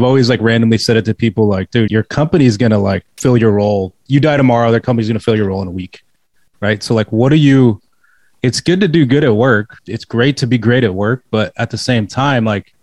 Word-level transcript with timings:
I've 0.00 0.04
always 0.04 0.30
like 0.30 0.40
randomly 0.40 0.78
said 0.78 0.96
it 0.96 1.04
to 1.04 1.14
people 1.14 1.46
like, 1.46 1.70
dude, 1.70 1.90
your 1.90 2.02
company's 2.02 2.56
gonna 2.56 2.78
like 2.78 3.04
fill 3.18 3.36
your 3.36 3.50
role. 3.50 3.94
You 4.06 4.18
die 4.18 4.38
tomorrow, 4.38 4.70
their 4.70 4.80
company's 4.80 5.08
gonna 5.08 5.20
fill 5.20 5.36
your 5.36 5.48
role 5.48 5.60
in 5.60 5.68
a 5.68 5.70
week. 5.70 6.02
Right. 6.58 6.82
So 6.82 6.94
like 6.94 7.12
what 7.12 7.32
are 7.32 7.36
you 7.36 7.82
it's 8.42 8.62
good 8.62 8.80
to 8.80 8.88
do 8.88 9.04
good 9.04 9.24
at 9.24 9.36
work. 9.36 9.76
It's 9.86 10.06
great 10.06 10.38
to 10.38 10.46
be 10.46 10.56
great 10.56 10.84
at 10.84 10.94
work, 10.94 11.22
but 11.30 11.52
at 11.58 11.68
the 11.68 11.76
same 11.76 12.06
time, 12.06 12.46
like 12.46 12.74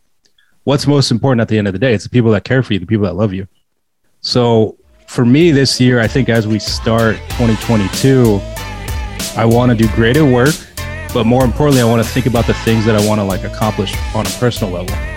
what's 0.66 0.86
most 0.86 1.10
important 1.10 1.42
at 1.42 1.48
the 1.48 1.57
end 1.57 1.66
of 1.66 1.74
the 1.74 1.80
day? 1.80 1.96
It's 1.96 2.04
the 2.04 2.11
people 2.11 2.30
that 2.34 2.43
care 2.43 2.61
for 2.61 2.74
you, 2.74 2.80
the 2.80 2.86
people 2.86 3.06
that 3.06 3.16
love 3.16 3.34
you. 3.34 3.47
So 4.21 4.78
for 5.07 5.25
me 5.25 5.50
this 5.50 5.82
year, 5.82 6.00
I 6.00 6.07
think 6.07 6.29
as 6.29 6.47
we 6.47 6.60
start 6.60 7.15
2022, 7.39 8.39
I 9.36 9.46
want 9.46 9.71
to 9.71 9.75
do 9.75 9.92
great 9.96 10.18
at 10.18 10.32
work, 10.32 10.54
but 11.15 11.25
more 11.25 11.43
importantly, 11.43 11.82
I 11.82 11.86
want 11.86 12.06
to 12.06 12.07
think 12.07 12.28
about 12.28 12.46
the 12.46 12.54
things 12.54 12.86
that 12.86 12.96
I 12.96 13.07
want 13.07 13.18
to 13.18 13.24
like 13.24 13.43
accomplish 13.43 13.96
on 14.14 14.28
a 14.28 14.29
personal 14.29 14.71
level. 14.71 15.17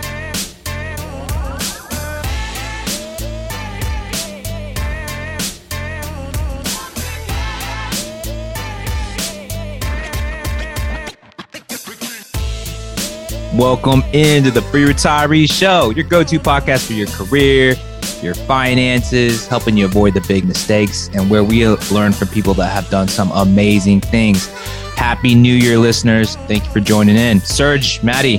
Welcome 13.60 14.00
into 14.14 14.50
the 14.50 14.62
Free 14.62 14.84
Retiree 14.84 15.46
Show, 15.46 15.90
your 15.90 16.06
go 16.06 16.24
to 16.24 16.40
podcast 16.40 16.86
for 16.86 16.94
your 16.94 17.08
career, 17.08 17.74
your 18.22 18.32
finances, 18.32 19.46
helping 19.46 19.76
you 19.76 19.84
avoid 19.84 20.14
the 20.14 20.22
big 20.22 20.46
mistakes, 20.46 21.10
and 21.12 21.28
where 21.28 21.44
we 21.44 21.68
learn 21.68 22.14
from 22.14 22.28
people 22.28 22.54
that 22.54 22.68
have 22.68 22.88
done 22.88 23.06
some 23.06 23.30
amazing 23.32 24.00
things. 24.00 24.48
Happy 24.96 25.34
New 25.34 25.52
Year, 25.52 25.76
listeners. 25.76 26.36
Thank 26.48 26.64
you 26.64 26.70
for 26.70 26.80
joining 26.80 27.16
in. 27.16 27.38
Serge, 27.42 28.02
Maddie, 28.02 28.38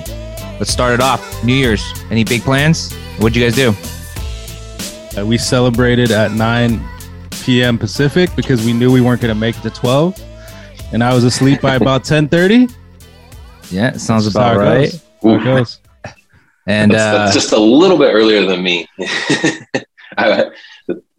let's 0.58 0.74
start 0.74 0.96
it 0.96 1.02
off. 1.02 1.44
New 1.44 1.54
Year's. 1.54 1.84
Any 2.10 2.24
big 2.24 2.42
plans? 2.42 2.92
What'd 3.20 3.36
you 3.36 3.44
guys 3.44 3.54
do? 3.56 3.76
Uh, 5.16 5.24
we 5.24 5.38
celebrated 5.38 6.10
at 6.10 6.32
9 6.32 6.84
p.m. 7.44 7.78
Pacific 7.78 8.35
because 8.35 8.66
we 8.66 8.74
knew 8.74 8.91
we 8.91 9.02
weren't 9.02 9.22
going 9.22 9.32
to 9.32 9.40
make 9.40 9.56
it 9.56 9.62
to 9.62 9.70
12. 9.70 10.20
And 10.94 11.04
I 11.04 11.13
was 11.13 11.24
asleep 11.26 11.62
by 11.62 11.76
about 11.76 12.04
10:30. 12.06 12.74
Yeah, 13.70 13.91
sounds 13.98 14.26
about 14.26 14.58
right. 14.58 14.90
Goes. 14.90 15.01
And 16.68 16.91
that's, 16.91 17.02
uh, 17.02 17.18
that's 17.18 17.34
just 17.34 17.54
a 17.54 17.60
little 17.60 17.98
bit 17.98 18.14
earlier 18.14 18.46
than 18.46 18.62
me. 18.62 18.88
I, 20.18 20.52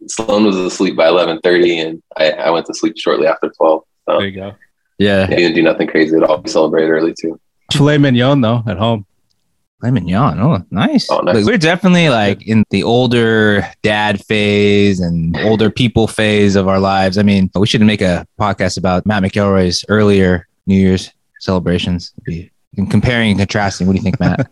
Sloan 0.07 0.45
was 0.45 0.55
asleep 0.55 0.95
by 0.95 1.07
eleven 1.09 1.39
thirty, 1.41 1.79
and 1.79 2.01
I, 2.17 2.31
I, 2.31 2.49
went 2.49 2.65
to 2.67 2.73
sleep 2.73 2.97
shortly 2.97 3.27
after 3.27 3.49
twelve. 3.49 3.83
So, 4.07 4.19
there 4.19 4.27
you 4.27 4.35
go. 4.35 4.55
Yeah, 4.99 5.27
I 5.29 5.35
didn't 5.35 5.55
do 5.55 5.63
nothing 5.63 5.87
crazy 5.87 6.15
at 6.15 6.23
all. 6.23 6.41
We 6.41 6.49
celebrated 6.49 6.89
early 6.89 7.13
too. 7.13 7.39
Filet 7.71 7.97
mignon 7.97 8.41
though 8.41 8.63
at 8.67 8.77
home. 8.77 9.05
Filet 9.81 9.91
mignon. 9.91 10.39
Oh, 10.39 10.63
nice. 10.71 11.09
Oh, 11.09 11.19
nice. 11.19 11.35
Look, 11.35 11.45
we're 11.45 11.57
definitely 11.57 12.09
like 12.09 12.47
in 12.47 12.63
the 12.69 12.83
older 12.83 13.67
dad 13.81 14.23
phase 14.23 14.99
and 14.99 15.35
older 15.39 15.69
people 15.69 16.07
phase 16.07 16.55
of 16.55 16.67
our 16.67 16.79
lives. 16.79 17.17
I 17.17 17.23
mean, 17.23 17.49
we 17.55 17.67
should 17.67 17.81
make 17.81 18.01
a 18.01 18.25
podcast 18.39 18.77
about 18.77 19.05
Matt 19.05 19.23
McElroy's 19.23 19.83
earlier 19.89 20.47
New 20.67 20.77
Year's 20.77 21.11
celebrations. 21.39 22.13
Be 22.23 22.52
comparing 22.89 23.31
and 23.31 23.39
contrasting. 23.39 23.87
What 23.87 23.93
do 23.93 23.97
you 23.97 24.03
think, 24.03 24.19
Matt? 24.19 24.51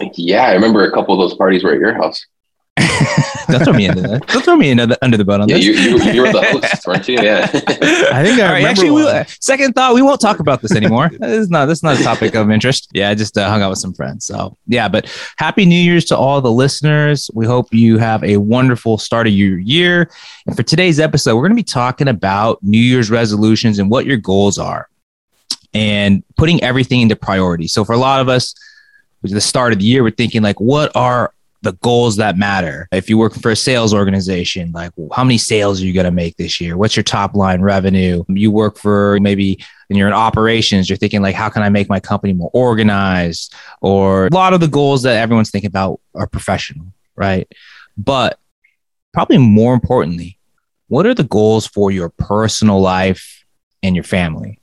yeah, 0.14 0.46
I 0.46 0.52
remember 0.52 0.84
a 0.84 0.92
couple 0.92 1.14
of 1.14 1.20
those 1.20 1.36
parties 1.36 1.64
were 1.64 1.72
at 1.72 1.78
your 1.78 1.94
house. 1.94 2.26
Don't 3.48 3.64
throw 3.64 3.72
me 3.74 3.86
into 3.86 4.00
that. 4.00 4.26
Don't 4.28 4.44
throw 4.44 4.56
me 4.56 4.70
into 4.70 4.86
the, 4.86 4.98
under 5.02 5.18
the 5.18 5.24
boat 5.24 5.42
on 5.42 5.48
yeah, 5.48 5.56
this. 5.56 5.66
You, 5.66 5.72
you, 5.72 6.12
you, 6.12 6.22
were 6.22 6.32
the 6.32 6.42
host, 6.62 6.86
weren't 6.86 7.06
you? 7.06 7.20
Yeah. 7.20 7.50
I 7.52 8.24
think 8.24 8.40
I 8.40 8.46
All 8.46 8.52
right, 8.52 8.64
actually, 8.64 8.90
we, 8.90 9.04
second 9.40 9.74
thought, 9.74 9.94
we 9.94 10.00
won't 10.00 10.20
talk 10.20 10.40
about 10.40 10.62
this 10.62 10.74
anymore. 10.74 11.10
this 11.10 11.38
is 11.38 11.50
not 11.50 11.66
this 11.66 11.78
is 11.78 11.82
not 11.82 12.00
a 12.00 12.02
topic 12.02 12.34
of 12.34 12.50
interest. 12.50 12.88
Yeah, 12.94 13.10
I 13.10 13.14
just 13.14 13.36
uh, 13.36 13.48
hung 13.48 13.60
out 13.60 13.70
with 13.70 13.78
some 13.78 13.92
friends. 13.92 14.24
So 14.24 14.56
yeah, 14.66 14.88
but 14.88 15.12
happy 15.36 15.66
New 15.66 15.76
Year's 15.76 16.06
to 16.06 16.16
all 16.16 16.40
the 16.40 16.52
listeners. 16.52 17.30
We 17.34 17.44
hope 17.44 17.74
you 17.74 17.98
have 17.98 18.24
a 18.24 18.38
wonderful 18.38 18.96
start 18.96 19.26
of 19.26 19.34
your 19.34 19.58
year. 19.58 20.10
And 20.46 20.56
for 20.56 20.62
today's 20.62 20.98
episode, 20.98 21.36
we're 21.36 21.42
going 21.42 21.52
to 21.52 21.56
be 21.56 21.62
talking 21.62 22.08
about 22.08 22.62
New 22.62 22.80
Year's 22.80 23.10
resolutions 23.10 23.78
and 23.78 23.90
what 23.90 24.06
your 24.06 24.16
goals 24.16 24.58
are, 24.58 24.88
and 25.74 26.22
putting 26.36 26.62
everything 26.62 27.00
into 27.00 27.16
priority. 27.16 27.66
So 27.66 27.84
for 27.84 27.92
a 27.92 27.98
lot 27.98 28.20
of 28.20 28.28
us, 28.28 28.54
the 29.22 29.40
start 29.40 29.72
of 29.72 29.78
the 29.78 29.84
year, 29.84 30.02
we're 30.02 30.10
thinking 30.10 30.42
like, 30.42 30.60
what 30.60 30.94
are 30.96 31.32
the 31.62 31.72
goals 31.74 32.16
that 32.16 32.36
matter. 32.36 32.88
If 32.90 33.08
you're 33.08 33.18
working 33.18 33.40
for 33.40 33.52
a 33.52 33.56
sales 33.56 33.94
organization, 33.94 34.72
like 34.72 34.90
well, 34.96 35.08
how 35.12 35.22
many 35.22 35.38
sales 35.38 35.80
are 35.80 35.86
you 35.86 35.92
going 35.92 36.04
to 36.04 36.10
make 36.10 36.36
this 36.36 36.60
year? 36.60 36.76
What's 36.76 36.96
your 36.96 37.04
top 37.04 37.36
line 37.36 37.62
revenue? 37.62 38.24
You 38.28 38.50
work 38.50 38.76
for 38.76 39.18
maybe 39.20 39.64
and 39.88 39.96
you're 39.96 40.08
in 40.08 40.14
operations, 40.14 40.90
you're 40.90 40.96
thinking 40.96 41.22
like, 41.22 41.36
how 41.36 41.48
can 41.48 41.62
I 41.62 41.68
make 41.68 41.88
my 41.88 42.00
company 42.00 42.32
more 42.32 42.50
organized? 42.52 43.54
Or 43.80 44.26
a 44.26 44.34
lot 44.34 44.54
of 44.54 44.60
the 44.60 44.68
goals 44.68 45.02
that 45.02 45.16
everyone's 45.16 45.50
thinking 45.50 45.68
about 45.68 46.00
are 46.14 46.26
professional, 46.26 46.86
right? 47.14 47.46
But 47.96 48.38
probably 49.12 49.38
more 49.38 49.72
importantly, 49.72 50.38
what 50.88 51.06
are 51.06 51.14
the 51.14 51.24
goals 51.24 51.66
for 51.66 51.90
your 51.90 52.08
personal 52.08 52.80
life 52.80 53.44
and 53.82 53.94
your 53.94 54.04
family? 54.04 54.58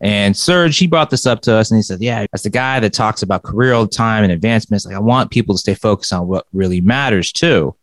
And 0.00 0.34
Serge, 0.34 0.78
he 0.78 0.86
brought 0.86 1.10
this 1.10 1.26
up 1.26 1.42
to 1.42 1.54
us 1.54 1.70
and 1.70 1.78
he 1.78 1.82
said, 1.82 2.00
Yeah, 2.00 2.26
as 2.32 2.42
the 2.42 2.50
guy 2.50 2.80
that 2.80 2.92
talks 2.92 3.22
about 3.22 3.42
career 3.42 3.74
all 3.74 3.84
the 3.84 3.90
time 3.90 4.24
and 4.24 4.32
advancements, 4.32 4.86
like 4.86 4.94
I 4.94 5.00
want 5.00 5.30
people 5.30 5.54
to 5.54 5.58
stay 5.58 5.74
focused 5.74 6.12
on 6.12 6.26
what 6.26 6.46
really 6.52 6.80
matters 6.80 7.32
too. 7.32 7.76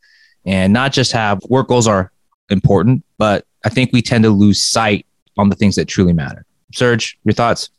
And 0.45 0.73
not 0.73 0.93
just 0.93 1.11
have 1.11 1.41
work 1.49 1.67
goals 1.67 1.87
are 1.87 2.11
important, 2.49 3.03
but 3.17 3.45
I 3.65 3.69
think 3.69 3.91
we 3.93 4.01
tend 4.01 4.23
to 4.23 4.29
lose 4.29 4.63
sight 4.63 5.05
on 5.37 5.49
the 5.49 5.55
things 5.55 5.75
that 5.75 5.85
truly 5.85 6.13
matter. 6.13 6.45
Serge, 6.73 7.19
your 7.23 7.33
thoughts? 7.33 7.69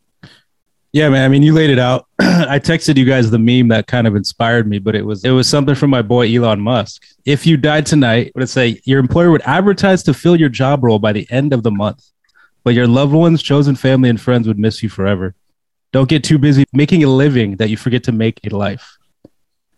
Yeah, 0.93 1.11
man. 1.11 1.25
I 1.25 1.29
mean, 1.29 1.43
you 1.43 1.53
laid 1.53 1.71
it 1.71 1.79
out. 1.79 2.07
I 2.19 2.59
texted 2.59 2.97
you 2.97 3.05
guys 3.05 3.31
the 3.31 3.39
meme 3.39 3.69
that 3.69 3.87
kind 3.87 4.07
of 4.07 4.17
inspired 4.17 4.67
me, 4.67 4.79
but 4.79 4.95
it 4.95 5.05
was 5.05 5.25
it 5.25 5.31
was 5.31 5.49
something 5.49 5.75
from 5.75 5.91
my 5.91 6.01
boy 6.01 6.35
Elon 6.35 6.61
Musk. 6.61 7.05
If 7.27 7.47
you 7.47 7.57
died 7.57 7.87
tonight, 7.87 8.33
would 8.35 8.45
it 8.45 8.49
say 8.49 8.81
your 8.85 8.99
employer 8.99 9.31
would 9.31 9.43
advertise 9.43 10.03
to 10.05 10.15
fill 10.15 10.37
your 10.37 10.49
job 10.49 10.83
role 10.83 10.99
by 10.99 11.13
the 11.13 11.27
end 11.31 11.53
of 11.53 11.63
the 11.63 11.71
month? 11.71 12.05
But 12.69 12.75
your 12.75 12.87
loved 12.87 13.15
ones, 13.15 13.43
chosen 13.43 13.75
family, 13.75 14.11
and 14.11 14.21
friends 14.21 14.47
would 14.47 14.59
miss 14.59 14.83
you 14.83 14.91
forever. 14.91 15.35
Don't 15.91 16.07
get 16.07 16.23
too 16.23 16.37
busy 16.37 16.67
making 16.75 17.03
a 17.03 17.09
living 17.09 17.57
that 17.57 17.71
you 17.71 17.79
forget 17.79 18.05
to 18.05 18.13
make 18.13 18.39
a 18.45 18.55
life. 18.55 18.99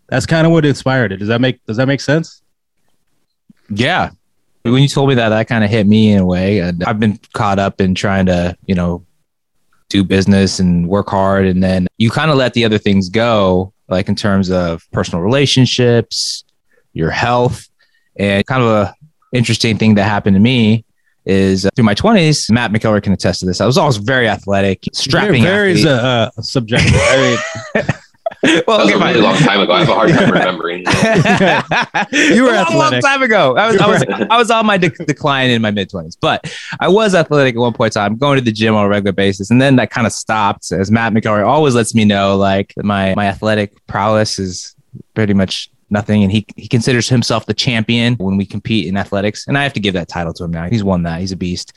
That's 0.08 0.26
kind 0.26 0.44
of 0.44 0.52
what 0.52 0.64
inspired 0.64 1.12
it. 1.12 1.18
Does 1.18 1.28
that 1.28 1.40
make 1.40 1.64
Does 1.66 1.76
that 1.76 1.86
make 1.86 2.00
sense? 2.00 2.42
Yeah. 3.68 4.10
When 4.62 4.82
you 4.82 4.88
told 4.88 5.08
me 5.08 5.14
that, 5.14 5.28
that 5.28 5.46
kind 5.46 5.62
of 5.62 5.70
hit 5.70 5.86
me 5.86 6.10
in 6.10 6.18
a 6.18 6.26
way. 6.26 6.58
And 6.58 6.82
I've 6.82 6.98
been 6.98 7.20
caught 7.32 7.60
up 7.60 7.80
in 7.80 7.94
trying 7.94 8.26
to, 8.26 8.56
you 8.66 8.74
know, 8.74 9.06
do 9.88 10.02
business 10.02 10.58
and 10.58 10.88
work 10.88 11.10
hard, 11.10 11.46
and 11.46 11.62
then 11.62 11.86
you 11.96 12.10
kind 12.10 12.32
of 12.32 12.38
let 12.38 12.54
the 12.54 12.64
other 12.64 12.78
things 12.78 13.08
go, 13.08 13.72
like 13.86 14.08
in 14.08 14.16
terms 14.16 14.50
of 14.50 14.82
personal 14.90 15.22
relationships, 15.22 16.42
your 16.92 17.10
health, 17.10 17.68
and 18.16 18.44
kind 18.46 18.64
of 18.64 18.68
a 18.68 18.94
interesting 19.32 19.78
thing 19.78 19.94
that 19.94 20.08
happened 20.08 20.34
to 20.34 20.40
me 20.40 20.84
is 21.26 21.66
uh, 21.66 21.70
through 21.74 21.84
my 21.84 21.94
20s. 21.94 22.50
Matt 22.50 22.72
McElroy 22.72 23.02
can 23.02 23.12
attest 23.12 23.40
to 23.40 23.46
this. 23.46 23.60
I 23.60 23.66
was 23.66 23.78
always 23.78 23.96
very 23.96 24.28
athletic, 24.28 24.84
strapping. 24.92 25.42
Very, 25.42 25.82
very 25.82 25.98
uh, 25.98 26.30
subjective. 26.40 26.94
I 26.94 27.38
mean, 27.74 27.86
well, 28.66 28.78
that 28.78 28.84
was 28.86 28.90
okay, 28.90 28.94
a 28.94 29.06
really 29.06 29.20
long 29.20 29.36
time 29.36 29.60
ago. 29.60 29.72
I 29.72 29.80
have 29.80 29.88
a 29.88 29.94
hard 29.94 30.10
time 30.10 30.30
remembering. 30.30 30.78
you 32.34 32.44
were 32.44 32.54
a 32.54 32.64
long, 32.70 32.92
long 32.92 33.00
time 33.00 33.22
ago. 33.22 33.56
I 33.56 33.70
was, 33.70 33.80
I 33.80 33.86
was, 33.86 34.04
I 34.30 34.36
was 34.38 34.50
on 34.50 34.66
my 34.66 34.78
de- 34.78 34.88
decline 34.88 35.50
in 35.50 35.60
my 35.60 35.70
mid 35.70 35.90
twenties, 35.90 36.16
but 36.16 36.52
I 36.80 36.88
was 36.88 37.14
athletic 37.14 37.54
at 37.54 37.58
one 37.58 37.72
point 37.72 37.94
in 37.94 38.00
time, 38.00 38.16
going 38.16 38.38
to 38.38 38.44
the 38.44 38.52
gym 38.52 38.74
on 38.74 38.86
a 38.86 38.88
regular 38.88 39.12
basis, 39.12 39.50
and 39.50 39.60
then 39.60 39.76
that 39.76 39.90
kind 39.90 40.06
of 40.06 40.12
stopped. 40.12 40.72
As 40.72 40.90
Matt 40.90 41.12
McElroy 41.12 41.46
always 41.46 41.74
lets 41.74 41.94
me 41.94 42.04
know, 42.04 42.36
like 42.36 42.72
my 42.78 43.14
my 43.14 43.26
athletic 43.26 43.74
prowess 43.86 44.38
is 44.38 44.74
pretty 45.14 45.34
much 45.34 45.70
nothing. 45.90 46.22
And 46.22 46.32
he, 46.32 46.46
he 46.56 46.68
considers 46.68 47.08
himself 47.08 47.46
the 47.46 47.54
champion 47.54 48.14
when 48.14 48.36
we 48.36 48.46
compete 48.46 48.86
in 48.86 48.96
athletics. 48.96 49.46
And 49.46 49.58
I 49.58 49.62
have 49.62 49.72
to 49.74 49.80
give 49.80 49.94
that 49.94 50.08
title 50.08 50.32
to 50.34 50.44
him 50.44 50.50
now. 50.50 50.68
He's 50.68 50.84
won 50.84 51.02
that. 51.04 51.20
He's 51.20 51.32
a 51.32 51.36
beast. 51.36 51.72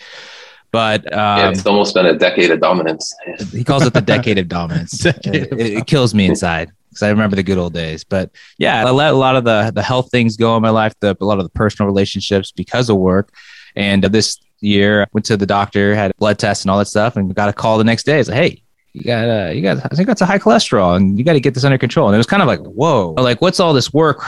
But 0.71 1.05
um, 1.13 1.37
yeah, 1.37 1.49
it's 1.51 1.65
almost 1.67 1.93
been 1.93 2.07
a 2.07 2.17
decade 2.17 2.49
of 2.49 2.59
dominance. 2.59 3.13
he 3.51 3.63
calls 3.63 3.85
it 3.85 3.93
the 3.93 4.01
decade 4.15 4.39
of 4.39 4.47
dominance. 4.47 4.91
decade 4.97 5.35
it, 5.35 5.51
of 5.51 5.59
it, 5.59 5.73
it, 5.73 5.85
kills 5.85 6.15
me 6.15 6.25
inside 6.25 6.71
because 6.89 7.03
I 7.03 7.09
remember 7.09 7.35
the 7.35 7.43
good 7.43 7.59
old 7.59 7.73
days. 7.73 8.03
But 8.03 8.31
yeah, 8.57 8.83
I 8.83 8.89
let 8.89 9.13
a 9.13 9.17
lot 9.17 9.35
of 9.35 9.43
the 9.43 9.71
the 9.73 9.83
health 9.83 10.09
things 10.09 10.35
go 10.35 10.55
in 10.55 10.63
my 10.63 10.71
life, 10.71 10.93
the, 10.99 11.15
a 11.21 11.25
lot 11.25 11.37
of 11.37 11.43
the 11.43 11.51
personal 11.51 11.85
relationships 11.87 12.51
because 12.51 12.89
of 12.89 12.97
work. 12.97 13.31
And 13.75 14.03
this 14.03 14.39
year, 14.61 15.03
I 15.03 15.07
went 15.13 15.25
to 15.25 15.37
the 15.37 15.45
doctor, 15.45 15.93
had 15.93 16.11
blood 16.17 16.39
tests 16.39 16.63
and 16.63 16.71
all 16.71 16.79
that 16.79 16.87
stuff, 16.87 17.17
and 17.17 17.33
got 17.35 17.49
a 17.49 17.53
call 17.53 17.77
the 17.77 17.83
next 17.83 18.03
day. 18.07 18.19
It's 18.19 18.29
like, 18.29 18.37
hey, 18.37 18.62
you 18.93 19.03
got 19.03 19.27
uh, 19.27 19.49
you 19.51 19.61
got 19.61 19.79
I 19.91 19.95
think 19.95 20.07
that's 20.07 20.21
a 20.21 20.25
high 20.25 20.39
cholesterol 20.39 20.95
and 20.95 21.17
you 21.17 21.25
got 21.25 21.33
to 21.33 21.39
get 21.39 21.53
this 21.53 21.63
under 21.63 21.77
control. 21.77 22.07
And 22.07 22.15
it 22.15 22.19
was 22.19 22.27
kind 22.27 22.41
of 22.41 22.47
like, 22.47 22.59
whoa, 22.59 23.15
like 23.17 23.41
what's 23.41 23.59
all 23.59 23.73
this 23.73 23.91
work 23.91 24.23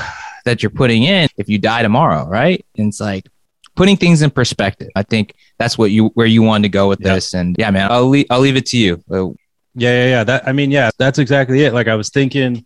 that 0.45 0.63
you're 0.63 0.71
putting 0.71 1.03
in 1.03 1.29
if 1.37 1.47
you 1.47 1.57
die 1.59 1.83
tomorrow, 1.83 2.27
right? 2.27 2.65
And 2.77 2.89
it's 2.89 2.99
like 2.99 3.27
putting 3.75 3.95
things 3.95 4.21
in 4.21 4.31
perspective. 4.31 4.89
I 4.95 5.03
think 5.03 5.35
that's 5.59 5.77
what 5.77 5.91
you 5.91 6.07
where 6.15 6.25
you 6.25 6.41
wanted 6.41 6.63
to 6.63 6.69
go 6.69 6.89
with 6.89 6.99
yeah. 7.01 7.15
this. 7.15 7.33
And 7.33 7.55
yeah, 7.59 7.69
man, 7.69 7.91
I'll 7.91 8.07
leave 8.07 8.25
I'll 8.29 8.39
leave 8.39 8.55
it 8.55 8.65
to 8.67 8.77
you. 8.77 9.03
Uh, 9.09 9.27
yeah, 9.75 9.91
yeah, 9.91 10.05
yeah. 10.05 10.23
That 10.23 10.47
I 10.47 10.51
mean, 10.51 10.71
yeah, 10.71 10.89
that's 10.97 11.19
exactly 11.19 11.63
it. 11.63 11.73
Like 11.73 11.87
I 11.87 11.95
was 11.95 12.09
thinking 12.09 12.65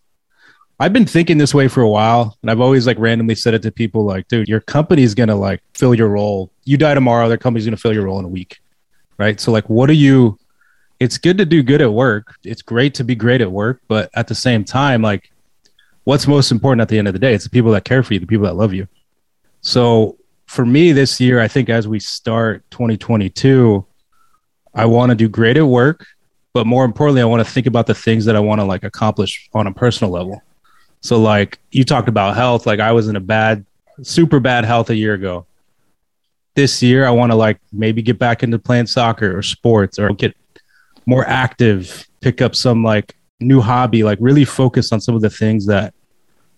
I've 0.79 0.93
been 0.93 1.05
thinking 1.05 1.37
this 1.37 1.53
way 1.53 1.67
for 1.67 1.81
a 1.81 1.89
while, 1.89 2.37
and 2.41 2.49
I've 2.49 2.61
always 2.61 2.87
like 2.87 2.97
randomly 2.97 3.35
said 3.35 3.53
it 3.53 3.61
to 3.63 3.71
people 3.71 4.05
like, 4.05 4.29
dude, 4.29 4.47
your 4.47 4.61
company's 4.61 5.13
gonna 5.13 5.35
like 5.35 5.61
fill 5.73 5.93
your 5.93 6.07
role. 6.07 6.51
You 6.63 6.77
die 6.77 6.93
tomorrow, 6.93 7.27
their 7.27 7.37
company's 7.37 7.65
gonna 7.65 7.77
fill 7.77 7.93
your 7.93 8.05
role 8.05 8.19
in 8.19 8.25
a 8.25 8.29
week. 8.29 8.59
Right. 9.17 9.37
So 9.39 9.51
like 9.51 9.69
what 9.69 9.89
are 9.89 9.93
you 9.93 10.39
it's 10.99 11.17
good 11.17 11.37
to 11.37 11.45
do 11.45 11.63
good 11.63 11.81
at 11.81 11.91
work. 11.91 12.35
It's 12.43 12.61
great 12.61 12.93
to 12.95 13.03
be 13.03 13.15
great 13.15 13.41
at 13.41 13.51
work, 13.51 13.81
but 13.87 14.09
at 14.13 14.27
the 14.27 14.35
same 14.35 14.63
time, 14.65 15.01
like, 15.01 15.31
what's 16.03 16.27
most 16.27 16.51
important 16.51 16.81
at 16.81 16.89
the 16.89 16.97
end 16.97 17.07
of 17.07 17.13
the 17.13 17.19
day? 17.19 17.33
It's 17.33 17.45
the 17.45 17.49
people 17.49 17.71
that 17.71 17.85
care 17.85 18.03
for 18.03 18.13
you, 18.13 18.19
the 18.19 18.27
people 18.27 18.45
that 18.45 18.55
love 18.55 18.73
you. 18.73 18.87
So 19.61 20.17
for 20.45 20.65
me 20.65 20.91
this 20.91 21.19
year, 21.21 21.39
I 21.39 21.47
think 21.47 21.69
as 21.69 21.87
we 21.87 21.99
start 21.99 22.63
2022, 22.71 23.85
I 24.73 24.85
want 24.85 25.11
to 25.11 25.15
do 25.15 25.29
great 25.29 25.57
at 25.57 25.65
work, 25.65 26.05
but 26.53 26.67
more 26.67 26.85
importantly, 26.85 27.21
I 27.21 27.25
want 27.25 27.45
to 27.45 27.51
think 27.51 27.67
about 27.67 27.87
the 27.87 27.95
things 27.95 28.25
that 28.25 28.35
I 28.35 28.39
want 28.39 28.59
to 28.59 28.65
like 28.65 28.83
accomplish 28.83 29.49
on 29.53 29.67
a 29.67 29.73
personal 29.73 30.11
level. 30.11 30.41
So 31.01 31.19
like 31.19 31.59
you 31.71 31.83
talked 31.83 32.09
about 32.09 32.35
health, 32.35 32.65
like 32.65 32.79
I 32.79 32.91
was 32.91 33.07
in 33.07 33.15
a 33.15 33.21
bad, 33.21 33.65
super 34.01 34.39
bad 34.39 34.65
health 34.65 34.89
a 34.89 34.95
year 34.95 35.13
ago. 35.13 35.45
This 36.55 36.83
year, 36.83 37.05
I 37.05 37.11
want 37.11 37.31
to 37.31 37.35
like 37.35 37.59
maybe 37.71 38.01
get 38.01 38.19
back 38.19 38.43
into 38.43 38.59
playing 38.59 38.87
soccer 38.87 39.37
or 39.37 39.41
sports 39.41 39.97
or 39.97 40.09
get 40.09 40.35
more 41.05 41.25
active, 41.27 42.07
pick 42.21 42.41
up 42.41 42.55
some 42.55 42.83
like 42.83 43.15
new 43.39 43.61
hobby, 43.61 44.03
like 44.03 44.17
really 44.21 44.45
focus 44.45 44.91
on 44.91 44.99
some 45.01 45.15
of 45.15 45.21
the 45.21 45.29
things 45.29 45.65
that 45.67 45.93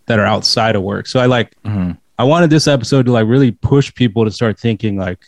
that 0.07 0.19
are 0.19 0.25
outside 0.25 0.75
of 0.75 0.83
work. 0.83 1.07
So 1.07 1.19
I 1.19 1.25
like 1.27 1.55
Mhm. 1.63 1.97
I 2.17 2.23
wanted 2.23 2.49
this 2.49 2.67
episode 2.67 3.05
to 3.07 3.11
like 3.11 3.27
really 3.27 3.51
push 3.51 3.93
people 3.93 4.25
to 4.25 4.31
start 4.31 4.59
thinking 4.59 4.97
like 4.97 5.19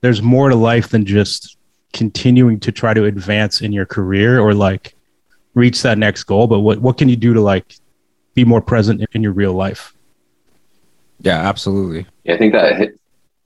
there's 0.00 0.22
more 0.22 0.48
to 0.48 0.56
life 0.56 0.88
than 0.88 1.04
just 1.04 1.56
continuing 1.92 2.58
to 2.60 2.72
try 2.72 2.94
to 2.94 3.04
advance 3.04 3.60
in 3.60 3.72
your 3.72 3.86
career 3.86 4.40
or 4.40 4.54
like 4.54 4.94
reach 5.54 5.82
that 5.82 5.98
next 5.98 6.24
goal, 6.24 6.46
but 6.46 6.60
what 6.60 6.78
what 6.80 6.96
can 6.98 7.08
you 7.08 7.16
do 7.16 7.34
to 7.34 7.40
like 7.40 7.76
be 8.34 8.44
more 8.44 8.62
present 8.62 9.00
in, 9.00 9.06
in 9.12 9.22
your 9.22 9.32
real 9.32 9.52
life? 9.52 9.94
Yeah, 11.20 11.38
absolutely. 11.48 12.06
Yeah, 12.24 12.34
I 12.34 12.38
think 12.38 12.52
that 12.54 12.76
hit, 12.76 12.98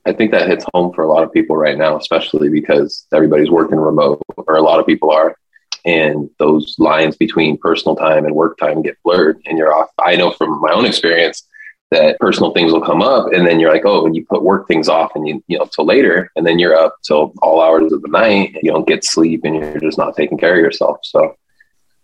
I 0.06 0.12
think 0.12 0.30
that 0.30 0.48
hits 0.48 0.64
home 0.72 0.92
for 0.92 1.02
a 1.02 1.08
lot 1.08 1.24
of 1.24 1.32
people 1.32 1.56
right 1.56 1.76
now, 1.76 1.96
especially 1.96 2.48
because 2.48 3.06
everybody's 3.12 3.50
working 3.50 3.78
remote, 3.78 4.22
or 4.36 4.56
a 4.56 4.62
lot 4.62 4.78
of 4.78 4.86
people 4.86 5.10
are, 5.10 5.36
and 5.84 6.30
those 6.38 6.76
lines 6.78 7.16
between 7.16 7.58
personal 7.58 7.96
time 7.96 8.24
and 8.24 8.34
work 8.34 8.56
time 8.56 8.82
get 8.82 8.96
blurred, 9.02 9.42
and 9.46 9.58
you're 9.58 9.74
off. 9.74 9.90
I 9.98 10.14
know 10.14 10.30
from 10.30 10.60
my 10.60 10.70
own 10.70 10.86
experience 10.86 11.42
that 11.90 12.18
personal 12.20 12.52
things 12.52 12.72
will 12.72 12.84
come 12.84 13.02
up, 13.02 13.32
and 13.32 13.44
then 13.44 13.58
you're 13.58 13.72
like, 13.72 13.84
oh, 13.84 14.06
and 14.06 14.14
you 14.14 14.24
put 14.24 14.44
work 14.44 14.68
things 14.68 14.88
off, 14.88 15.10
and 15.16 15.26
you 15.26 15.42
you 15.48 15.58
know 15.58 15.68
till 15.74 15.84
later, 15.84 16.30
and 16.36 16.46
then 16.46 16.60
you're 16.60 16.76
up 16.76 16.96
till 17.02 17.32
all 17.42 17.60
hours 17.60 17.92
of 17.92 18.00
the 18.02 18.08
night, 18.08 18.54
and 18.54 18.62
you 18.62 18.70
don't 18.70 18.86
get 18.86 19.04
sleep, 19.04 19.40
and 19.44 19.56
you're 19.56 19.80
just 19.80 19.98
not 19.98 20.16
taking 20.16 20.38
care 20.38 20.54
of 20.54 20.60
yourself. 20.60 20.98
So, 21.02 21.34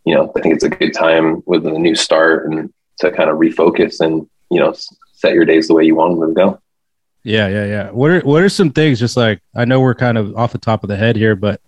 you 0.05 0.15
know, 0.15 0.33
I 0.37 0.41
think 0.41 0.57
it's 0.57 0.65
a 0.65 0.71
good 0.71 0.93
time 0.93 1.43
with 1.47 1.65
a 1.67 1.71
new 1.71 1.95
start 1.95 2.51
and 2.51 2.73
to 2.99 3.13
kind 3.13 3.31
of 3.31 3.39
refocus 3.39 4.01
and 4.01 4.29
you 4.51 4.59
know 4.59 4.75
set 5.13 5.35
your 5.35 5.45
days 5.45 5.69
the 5.69 5.75
way 5.75 5.85
you 5.85 5.95
want 5.95 6.19
them 6.19 6.29
to 6.29 6.35
go. 6.35 6.63
Yeah, 7.25 7.49
yeah, 7.49 7.67
yeah. 7.67 7.91
What 7.91 8.11
are 8.11 8.21
what 8.21 8.43
are 8.43 8.49
some 8.49 8.71
things 8.71 8.99
just 8.99 9.17
like 9.17 9.41
I 9.55 9.65
know 9.65 9.81
we're 9.81 9.95
kind 9.95 10.19
of 10.19 10.37
off 10.37 10.53
the 10.53 10.59
top 10.59 10.83
of 10.83 10.89
the 10.89 10.97
head 10.97 11.17
here, 11.17 11.37
but 11.37 11.61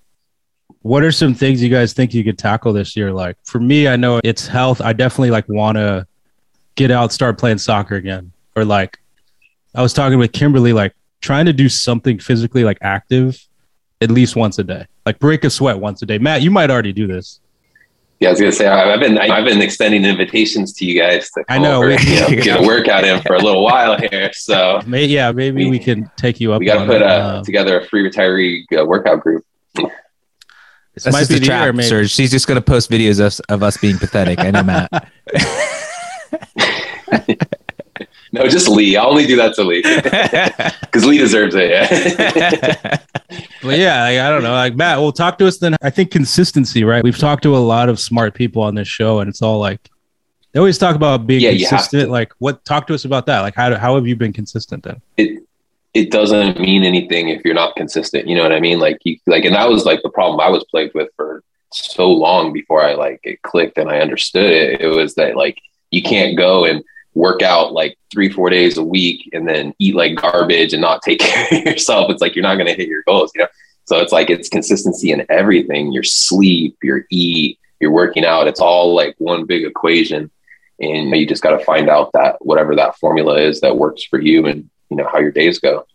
what 0.83 1.03
are 1.03 1.13
some 1.13 1.35
things 1.35 1.63
you 1.63 1.69
guys 1.69 1.93
think 1.93 2.13
you 2.13 2.25
could 2.25 2.39
tackle 2.39 2.73
this 2.73 2.97
year? 2.97 3.13
Like 3.13 3.37
for 3.45 3.61
me, 3.61 3.89
I 3.89 3.97
know 3.97 4.21
it's 4.25 4.47
health. 4.47 4.81
I 4.81 4.93
definitely 4.93 5.31
like 5.31 5.49
want 5.49 5.77
to 5.77 6.07
get 6.75 6.91
out, 6.91 7.13
start 7.13 7.39
playing 7.39 7.59
soccer 7.59 7.95
again, 7.95 8.33
or 8.57 8.65
like 8.65 8.99
I 9.75 9.83
was 9.83 9.93
talking 9.93 10.19
with 10.19 10.33
Kimberly, 10.33 10.73
like 10.73 10.95
trying 11.21 11.47
to 11.47 11.53
do 11.53 11.69
something 11.69 12.19
physically 12.19 12.65
like 12.65 12.79
active 12.83 13.41
at 14.01 14.11
least 14.11 14.37
once 14.37 14.59
a 14.59 14.65
day, 14.65 14.87
like 15.07 15.19
break 15.21 15.45
a 15.45 15.51
sweat 15.51 15.79
once 15.79 16.03
a 16.03 16.07
day. 16.07 16.19
Matt, 16.19 16.43
you 16.43 16.51
might 16.51 16.71
already 16.71 16.93
do 16.93 17.07
this. 17.07 17.41
Yeah, 18.21 18.29
I 18.29 18.31
was 18.33 18.41
gonna 18.41 18.53
say 18.53 18.67
I- 18.67 18.95
I've 18.95 19.01
been 19.01 19.19
I've 19.19 19.45
been 19.45 19.61
extending 19.61 20.05
invitations 20.05 20.73
to 20.75 20.85
you 20.87 20.99
guys 21.01 21.31
to 21.33 21.45
I 21.49 21.59
know, 21.59 21.79
over, 21.79 21.89
we- 21.89 21.99
you 21.99 22.21
know, 22.21 22.29
get 22.43 22.61
a 22.61 22.63
workout 22.67 23.05
in 23.05 23.21
for 23.23 23.35
a 23.35 23.41
little 23.43 23.63
while 23.65 23.99
here. 23.99 24.31
So 24.33 24.81
May, 24.87 25.05
yeah, 25.07 25.33
maybe 25.33 25.69
we 25.69 25.79
can 25.79 26.11
take 26.17 26.41
you 26.41 26.53
up. 26.53 26.61
we 26.61 26.67
got 26.67 26.75
to 26.75 26.81
on 26.83 26.87
put 26.87 26.97
it. 27.03 27.03
uh, 27.03 27.43
together 27.43 27.81
a 27.81 27.87
free 27.87 28.09
retiree 28.09 28.63
uh, 28.81 28.85
workout 28.87 29.21
group. 29.21 29.45
this 29.75 31.03
That's 31.05 31.13
might 31.13 31.29
be 31.29 31.35
a 31.35 31.39
the 31.41 31.45
year, 31.47 31.57
trap, 31.65 31.75
maybe. 31.75 31.89
Serge. 31.89 32.11
She's 32.11 32.31
just 32.31 32.47
going 32.47 32.57
to 32.57 32.63
post 32.63 32.89
videos 32.91 33.21
of, 33.21 33.39
of 33.49 33.63
us 33.65 33.77
being 33.79 33.99
pathetic. 33.99 34.39
I 34.39 34.51
know, 34.53 34.63
Matt. 34.63 35.11
No, 38.35 38.49
just 38.49 38.67
Lee. 38.69 38.97
I'll 38.97 39.11
only 39.11 39.27
do 39.27 39.37
that 39.37 39.55
to 39.55 39.63
Lee 39.63 39.81
because 40.81 41.05
Lee 41.05 41.19
deserves 41.19 41.55
it. 41.57 41.71
Yeah. 41.71 42.99
But 43.63 43.79
yeah, 43.79 44.03
like, 44.03 44.19
I 44.19 44.29
don't 44.29 44.43
know. 44.43 44.53
Like 44.53 44.77
Matt, 44.77 44.99
well, 44.99 45.11
talk 45.11 45.39
to 45.39 45.47
us 45.47 45.57
then. 45.57 45.75
I 45.83 45.89
think 45.89 46.11
consistency, 46.11 46.85
right? 46.85 47.03
We've 47.03 47.17
talked 47.17 47.43
to 47.45 47.57
a 47.57 47.59
lot 47.59 47.89
of 47.89 47.99
smart 47.99 48.35
people 48.35 48.63
on 48.63 48.75
this 48.75 48.87
show, 48.87 49.21
and 49.21 49.29
it's 49.29 49.41
all 49.41 49.59
like 49.59 49.89
they 50.53 50.59
always 50.59 50.77
talk 50.77 50.95
about 50.95 51.27
being 51.27 51.41
Yeah, 51.41 51.51
consistent. 51.69 52.11
Like, 52.11 52.33
what? 52.39 52.63
Talk 52.67 52.87
to 52.89 52.95
us 52.95 53.07
about 53.07 53.25
that. 53.27 53.41
Like, 53.41 53.55
how 53.55 53.75
how 53.77 53.95
have 53.95 54.07
you 54.07 54.17
been 54.17 54.35
consistent 54.35 54.83
then? 54.83 55.01
it 55.17 55.43
it 55.95 56.11
doesn't 56.11 56.61
mean 56.61 56.85
anything 56.85 57.31
if 57.31 57.43
you're 57.45 57.55
not 57.55 57.75
consistent. 57.77 58.29
You 58.29 58.37
know 58.37 58.43
what 58.43 58.53
I 58.53 58.61
mean? 58.61 58.79
Like 58.79 58.99
you 59.05 59.17
like, 59.27 59.45
and 59.47 59.55
that 59.55 59.69
was 59.69 59.87
like 59.87 60.03
the 60.03 60.11
problem 60.11 60.41
I 60.41 60.51
was 60.51 60.65
plagued 60.71 60.95
with 60.95 61.09
for 61.17 61.43
so 61.73 62.11
long 62.11 62.53
before 62.53 62.85
I 62.85 62.95
like 62.95 63.21
it 63.25 63.41
clicked 63.43 63.79
and 63.79 63.89
I 63.89 64.01
understood 64.01 64.51
it. 64.51 64.81
It 64.83 64.89
was 64.89 65.15
that 65.15 65.37
like 65.37 65.59
you 65.91 66.03
can't 66.03 66.37
go 66.37 66.67
and 66.67 66.85
work 67.15 67.43
out 67.43 67.73
like 67.73 67.97
three 68.13 68.29
four 68.31 68.51
days 68.51 68.77
a 68.77 68.85
week 68.85 69.31
and 69.33 69.49
then 69.49 69.75
eat 69.79 69.95
like 69.95 70.17
garbage 70.17 70.73
and 70.73 70.83
not 70.83 71.03
take 71.03 71.19
care 71.21 71.47
of 71.61 71.65
yourself. 71.67 72.11
It's 72.11 72.21
like 72.21 72.35
you're 72.35 72.43
not 72.43 72.57
going 72.57 72.67
to 72.67 72.75
hit 72.75 72.89
your 72.89 73.03
goals. 73.07 73.33
You 73.35 73.43
know. 73.43 73.49
So 73.87 74.01
it's 74.01 74.13
like 74.13 74.31
it's 74.31 74.49
consistency 74.49 75.13
in 75.13 75.27
everything. 75.29 75.93
Your 75.93 76.03
sleep, 76.03 76.77
your 76.83 77.05
eat, 77.11 77.59
your 77.81 77.91
working 77.91 78.25
out. 78.25 78.49
It's 78.49 78.61
all 78.61 78.95
like 78.95 79.15
one 79.19 79.45
big 79.47 79.65
equation 79.65 80.31
and 80.81 81.11
you 81.11 81.27
just 81.27 81.43
got 81.43 81.57
to 81.57 81.65
find 81.65 81.89
out 81.89 82.11
that 82.13 82.37
whatever 82.41 82.75
that 82.75 82.97
formula 82.99 83.39
is 83.39 83.61
that 83.61 83.77
works 83.77 84.05
for 84.05 84.21
you 84.21 84.47
and 84.47 84.69
you 84.91 84.97
know 84.97 85.09
how 85.11 85.19
your 85.19 85.31
days 85.31 85.59
go 85.59 85.87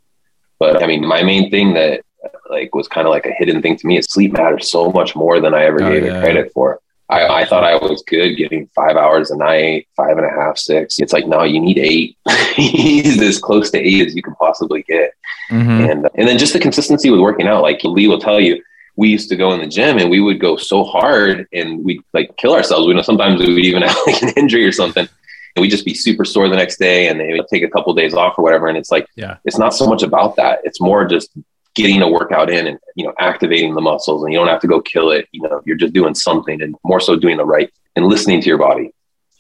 but 0.59 0.81
i 0.81 0.87
mean 0.87 1.05
my 1.05 1.21
main 1.21 1.49
thing 1.51 1.73
that 1.73 2.01
like 2.49 2.73
was 2.73 2.87
kind 2.87 3.05
of 3.05 3.11
like 3.11 3.25
a 3.25 3.33
hidden 3.37 3.61
thing 3.61 3.75
to 3.75 3.87
me 3.87 3.97
is 3.97 4.05
sleep 4.05 4.31
matters 4.33 4.71
so 4.71 4.91
much 4.91 5.15
more 5.15 5.39
than 5.39 5.53
i 5.53 5.63
ever 5.63 5.83
Oh, 5.83 5.91
gave 5.91 6.05
yeah. 6.05 6.17
it 6.17 6.21
credit 6.23 6.51
for 6.53 6.79
I, 7.09 7.41
I 7.41 7.45
thought 7.45 7.63
I 7.63 7.75
was 7.75 8.03
good 8.07 8.35
getting 8.35 8.67
five 8.75 8.95
hours 8.95 9.31
a 9.31 9.37
night, 9.37 9.87
five 9.95 10.17
and 10.17 10.25
a 10.25 10.29
half, 10.29 10.57
six. 10.59 10.99
It's 10.99 11.11
like, 11.13 11.27
no, 11.27 11.43
you 11.43 11.59
need 11.59 11.79
eight. 11.79 12.17
need 12.57 13.05
as 13.21 13.39
close 13.39 13.71
to 13.71 13.79
eight 13.79 14.05
as 14.07 14.15
you 14.15 14.21
can 14.21 14.35
possibly 14.35 14.83
get 14.83 15.11
Mhm. 15.49 15.89
and 15.91 16.09
and 16.13 16.27
then 16.27 16.37
just 16.37 16.53
the 16.53 16.59
consistency 16.59 17.09
with 17.09 17.19
working 17.19 17.47
out. 17.47 17.63
Like 17.63 17.83
Lee 17.83 18.07
will 18.07 18.19
tell 18.19 18.39
you, 18.39 18.61
we 18.95 19.09
used 19.09 19.29
to 19.29 19.35
go 19.35 19.51
in 19.53 19.59
the 19.59 19.65
gym 19.67 19.97
and 19.97 20.09
we 20.11 20.19
would 20.19 20.39
go 20.39 20.55
so 20.57 20.83
hard 20.83 21.47
and 21.51 21.83
we'd 21.83 22.01
like 22.13 22.35
kill 22.37 22.53
ourselves. 22.53 22.85
We 22.85 22.93
know 22.93 23.01
sometimes 23.01 23.39
we 23.39 23.53
would 23.53 23.65
even 23.65 23.81
have 23.87 23.97
like 24.05 24.21
an 24.21 24.29
injury 24.37 24.65
or 24.65 24.71
something, 24.71 25.07
and 25.55 25.61
we'd 25.61 25.71
just 25.71 25.85
be 25.85 25.95
super 25.95 26.25
sore 26.25 26.47
the 26.49 26.55
next 26.55 26.77
day, 26.77 27.07
and 27.07 27.19
they 27.19 27.33
would 27.33 27.47
take 27.47 27.63
a 27.63 27.69
couple 27.69 27.91
days 27.95 28.13
off 28.13 28.37
or 28.37 28.43
whatever. 28.43 28.67
And 28.67 28.77
it's 28.77 28.91
like, 28.91 29.07
Yeah. 29.15 29.37
it's 29.45 29.57
not 29.57 29.73
so 29.73 29.87
much 29.87 30.03
about 30.03 30.35
that. 30.35 30.59
It's 30.63 30.79
more 30.79 31.05
just 31.05 31.31
getting 31.81 32.01
a 32.01 32.09
workout 32.09 32.49
in 32.49 32.67
and 32.67 32.77
you 32.95 33.05
know 33.05 33.13
activating 33.19 33.73
the 33.75 33.81
muscles, 33.81 34.23
and 34.23 34.31
you 34.33 34.39
don't 34.39 34.47
have 34.47 34.61
to 34.61 34.67
go 34.67 34.81
kill 34.81 35.11
it. 35.11 35.27
You 35.31 35.41
know, 35.43 35.61
you're 35.65 35.77
just 35.77 35.93
doing 35.93 36.13
something, 36.15 36.61
and 36.61 36.75
more 36.83 36.99
so 36.99 37.15
doing 37.15 37.37
the 37.37 37.45
right 37.45 37.71
and 37.95 38.05
listening 38.05 38.41
to 38.41 38.47
your 38.47 38.57
body. 38.57 38.93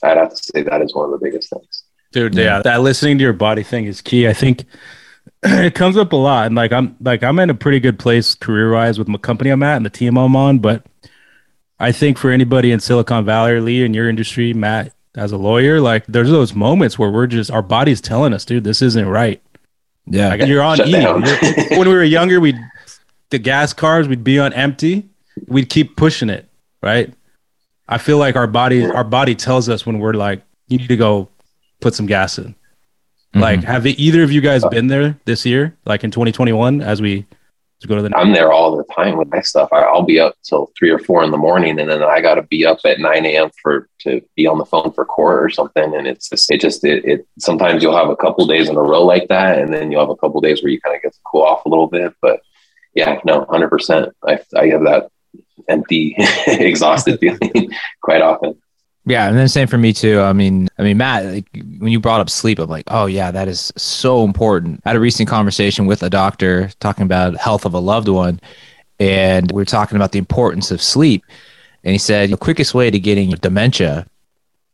I'd 0.03 0.17
have 0.17 0.29
to 0.31 0.37
say 0.37 0.63
that 0.63 0.81
is 0.81 0.95
one 0.95 1.05
of 1.05 1.11
the 1.19 1.23
biggest 1.25 1.49
things. 1.49 1.83
Dude, 2.11 2.33
Yeah. 2.35 2.43
yeah, 2.43 2.61
that 2.63 2.81
listening 2.81 3.17
to 3.19 3.23
your 3.23 3.33
body 3.33 3.63
thing 3.63 3.85
is 3.85 4.01
key. 4.01 4.27
I 4.27 4.33
think 4.33 4.63
it 5.43 5.75
comes 5.75 5.97
up 5.97 6.13
a 6.13 6.15
lot, 6.15 6.47
and 6.47 6.55
like 6.55 6.71
I'm 6.71 6.95
like 7.01 7.23
I'm 7.23 7.37
in 7.39 7.49
a 7.49 7.53
pretty 7.55 7.79
good 7.79 7.99
place 7.99 8.33
career 8.35 8.71
wise 8.73 8.97
with 8.97 9.07
my 9.07 9.17
company 9.17 9.49
I'm 9.49 9.63
at 9.63 9.77
and 9.77 9.85
the 9.85 9.89
team 9.89 10.17
I'm 10.17 10.35
on. 10.35 10.59
But 10.59 10.85
I 11.79 11.91
think 11.91 12.17
for 12.17 12.31
anybody 12.31 12.71
in 12.71 12.79
Silicon 12.79 13.25
Valley 13.25 13.51
or 13.51 13.61
Lee 13.61 13.83
in 13.83 13.93
your 13.93 14.09
industry, 14.09 14.53
Matt 14.53 14.93
as 15.15 15.31
a 15.31 15.37
lawyer, 15.37 15.79
like 15.81 16.05
there's 16.07 16.29
those 16.29 16.53
moments 16.53 16.97
where 16.99 17.09
we're 17.11 17.27
just 17.27 17.51
our 17.51 17.61
body's 17.61 18.01
telling 18.01 18.33
us, 18.33 18.45
dude, 18.45 18.63
this 18.63 18.81
isn't 18.81 19.07
right. 19.07 19.41
Yeah. 20.09 20.29
Like 20.29 20.45
you're 20.47 20.61
on 20.61 20.77
Shut 20.77 20.87
E. 20.87 20.91
You're- 20.91 21.67
when 21.77 21.87
we 21.87 21.93
were 21.93 22.03
younger, 22.03 22.39
we'd 22.39 22.59
the 23.29 23.39
gas 23.39 23.73
cars 23.73 24.07
we'd 24.07 24.23
be 24.23 24.39
on 24.39 24.53
empty. 24.53 25.07
We'd 25.47 25.69
keep 25.69 25.95
pushing 25.95 26.29
it, 26.29 26.49
right? 26.81 27.13
I 27.87 27.97
feel 27.97 28.17
like 28.17 28.35
our 28.35 28.47
body 28.47 28.85
our 28.85 29.03
body 29.03 29.35
tells 29.35 29.69
us 29.69 29.85
when 29.85 29.99
we're 29.99 30.13
like, 30.13 30.41
you 30.67 30.77
need 30.77 30.89
to 30.89 30.97
go 30.97 31.29
put 31.79 31.95
some 31.95 32.05
gas 32.05 32.37
in. 32.37 32.53
Mm-hmm. 33.33 33.39
Like, 33.41 33.63
have 33.63 33.85
either 33.85 34.23
of 34.23 34.31
you 34.31 34.41
guys 34.41 34.65
been 34.65 34.87
there 34.87 35.17
this 35.25 35.45
year, 35.45 35.77
like 35.85 36.03
in 36.03 36.11
2021, 36.11 36.81
as 36.81 37.01
we 37.01 37.25
to 37.81 37.87
go 37.87 37.95
to 37.95 38.01
the 38.01 38.15
I'm 38.15 38.33
there 38.33 38.51
all 38.51 38.75
the 38.75 38.83
time 38.93 39.17
with 39.17 39.29
my 39.29 39.41
stuff. 39.41 39.69
I, 39.71 39.81
I'll 39.81 40.03
be 40.03 40.19
up 40.19 40.35
till 40.43 40.71
three 40.77 40.89
or 40.89 40.99
four 40.99 41.23
in 41.23 41.31
the 41.31 41.37
morning, 41.37 41.79
and 41.79 41.89
then 41.89 42.03
I 42.03 42.19
got 42.19 42.35
to 42.35 42.43
be 42.43 42.65
up 42.65 42.79
at 42.83 42.99
9 42.99 43.25
a.m. 43.25 43.49
for 43.61 43.87
to 43.99 44.21
be 44.35 44.47
on 44.47 44.57
the 44.57 44.65
phone 44.65 44.91
for 44.91 45.05
court 45.05 45.43
or 45.43 45.49
something. 45.49 45.95
And 45.95 46.05
it's 46.05 46.29
just, 46.29 46.51
it 46.51 46.59
just 46.59 46.83
it, 46.83 47.05
it 47.05 47.27
sometimes 47.39 47.81
you'll 47.81 47.95
have 47.95 48.09
a 48.09 48.17
couple 48.17 48.45
days 48.47 48.69
in 48.69 48.75
a 48.75 48.81
row 48.81 49.03
like 49.05 49.27
that, 49.29 49.59
and 49.59 49.73
then 49.73 49.91
you'll 49.91 50.01
have 50.01 50.09
a 50.09 50.17
couple 50.17 50.41
days 50.41 50.61
where 50.61 50.71
you 50.71 50.81
kind 50.81 50.95
of 50.95 51.01
get 51.01 51.13
to 51.13 51.19
cool 51.25 51.43
off 51.43 51.65
a 51.65 51.69
little 51.69 51.87
bit. 51.87 52.13
But 52.21 52.41
yeah, 52.93 53.19
no, 53.23 53.39
100. 53.39 53.69
percent 53.69 54.15
I 54.27 54.39
I 54.55 54.67
have 54.67 54.83
that 54.83 55.09
empty, 55.69 56.15
exhausted 56.47 57.19
feeling 57.21 57.71
quite 58.01 58.21
often. 58.21 58.61
Yeah, 59.05 59.27
and 59.27 59.37
then 59.37 59.47
same 59.47 59.67
for 59.67 59.77
me 59.77 59.91
too. 59.93 60.19
I 60.21 60.33
mean, 60.33 60.67
I 60.77 60.83
mean, 60.83 60.97
Matt, 60.97 61.25
like, 61.25 61.47
when 61.79 61.91
you 61.91 61.99
brought 61.99 62.21
up 62.21 62.29
sleep, 62.29 62.59
I'm 62.59 62.69
like, 62.69 62.85
oh 62.89 63.05
yeah, 63.05 63.31
that 63.31 63.47
is 63.47 63.71
so 63.75 64.23
important. 64.23 64.81
I 64.85 64.89
had 64.89 64.95
a 64.95 64.99
recent 64.99 65.27
conversation 65.27 65.85
with 65.85 66.03
a 66.03 66.09
doctor 66.09 66.69
talking 66.79 67.03
about 67.03 67.37
health 67.37 67.65
of 67.65 67.73
a 67.73 67.79
loved 67.79 68.07
one, 68.07 68.39
and 68.99 69.51
we 69.51 69.61
are 69.61 69.65
talking 69.65 69.95
about 69.95 70.11
the 70.11 70.19
importance 70.19 70.69
of 70.69 70.81
sleep. 70.81 71.23
And 71.83 71.93
he 71.93 71.97
said 71.97 72.29
the 72.29 72.37
quickest 72.37 72.73
way 72.73 72.91
to 72.91 72.99
getting 72.99 73.31
dementia, 73.31 74.05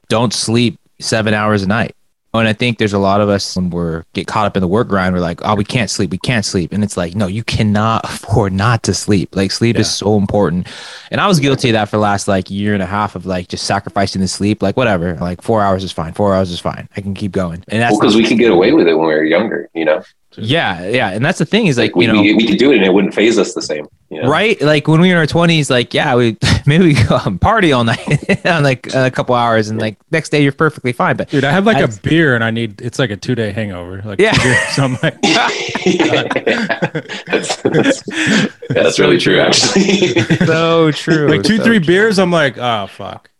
don't 0.09 0.33
sleep 0.33 0.79
seven 0.99 1.33
hours 1.33 1.63
a 1.63 1.67
night. 1.67 1.95
And 2.39 2.47
I 2.47 2.53
think 2.53 2.77
there's 2.77 2.93
a 2.93 2.99
lot 2.99 3.21
of 3.21 3.29
us 3.29 3.55
when 3.55 3.69
we're 3.69 4.03
get 4.13 4.27
caught 4.27 4.45
up 4.45 4.57
in 4.57 4.61
the 4.61 4.67
work 4.67 4.87
grind, 4.87 5.13
we're 5.13 5.21
like, 5.21 5.41
oh, 5.43 5.55
we 5.55 5.63
can't 5.63 5.89
sleep, 5.89 6.11
we 6.11 6.17
can't 6.17 6.45
sleep. 6.45 6.71
And 6.71 6.83
it's 6.83 6.97
like, 6.97 7.15
no, 7.15 7.27
you 7.27 7.43
cannot 7.43 8.03
afford 8.03 8.53
not 8.53 8.83
to 8.83 8.93
sleep. 8.93 9.35
Like 9.35 9.51
sleep 9.51 9.75
yeah. 9.75 9.81
is 9.81 9.93
so 9.93 10.17
important. 10.17 10.67
And 11.11 11.21
I 11.21 11.27
was 11.27 11.39
guilty 11.39 11.69
of 11.69 11.73
that 11.73 11.85
for 11.85 11.97
the 11.97 12.01
last 12.01 12.27
like 12.27 12.49
year 12.49 12.73
and 12.73 12.83
a 12.83 12.85
half 12.85 13.15
of 13.15 13.25
like 13.25 13.47
just 13.47 13.65
sacrificing 13.65 14.21
the 14.21 14.27
sleep. 14.27 14.61
Like 14.61 14.77
whatever, 14.77 15.15
like 15.15 15.41
four 15.41 15.61
hours 15.61 15.83
is 15.83 15.91
fine. 15.91 16.13
Four 16.13 16.35
hours 16.35 16.51
is 16.51 16.59
fine. 16.59 16.87
I 16.95 17.01
can 17.01 17.13
keep 17.13 17.31
going. 17.31 17.63
And 17.67 17.81
that's 17.81 17.97
because 17.97 18.13
well, 18.13 18.23
we 18.23 18.27
could 18.27 18.39
get 18.39 18.51
away 18.51 18.71
with 18.71 18.87
it 18.87 18.93
when 18.95 19.07
we 19.07 19.13
were 19.13 19.23
younger, 19.23 19.69
you 19.73 19.85
know? 19.85 20.03
Yeah, 20.37 20.87
yeah, 20.87 21.09
and 21.11 21.23
that's 21.23 21.39
the 21.39 21.45
thing 21.45 21.67
is 21.67 21.77
like, 21.77 21.91
like 21.91 21.95
we, 21.95 22.05
you 22.05 22.13
know 22.13 22.21
we, 22.21 22.33
we, 22.33 22.47
could 22.47 22.57
do 22.57 22.71
it 22.71 22.77
and 22.77 22.85
it 22.85 22.93
wouldn't 22.93 23.13
faze 23.13 23.37
us 23.37 23.53
the 23.53 23.61
same, 23.61 23.87
you 24.09 24.21
know? 24.21 24.29
right? 24.29 24.59
Like 24.61 24.87
when 24.87 25.01
we 25.01 25.07
were 25.09 25.15
in 25.15 25.19
our 25.19 25.25
twenties, 25.25 25.69
like 25.69 25.93
yeah, 25.93 26.15
we 26.15 26.37
maybe 26.65 26.85
we 26.85 26.93
go 26.93 27.19
and 27.25 27.39
party 27.39 27.71
all 27.71 27.83
night 27.83 28.45
on 28.45 28.63
like 28.63 28.93
a 28.93 29.11
couple 29.11 29.35
hours, 29.35 29.69
and 29.69 29.79
like 29.79 29.97
next 30.11 30.29
day 30.29 30.43
you're 30.43 30.51
perfectly 30.51 30.93
fine. 30.93 31.15
But 31.17 31.29
dude, 31.29 31.43
I 31.43 31.51
have 31.51 31.65
like 31.65 31.83
a 31.83 31.89
beer 32.01 32.35
and 32.35 32.43
I 32.43 32.51
need 32.51 32.81
it's 32.81 32.99
like 32.99 33.09
a 33.09 33.17
two 33.17 33.35
day 33.35 33.51
hangover. 33.51 34.01
Like 34.03 34.19
yeah, 34.19 34.33
so 34.69 34.83
I'm 34.83 34.97
like, 35.01 35.21
that's, 37.25 37.55
that's, 37.61 38.03
that's 38.69 38.99
really 38.99 39.17
true, 39.17 39.39
actually. 39.39 40.19
so 40.45 40.91
true. 40.91 41.27
Like 41.27 41.43
two 41.43 41.57
so 41.57 41.63
three 41.63 41.79
true. 41.79 41.87
beers, 41.87 42.19
I'm 42.19 42.31
like, 42.31 42.57
oh 42.57 42.87
fuck. 42.87 43.31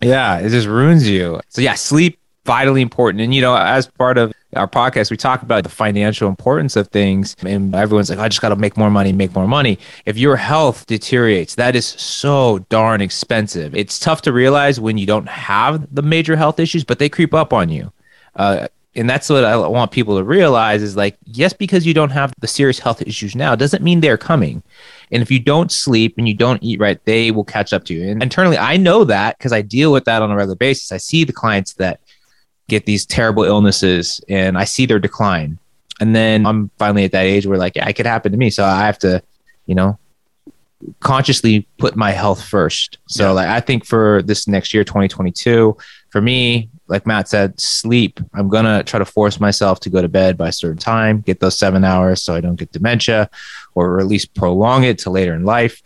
Yeah, 0.00 0.38
it 0.38 0.50
just 0.50 0.68
ruins 0.68 1.08
you. 1.08 1.40
So 1.48 1.60
yeah, 1.60 1.74
sleep 1.74 2.20
vitally 2.48 2.80
important. 2.80 3.20
And 3.20 3.34
you 3.34 3.42
know, 3.42 3.54
as 3.54 3.86
part 3.86 4.16
of 4.16 4.32
our 4.56 4.66
podcast, 4.66 5.10
we 5.10 5.18
talk 5.18 5.42
about 5.42 5.64
the 5.64 5.68
financial 5.68 6.30
importance 6.30 6.76
of 6.76 6.88
things. 6.88 7.36
And 7.44 7.74
everyone's 7.74 8.08
like, 8.08 8.18
I 8.18 8.26
just 8.28 8.40
got 8.40 8.48
to 8.48 8.56
make 8.56 8.78
more 8.78 8.90
money, 8.90 9.12
make 9.12 9.34
more 9.34 9.46
money. 9.46 9.78
If 10.06 10.16
your 10.16 10.36
health 10.36 10.86
deteriorates, 10.86 11.56
that 11.56 11.76
is 11.76 11.84
so 11.84 12.60
darn 12.70 13.02
expensive. 13.02 13.76
It's 13.76 13.98
tough 13.98 14.22
to 14.22 14.32
realize 14.32 14.80
when 14.80 14.96
you 14.96 15.04
don't 15.04 15.28
have 15.28 15.94
the 15.94 16.00
major 16.00 16.36
health 16.36 16.58
issues, 16.58 16.84
but 16.84 16.98
they 16.98 17.10
creep 17.10 17.34
up 17.34 17.52
on 17.52 17.68
you. 17.68 17.92
Uh, 18.34 18.68
and 18.94 19.08
that's 19.08 19.28
what 19.28 19.44
I 19.44 19.54
want 19.54 19.90
people 19.90 20.16
to 20.16 20.24
realize 20.24 20.82
is 20.82 20.96
like, 20.96 21.18
yes, 21.26 21.52
because 21.52 21.86
you 21.86 21.92
don't 21.92 22.10
have 22.10 22.32
the 22.40 22.48
serious 22.48 22.78
health 22.78 23.02
issues 23.02 23.36
now 23.36 23.54
doesn't 23.54 23.82
mean 23.82 24.00
they're 24.00 24.16
coming. 24.16 24.62
And 25.12 25.22
if 25.22 25.30
you 25.30 25.38
don't 25.38 25.70
sleep 25.70 26.14
and 26.16 26.26
you 26.26 26.34
don't 26.34 26.62
eat 26.62 26.80
right, 26.80 26.98
they 27.04 27.30
will 27.30 27.44
catch 27.44 27.74
up 27.74 27.84
to 27.84 27.94
you. 27.94 28.08
And 28.08 28.22
internally, 28.22 28.56
I 28.56 28.78
know 28.78 29.04
that 29.04 29.36
because 29.36 29.52
I 29.52 29.60
deal 29.60 29.92
with 29.92 30.06
that 30.06 30.22
on 30.22 30.30
a 30.30 30.36
regular 30.36 30.56
basis. 30.56 30.90
I 30.90 30.96
see 30.96 31.24
the 31.24 31.34
clients 31.34 31.74
that 31.74 32.00
get 32.68 32.86
these 32.86 33.06
terrible 33.06 33.44
illnesses 33.44 34.20
and 34.28 34.56
I 34.56 34.64
see 34.64 34.86
their 34.86 34.98
decline. 34.98 35.58
And 36.00 36.14
then 36.14 36.46
I'm 36.46 36.70
finally 36.78 37.04
at 37.04 37.12
that 37.12 37.24
age 37.24 37.46
where 37.46 37.58
like, 37.58 37.74
yeah, 37.74 37.88
it 37.88 37.94
could 37.94 38.06
happen 38.06 38.30
to 38.32 38.38
me. 38.38 38.50
So 38.50 38.64
I 38.64 38.86
have 38.86 38.98
to, 39.00 39.22
you 39.66 39.74
know, 39.74 39.98
consciously 41.00 41.66
put 41.78 41.96
my 41.96 42.12
health 42.12 42.42
first. 42.44 42.98
So 43.08 43.24
yeah. 43.24 43.30
like 43.30 43.48
I 43.48 43.60
think 43.60 43.84
for 43.84 44.22
this 44.22 44.46
next 44.46 44.72
year, 44.72 44.84
2022, 44.84 45.76
for 46.10 46.20
me, 46.20 46.70
like 46.86 47.06
Matt 47.06 47.28
said, 47.28 47.60
sleep. 47.60 48.20
I'm 48.34 48.48
gonna 48.48 48.84
try 48.84 48.98
to 48.98 49.04
force 49.04 49.40
myself 49.40 49.80
to 49.80 49.90
go 49.90 50.00
to 50.00 50.08
bed 50.08 50.38
by 50.38 50.48
a 50.48 50.52
certain 50.52 50.78
time, 50.78 51.20
get 51.20 51.40
those 51.40 51.58
seven 51.58 51.84
hours 51.84 52.22
so 52.22 52.34
I 52.34 52.40
don't 52.40 52.56
get 52.56 52.72
dementia, 52.72 53.28
or 53.74 54.00
at 54.00 54.06
least 54.06 54.34
prolong 54.34 54.84
it 54.84 54.98
to 55.00 55.10
later 55.10 55.34
in 55.34 55.44
life. 55.44 55.82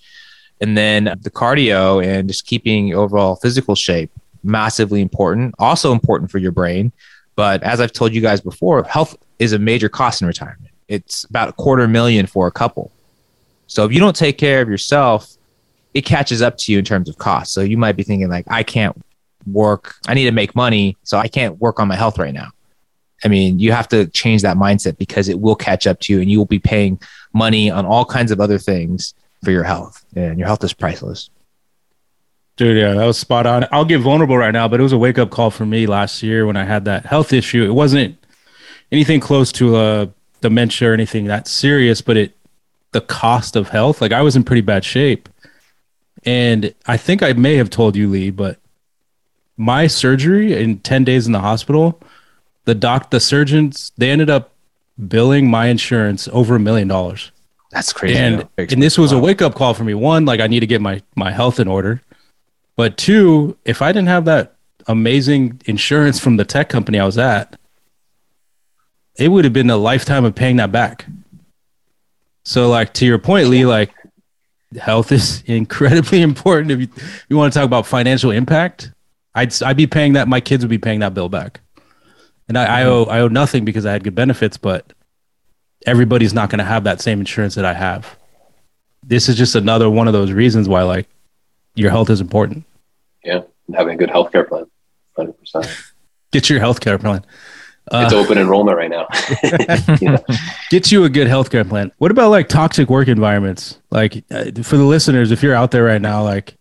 And 0.61 0.77
then 0.77 1.05
the 1.21 1.31
cardio 1.31 2.05
and 2.05 2.29
just 2.29 2.47
keeping 2.47 2.95
overall 2.95 3.37
physical 3.37 3.75
shape 3.75 4.13
massively 4.43 5.01
important, 5.01 5.55
also 5.59 5.93
important 5.93 6.31
for 6.31 6.39
your 6.39 6.53
brain. 6.53 6.93
But 7.37 7.63
as 7.63 7.81
I've 7.81 7.93
told 7.93 8.15
you 8.15 8.21
guys 8.21 8.41
before, 8.41 8.83
health 8.85 9.17
is 9.39 9.53
a 9.53 9.59
major 9.59 9.89
cost 9.89 10.21
in 10.21 10.29
retirement. 10.29 10.71
It's 10.89 11.25
about 11.25 11.49
a 11.49 11.53
quarter 11.53 11.89
million 11.89 12.27
for 12.27 12.47
a 12.47 12.51
couple. 12.51 12.93
So 13.67 13.85
if 13.85 13.93
you 13.93 14.01
don't 14.01 14.17
take 14.17 14.37
care 14.37 14.61
of 14.61 14.69
yourself, 14.69 15.37
it 15.95 16.03
catches 16.03 16.43
up 16.43 16.59
to 16.59 16.73
you 16.73 16.79
in 16.79 16.85
terms 16.85 17.09
of 17.09 17.19
cost. 17.19 17.53
So 17.53 17.63
you 17.63 17.79
might 17.79 17.97
be 17.97 18.03
thinking 18.03 18.29
like, 18.29 18.45
I 18.49 18.63
can't 18.63 19.01
work. 19.47 19.95
I 20.07 20.15
need 20.15 20.25
to 20.25 20.33
make 20.33 20.55
money, 20.55 20.97
so 21.03 21.19
I 21.19 21.29
can't 21.29 21.59
work 21.59 21.81
on 21.81 21.89
my 21.89 21.97
health 21.97 22.19
right 22.19 22.35
now. 22.35 22.51
I 23.25 23.29
mean, 23.29 23.59
you 23.59 23.73
have 23.73 23.89
to 23.89 24.07
change 24.09 24.43
that 24.43 24.57
mindset 24.57 24.99
because 24.99 25.29
it 25.29 25.41
will 25.41 25.55
catch 25.55 25.87
up 25.87 26.01
to 26.01 26.13
you 26.13 26.21
and 26.21 26.31
you 26.31 26.39
will 26.39 26.47
be 26.47 26.59
paying 26.59 27.01
money 27.33 27.71
on 27.71 27.87
all 27.87 28.05
kinds 28.05 28.33
of 28.33 28.41
other 28.41 28.59
things 28.59 29.15
for 29.45 29.51
your 29.53 29.63
health. 29.63 30.05
And 30.17 30.39
your 30.39 30.49
health 30.49 30.65
is 30.65 30.73
priceless. 30.73 31.31
Dude, 32.57 32.77
yeah, 32.77 32.93
that 32.93 33.07
was 33.07 33.19
spot 33.19 33.47
on. 33.47 33.67
I'll 33.73 33.85
get 33.85 34.01
vulnerable 34.01 34.37
right 34.37 34.51
now, 34.51 34.69
but 34.69 34.79
it 34.79 34.83
was 34.83 34.93
a 34.93 34.99
wake 34.99 35.19
up 35.19 35.31
call 35.31 35.51
for 35.51 35.65
me 35.65 35.87
last 35.87 36.23
year 36.23 36.47
when 36.47 36.57
I 36.57 36.65
had 36.65 36.85
that 36.85 37.07
health 37.07 37.33
issue. 37.33 37.65
It 37.65 37.73
wasn't 37.73 38.17
anything 38.91 39.21
close 39.21 39.51
to 39.53 39.77
a 39.79 40.11
dementia 40.43 40.91
or 40.91 40.95
anything 40.95 41.25
that 41.27 41.49
serious, 41.49 42.03
but 42.03 42.17
it 42.17 42.37
the 42.93 43.01
cost 43.01 43.57
of 43.57 43.71
health. 43.71 44.01
Like 44.01 44.13
I 44.13 44.23
was 44.23 44.37
in 44.37 44.45
pretty 44.45 44.61
bad 44.61 44.85
shape. 44.85 45.29
And 46.25 46.73
I 46.87 46.97
think 46.97 47.23
I 47.23 47.33
may 47.33 47.57
have 47.57 47.71
told 47.71 47.97
you, 47.97 48.09
Lee, 48.09 48.31
but 48.31 48.59
my 49.57 49.87
surgery 49.87 50.53
in 50.61 50.79
10 50.79 51.05
days 51.05 51.27
in 51.27 51.33
the 51.33 51.41
hospital, 51.41 52.01
the 52.65 52.75
doc, 52.75 53.11
the 53.11 53.19
surgeons, 53.19 53.91
they 53.99 54.11
ended 54.11 54.31
up 54.31 54.53
billing 55.09 55.51
my 55.51 55.67
insurance 55.67 56.29
over 56.29 56.55
a 56.55 56.61
million 56.61 56.87
dollars. 56.87 57.33
That's 57.71 57.93
crazy. 57.93 58.19
And, 58.19 58.47
and 58.57 58.83
this 58.83 58.99
was 58.99 59.11
a 59.11 59.19
wake 59.19 59.43
up 59.43 59.55
call 59.55 59.75
for 59.75 59.83
me. 59.83 59.95
One, 59.95 60.27
like 60.27 60.41
I 60.41 60.47
need 60.47 60.61
to 60.61 60.67
get 60.67 60.81
my, 60.81 61.03
my 61.17 61.33
health 61.33 61.59
in 61.59 61.67
order. 61.67 62.03
But 62.77 62.97
two, 62.97 63.57
if 63.65 63.83
I 63.83 63.93
didn't 63.93 64.09
have 64.09 64.25
that 64.25 64.57
amazing 64.87 65.61
insurance 65.67 66.19
from 66.19 66.37
the 66.37 66.45
tech 66.45 66.69
company 66.69 66.99
I 66.99 67.05
was 67.05 67.19
at, 67.19 67.59
it 69.17 69.29
would 69.29 69.45
have 69.45 69.53
been 69.53 69.71
a 69.71 69.77
lifetime 69.77 70.25
of 70.25 70.35
paying 70.35 70.57
that 70.57 70.73
back. 70.73 71.07
So, 72.45 72.69
like 72.69 72.93
to 72.95 73.07
your 73.07 73.19
point, 73.19 73.49
Lee, 73.49 73.67
like 73.67 73.93
health 74.81 75.13
is 75.13 75.43
incredibly 75.47 76.23
important. 76.23 76.71
If 76.71 76.81
you, 76.81 76.89
if 76.97 77.27
you 77.29 77.37
want 77.37 77.53
to 77.53 77.59
talk 77.59 77.67
about 77.67 77.87
financial 77.87 78.31
impact, 78.31 78.91
I'd 79.35 79.63
I'd 79.63 79.77
be 79.77 79.87
paying 79.87 80.15
that. 80.15 80.29
My 80.29 80.41
kids 80.41 80.65
would 80.65 80.71
be 80.71 80.79
paying 80.79 81.01
that 81.01 81.15
bill 81.15 81.29
back, 81.29 81.61
and 82.49 82.59
I, 82.59 82.81
I 82.81 82.83
mm-hmm. 82.83 82.91
owe 82.91 83.05
I 83.05 83.21
owe 83.21 83.29
nothing 83.29 83.65
because 83.65 83.87
I 83.87 83.93
had 83.93 84.05
good 84.05 84.15
benefits. 84.15 84.57
But 84.57 84.93
everybody's 85.87 86.35
not 86.35 86.51
going 86.51 86.59
to 86.59 86.65
have 86.65 86.85
that 86.85 87.01
same 87.01 87.21
insurance 87.21 87.55
that 87.55 87.65
I 87.65 87.75
have. 87.75 88.17
This 89.03 89.29
is 89.29 89.37
just 89.37 89.55
another 89.55 89.91
one 89.91 90.07
of 90.07 90.13
those 90.13 90.33
reasons 90.33 90.69
why, 90.69 90.83
like, 90.83 91.09
your 91.75 91.91
health 91.91 92.11
is 92.11 92.21
important. 92.21 92.65
Yeah, 93.25 93.43
having 93.75 93.95
a 93.95 93.97
good 93.97 94.11
healthcare 94.11 94.49
plan, 94.49 94.65
hundred 95.17 95.39
percent. 95.39 95.67
Get 96.31 96.49
your 96.49 96.61
healthcare 96.61 97.01
plan. 97.01 97.25
Uh, 97.91 98.03
it's 98.05 98.15
open 98.15 98.39
enrollment 98.39 98.77
right 98.77 98.91
now. 98.91 99.07
Get 100.71 100.93
you 100.93 101.05
a 101.05 101.09
good 101.09 101.27
healthcare 101.27 101.69
plan. 101.69 101.91
What 101.99 102.11
about 102.11 102.31
like 102.31 102.49
toxic 102.49 102.89
work 102.89 103.09
environments? 103.09 103.79
Like 103.91 104.25
uh, 104.31 104.45
for 104.63 104.77
the 104.77 104.85
listeners, 104.85 105.33
if 105.33 105.43
you're 105.43 105.55
out 105.55 105.73
there 105.73 105.85
right 105.85 106.01
now, 106.01 106.23
like 106.23 106.57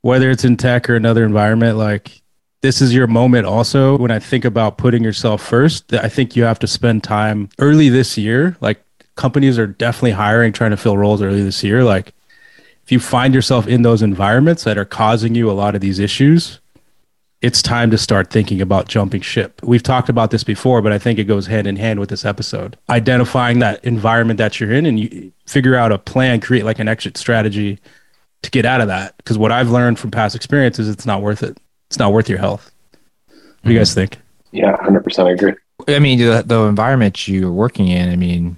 whether 0.00 0.30
it's 0.30 0.44
in 0.44 0.56
tech 0.56 0.88
or 0.88 0.96
another 0.96 1.24
environment, 1.24 1.76
like 1.76 2.22
this 2.62 2.80
is 2.80 2.94
your 2.94 3.06
moment 3.06 3.46
also 3.46 3.98
when 3.98 4.10
I 4.10 4.18
think 4.18 4.44
about 4.44 4.78
putting 4.78 5.04
yourself 5.04 5.42
first. 5.42 5.92
I 5.92 6.08
think 6.08 6.34
you 6.34 6.44
have 6.44 6.58
to 6.60 6.66
spend 6.66 7.04
time 7.04 7.50
early 7.58 7.90
this 7.90 8.16
year. 8.16 8.56
Like 8.60 8.82
companies 9.16 9.58
are 9.58 9.66
definitely 9.66 10.12
hiring, 10.12 10.52
trying 10.52 10.70
to 10.70 10.76
fill 10.78 10.96
roles 10.96 11.20
early 11.20 11.42
this 11.42 11.62
year. 11.62 11.84
Like 11.84 12.14
if 12.88 12.92
you 12.92 12.98
find 12.98 13.34
yourself 13.34 13.66
in 13.66 13.82
those 13.82 14.00
environments 14.00 14.64
that 14.64 14.78
are 14.78 14.84
causing 14.86 15.34
you 15.34 15.50
a 15.50 15.52
lot 15.52 15.74
of 15.74 15.82
these 15.82 15.98
issues, 15.98 16.58
it's 17.42 17.60
time 17.60 17.90
to 17.90 17.98
start 17.98 18.30
thinking 18.30 18.62
about 18.62 18.88
jumping 18.88 19.20
ship. 19.20 19.60
We've 19.62 19.82
talked 19.82 20.08
about 20.08 20.30
this 20.30 20.42
before, 20.42 20.80
but 20.80 20.90
I 20.90 20.98
think 20.98 21.18
it 21.18 21.24
goes 21.24 21.46
hand 21.46 21.66
in 21.66 21.76
hand 21.76 22.00
with 22.00 22.08
this 22.08 22.24
episode. 22.24 22.78
Identifying 22.88 23.58
that 23.58 23.84
environment 23.84 24.38
that 24.38 24.58
you're 24.58 24.72
in 24.72 24.86
and 24.86 24.98
you 24.98 25.30
figure 25.44 25.76
out 25.76 25.92
a 25.92 25.98
plan, 25.98 26.40
create 26.40 26.64
like 26.64 26.78
an 26.78 26.88
exit 26.88 27.18
strategy 27.18 27.78
to 28.40 28.50
get 28.50 28.64
out 28.64 28.80
of 28.80 28.88
that. 28.88 29.14
Because 29.18 29.36
what 29.36 29.52
I've 29.52 29.68
learned 29.68 29.98
from 29.98 30.10
past 30.10 30.34
experiences, 30.34 30.88
it's 30.88 31.04
not 31.04 31.20
worth 31.20 31.42
it. 31.42 31.58
It's 31.88 31.98
not 31.98 32.14
worth 32.14 32.30
your 32.30 32.38
health. 32.38 32.70
What 33.26 33.34
do 33.34 33.68
you 33.68 33.74
mm-hmm. 33.74 33.80
guys 33.80 33.92
think? 33.92 34.16
Yeah, 34.50 34.74
100% 34.78 35.26
I 35.26 35.32
agree. 35.32 35.52
I 35.88 35.98
mean, 35.98 36.20
the, 36.20 36.42
the 36.42 36.62
environment 36.62 37.28
you're 37.28 37.52
working 37.52 37.88
in, 37.88 38.08
I 38.08 38.16
mean, 38.16 38.56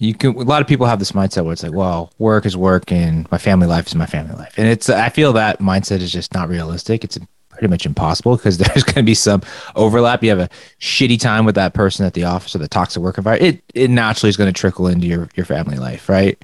you 0.00 0.14
can 0.14 0.34
a 0.34 0.40
lot 0.40 0.62
of 0.62 0.66
people 0.66 0.86
have 0.86 0.98
this 0.98 1.12
mindset 1.12 1.44
where 1.44 1.52
it's 1.52 1.62
like 1.62 1.72
well 1.72 2.10
work 2.18 2.46
is 2.46 2.56
work 2.56 2.90
and 2.90 3.30
my 3.30 3.38
family 3.38 3.66
life 3.66 3.86
is 3.86 3.94
my 3.94 4.06
family 4.06 4.34
life. 4.34 4.54
And 4.56 4.66
it's 4.66 4.88
i 4.88 5.10
feel 5.10 5.32
that 5.34 5.60
mindset 5.60 6.00
is 6.00 6.10
just 6.10 6.34
not 6.34 6.48
realistic. 6.48 7.04
It's 7.04 7.18
pretty 7.50 7.68
much 7.68 7.84
impossible 7.84 8.36
because 8.38 8.58
there's 8.58 8.82
going 8.82 8.96
to 8.96 9.02
be 9.02 9.14
some 9.14 9.42
overlap. 9.76 10.24
You 10.24 10.30
have 10.30 10.40
a 10.40 10.48
shitty 10.80 11.20
time 11.20 11.44
with 11.44 11.54
that 11.54 11.74
person 11.74 12.06
at 12.06 12.14
the 12.14 12.24
office 12.24 12.56
or 12.56 12.58
the 12.58 12.68
toxic 12.68 13.02
work 13.02 13.18
environment. 13.18 13.62
It, 13.74 13.82
it 13.82 13.90
naturally 13.90 14.30
is 14.30 14.36
going 14.36 14.52
to 14.52 14.58
trickle 14.58 14.88
into 14.88 15.06
your, 15.06 15.28
your 15.36 15.46
family 15.46 15.76
life 15.76 16.08
right? 16.08 16.42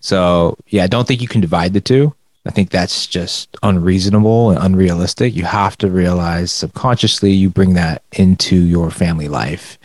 So 0.00 0.56
yeah 0.66 0.82
i 0.82 0.88
don't 0.88 1.06
think 1.06 1.22
you 1.22 1.28
can 1.28 1.40
divide 1.40 1.72
the 1.72 1.80
two. 1.80 2.14
I 2.46 2.50
think 2.50 2.70
that's 2.70 3.06
just 3.06 3.56
unreasonable 3.62 4.50
and 4.50 4.58
unrealistic. 4.58 5.36
You 5.36 5.44
have 5.44 5.76
to 5.78 5.90
realize 5.90 6.50
subconsciously 6.50 7.30
you 7.30 7.50
bring 7.50 7.74
that 7.74 8.02
into 8.12 8.56
your 8.56 8.90
family 8.90 9.28
life. 9.28 9.78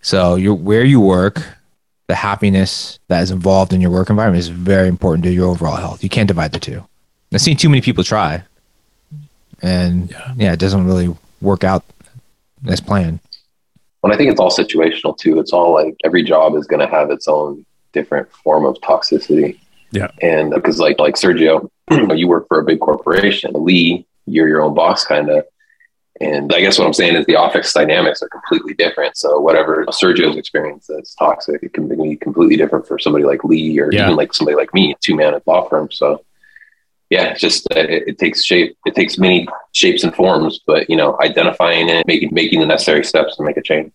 So 0.00 0.36
you're 0.36 0.54
where 0.54 0.84
you 0.84 0.98
work 0.98 1.42
the 2.10 2.16
happiness 2.16 2.98
that 3.06 3.22
is 3.22 3.30
involved 3.30 3.72
in 3.72 3.80
your 3.80 3.92
work 3.92 4.10
environment 4.10 4.40
is 4.40 4.48
very 4.48 4.88
important 4.88 5.22
to 5.22 5.30
your 5.30 5.48
overall 5.48 5.76
health. 5.76 6.02
You 6.02 6.08
can't 6.08 6.26
divide 6.26 6.50
the 6.50 6.58
two. 6.58 6.84
I've 7.32 7.40
seen 7.40 7.56
too 7.56 7.68
many 7.68 7.80
people 7.80 8.02
try, 8.02 8.42
and 9.62 10.10
yeah, 10.10 10.34
yeah 10.36 10.52
it 10.52 10.58
doesn't 10.58 10.84
really 10.84 11.14
work 11.40 11.62
out 11.62 11.84
as 12.66 12.80
planned. 12.80 13.20
Well, 14.02 14.12
I 14.12 14.16
think 14.16 14.28
it's 14.28 14.40
all 14.40 14.50
situational 14.50 15.16
too. 15.16 15.38
It's 15.38 15.52
all 15.52 15.72
like 15.72 15.94
every 16.02 16.24
job 16.24 16.56
is 16.56 16.66
going 16.66 16.80
to 16.80 16.88
have 16.88 17.12
its 17.12 17.28
own 17.28 17.64
different 17.92 18.28
form 18.32 18.64
of 18.64 18.74
toxicity. 18.80 19.60
Yeah, 19.92 20.10
and 20.20 20.52
uh, 20.52 20.56
because 20.56 20.80
like 20.80 20.98
like 20.98 21.14
Sergio, 21.14 21.70
you 22.18 22.26
work 22.26 22.48
for 22.48 22.58
a 22.58 22.64
big 22.64 22.80
corporation. 22.80 23.52
Lee, 23.54 24.04
you're 24.26 24.48
your 24.48 24.62
own 24.62 24.74
boss, 24.74 25.04
kind 25.04 25.30
of 25.30 25.44
And 26.20 26.52
I 26.52 26.60
guess 26.60 26.78
what 26.78 26.86
I'm 26.86 26.92
saying 26.92 27.16
is 27.16 27.24
the 27.24 27.36
office 27.36 27.72
dynamics 27.72 28.20
are 28.22 28.28
completely 28.28 28.74
different. 28.74 29.16
So 29.16 29.40
whatever 29.40 29.86
Sergio's 29.86 30.36
experience 30.36 30.86
that's 30.86 31.14
toxic, 31.14 31.62
it 31.62 31.72
can 31.72 31.88
be 31.88 32.16
completely 32.16 32.56
different 32.56 32.86
for 32.86 32.98
somebody 32.98 33.24
like 33.24 33.42
Lee 33.42 33.80
or 33.80 33.90
Yeah. 33.90 34.04
even 34.04 34.16
like 34.16 34.34
somebody 34.34 34.54
like 34.56 34.72
me, 34.74 34.94
two 35.00 35.16
man 35.16 35.34
at 35.34 35.46
law 35.46 35.66
firm. 35.68 35.90
So 35.90 36.22
yeah, 37.08 37.24
it's 37.30 37.40
just 37.40 37.66
uh, 37.74 37.80
it, 37.80 38.04
it 38.06 38.18
takes 38.18 38.44
shape. 38.44 38.76
It 38.84 38.94
takes 38.94 39.18
many 39.18 39.48
shapes 39.72 40.04
and 40.04 40.14
forms, 40.14 40.60
but 40.66 40.88
you 40.90 40.96
know, 40.96 41.16
identifying 41.20 41.88
it, 41.88 42.06
making 42.06 42.28
making 42.32 42.60
the 42.60 42.66
necessary 42.66 43.02
steps 43.04 43.36
to 43.36 43.42
make 43.42 43.56
a 43.56 43.62
change. 43.62 43.92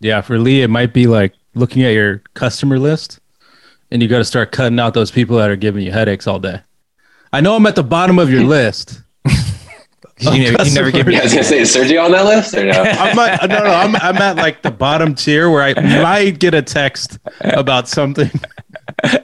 Yeah, 0.00 0.20
for 0.20 0.38
Lee, 0.38 0.62
it 0.62 0.68
might 0.68 0.92
be 0.94 1.06
like 1.06 1.34
looking 1.54 1.82
at 1.82 1.90
your 1.90 2.22
customer 2.34 2.78
list 2.78 3.20
and 3.90 4.00
you 4.02 4.08
got 4.08 4.18
to 4.18 4.24
start 4.24 4.50
cutting 4.52 4.78
out 4.80 4.94
those 4.94 5.10
people 5.10 5.36
that 5.38 5.50
are 5.50 5.56
giving 5.56 5.84
you 5.84 5.92
headaches 5.92 6.26
all 6.26 6.38
day. 6.38 6.60
I 7.32 7.40
know 7.40 7.54
I'm 7.56 7.66
at 7.66 7.76
the 7.76 7.82
bottom 7.84 8.18
of 8.18 8.30
your 8.30 8.44
list. 8.44 9.00
You 10.20 10.52
never, 10.52 10.64
you 10.64 10.74
never 10.74 10.90
give 10.92 11.06
me 11.08 11.18
I 11.18 11.24
was 11.24 11.32
gonna 11.32 11.44
say, 11.44 11.58
is 11.60 11.74
Sergio 11.74 12.04
on 12.04 12.12
that 12.12 12.24
list 12.24 12.54
or 12.54 12.64
no? 12.64 12.72
I'm 12.82 13.18
at, 13.18 13.48
no, 13.48 13.64
no, 13.64 13.70
I'm, 13.70 13.96
I'm 13.96 14.16
at 14.18 14.36
like 14.36 14.62
the 14.62 14.70
bottom 14.70 15.14
tier 15.14 15.50
where 15.50 15.62
I 15.62 15.74
might 16.02 16.38
get 16.38 16.54
a 16.54 16.62
text 16.62 17.18
about 17.40 17.88
something. 17.88 18.30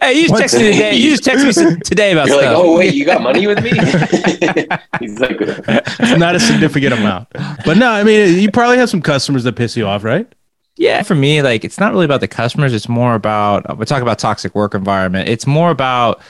Hey, 0.03 0.15
you 0.15 0.23
just 0.23 0.33
What? 0.33 0.39
text 0.41 0.57
me 0.57 0.73
today. 0.73 0.97
You 0.97 1.11
just 1.11 1.25
text 1.25 1.45
me 1.45 1.77
today 1.85 2.13
about 2.13 2.29
You're 2.29 2.37
like, 2.37 2.47
stuff. 2.47 2.63
oh 2.63 2.77
wait, 2.79 2.93
you 2.95 3.05
got 3.05 3.23
money 3.23 3.47
with 3.47 3.63
me? 3.63 3.71
He's 5.01 5.19
like, 5.21 5.37
It's 5.41 6.19
not 6.19 6.35
a 6.35 6.41
significant 6.41 6.95
amount. 6.95 7.29
But 7.65 7.77
no, 7.77 7.91
I 7.91 8.03
mean, 8.03 8.39
you 8.39 8.51
probably 8.51 8.79
have 8.79 8.91
some 8.91 9.01
customers 9.03 9.45
that 9.45 9.55
piss 9.57 9.77
you 9.77 9.87
off, 9.87 10.03
right? 10.05 10.31
Yeah, 10.77 11.03
for 11.03 11.15
me, 11.15 11.43
like 11.43 11.65
it's 11.65 11.79
not 11.79 11.93
really 11.93 12.05
about 12.05 12.21
the 12.21 12.29
customers. 12.29 12.73
It's 12.75 12.89
more 12.89 13.15
about 13.15 13.69
uh, 13.71 13.75
we 13.75 13.85
talk 13.87 14.03
about 14.03 14.19
toxic 14.19 14.55
work 14.55 14.75
environment. 14.75 15.29
It's 15.29 15.47
more 15.47 15.71
about 15.71 16.21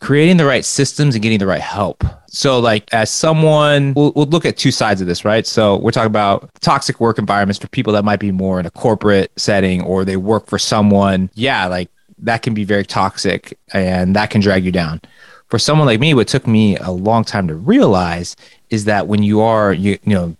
creating 0.00 0.38
the 0.38 0.44
right 0.44 0.64
systems 0.64 1.14
and 1.14 1.22
getting 1.22 1.38
the 1.38 1.46
right 1.46 1.60
help. 1.60 2.04
So, 2.28 2.58
like 2.58 2.92
as 2.92 3.10
someone, 3.10 3.92
we'll, 3.94 4.12
we'll 4.14 4.26
look 4.26 4.44
at 4.44 4.56
two 4.56 4.70
sides 4.70 5.00
of 5.00 5.06
this, 5.06 5.24
right? 5.24 5.46
So 5.46 5.76
we're 5.76 5.90
talking 5.90 6.06
about 6.06 6.50
toxic 6.60 7.00
work 7.00 7.18
environments 7.18 7.58
for 7.58 7.68
people 7.68 7.92
that 7.94 8.04
might 8.04 8.20
be 8.20 8.32
more 8.32 8.60
in 8.60 8.66
a 8.66 8.70
corporate 8.70 9.32
setting 9.36 9.82
or 9.82 10.04
they 10.04 10.16
work 10.16 10.46
for 10.46 10.58
someone. 10.58 11.30
Yeah, 11.34 11.66
like 11.66 11.90
that 12.18 12.42
can 12.42 12.54
be 12.54 12.64
very 12.64 12.84
toxic 12.84 13.58
and 13.72 14.14
that 14.16 14.30
can 14.30 14.40
drag 14.40 14.64
you 14.64 14.72
down. 14.72 15.00
For 15.48 15.58
someone 15.58 15.86
like 15.86 16.00
me, 16.00 16.14
what 16.14 16.28
took 16.28 16.46
me 16.46 16.76
a 16.76 16.90
long 16.92 17.24
time 17.24 17.48
to 17.48 17.54
realize 17.54 18.36
is 18.70 18.84
that 18.84 19.08
when 19.08 19.22
you 19.22 19.40
are 19.40 19.72
you 19.72 19.98
you 20.04 20.14
know 20.14 20.36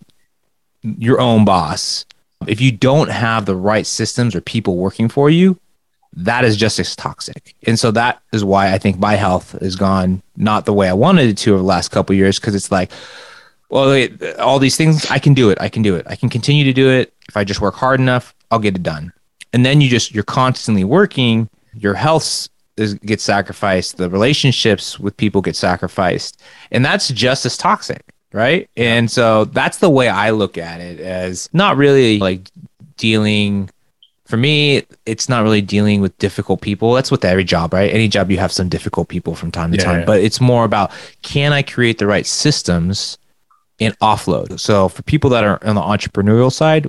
your 0.83 1.19
own 1.19 1.43
boss 1.43 2.05
if 2.47 2.59
you 2.59 2.71
don't 2.71 3.09
have 3.09 3.45
the 3.45 3.55
right 3.55 3.85
systems 3.85 4.35
or 4.35 4.41
people 4.41 4.77
working 4.77 5.09
for 5.09 5.29
you, 5.29 5.59
that 6.13 6.43
is 6.43 6.57
just 6.57 6.79
as 6.79 6.95
toxic. 6.95 7.55
And 7.65 7.79
so 7.79 7.91
that 7.91 8.21
is 8.33 8.43
why 8.43 8.73
I 8.73 8.77
think 8.77 8.99
my 8.99 9.15
health 9.15 9.51
has 9.61 9.75
gone 9.75 10.21
not 10.35 10.65
the 10.65 10.73
way 10.73 10.89
I 10.89 10.93
wanted 10.93 11.29
it 11.29 11.37
to 11.39 11.51
over 11.51 11.59
the 11.59 11.65
last 11.65 11.89
couple 11.89 12.13
of 12.13 12.17
years 12.17 12.39
because 12.39 12.55
it's 12.55 12.71
like, 12.71 12.91
well, 13.69 14.07
all 14.39 14.59
these 14.59 14.75
things 14.75 15.05
I 15.09 15.19
can 15.19 15.33
do 15.33 15.49
it. 15.49 15.57
I 15.61 15.69
can 15.69 15.81
do 15.81 15.95
it. 15.95 16.05
I 16.09 16.15
can 16.15 16.29
continue 16.29 16.65
to 16.65 16.73
do 16.73 16.89
it 16.89 17.13
if 17.29 17.37
I 17.37 17.43
just 17.43 17.61
work 17.61 17.75
hard 17.75 17.99
enough. 17.99 18.35
I'll 18.51 18.59
get 18.59 18.75
it 18.75 18.83
done. 18.83 19.13
And 19.53 19.65
then 19.65 19.79
you 19.79 19.89
just 19.89 20.13
you're 20.13 20.23
constantly 20.23 20.83
working. 20.83 21.49
Your 21.73 21.93
health 21.93 22.49
is 22.75 22.95
gets 22.95 23.23
sacrificed. 23.23 23.97
The 23.97 24.09
relationships 24.09 24.99
with 24.99 25.15
people 25.15 25.41
get 25.41 25.55
sacrificed, 25.55 26.41
and 26.71 26.83
that's 26.83 27.07
just 27.09 27.45
as 27.45 27.57
toxic 27.57 28.03
right? 28.33 28.69
And 28.77 29.09
so 29.09 29.45
that's 29.45 29.79
the 29.79 29.89
way 29.89 30.07
I 30.07 30.29
look 30.31 30.57
at 30.57 30.79
it 30.79 30.99
as 30.99 31.49
not 31.53 31.77
really 31.77 32.19
like 32.19 32.49
dealing 32.97 33.69
for 34.31 34.37
me 34.37 34.83
it's 35.05 35.29
not 35.29 35.43
really 35.43 35.61
dealing 35.61 36.01
with 36.01 36.17
difficult 36.17 36.61
people. 36.61 36.93
That's 36.93 37.11
with 37.11 37.23
every 37.23 37.43
job 37.43 37.73
right? 37.73 37.93
Any 37.93 38.07
job 38.07 38.31
you 38.31 38.37
have 38.39 38.51
some 38.51 38.69
difficult 38.69 39.09
people 39.09 39.35
from 39.35 39.51
time 39.51 39.71
to 39.71 39.77
Yeah, 39.77 39.83
time. 39.83 39.99
yeah. 39.99 40.05
but 40.05 40.21
it's 40.21 40.41
more 40.41 40.63
about 40.65 40.91
can 41.21 41.53
i 41.53 41.61
create 41.61 41.97
the 41.99 42.07
right 42.07 42.25
systems 42.25 43.17
and 43.79 43.97
offload? 43.99 44.59
So 44.59 44.89
for 44.89 45.01
people 45.03 45.29
that 45.31 45.43
are 45.43 45.59
on 45.63 45.75
the 45.75 45.81
entrepreneurial 45.81 46.51
side 46.51 46.87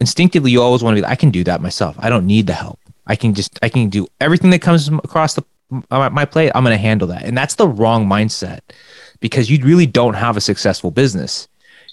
instinctively 0.00 0.50
you 0.50 0.60
always 0.62 0.82
want 0.82 0.96
to 0.96 1.02
be 1.02 1.06
i 1.06 1.16
can 1.16 1.30
do 1.30 1.42
that 1.44 1.60
myself. 1.60 1.96
I 1.98 2.08
don't 2.10 2.26
need 2.26 2.46
the 2.46 2.54
help. 2.54 2.78
I 3.06 3.16
can 3.16 3.34
just 3.34 3.58
i 3.62 3.68
can 3.68 3.88
do 3.88 4.06
everything 4.20 4.50
that 4.50 4.62
comes 4.62 4.88
across 4.88 5.34
the 5.34 5.42
uh, 5.90 6.10
my 6.10 6.26
plate. 6.26 6.52
I'm 6.54 6.64
going 6.64 6.76
to 6.76 6.82
handle 6.90 7.08
that. 7.08 7.22
And 7.24 7.34
that's 7.36 7.54
the 7.54 7.66
wrong 7.66 8.06
mindset 8.06 8.60
because 9.20 9.50
you 9.50 9.56
really 9.64 9.86
don't 9.86 10.14
have 10.14 10.36
a 10.36 10.40
successful 10.40 10.90
business. 10.90 11.48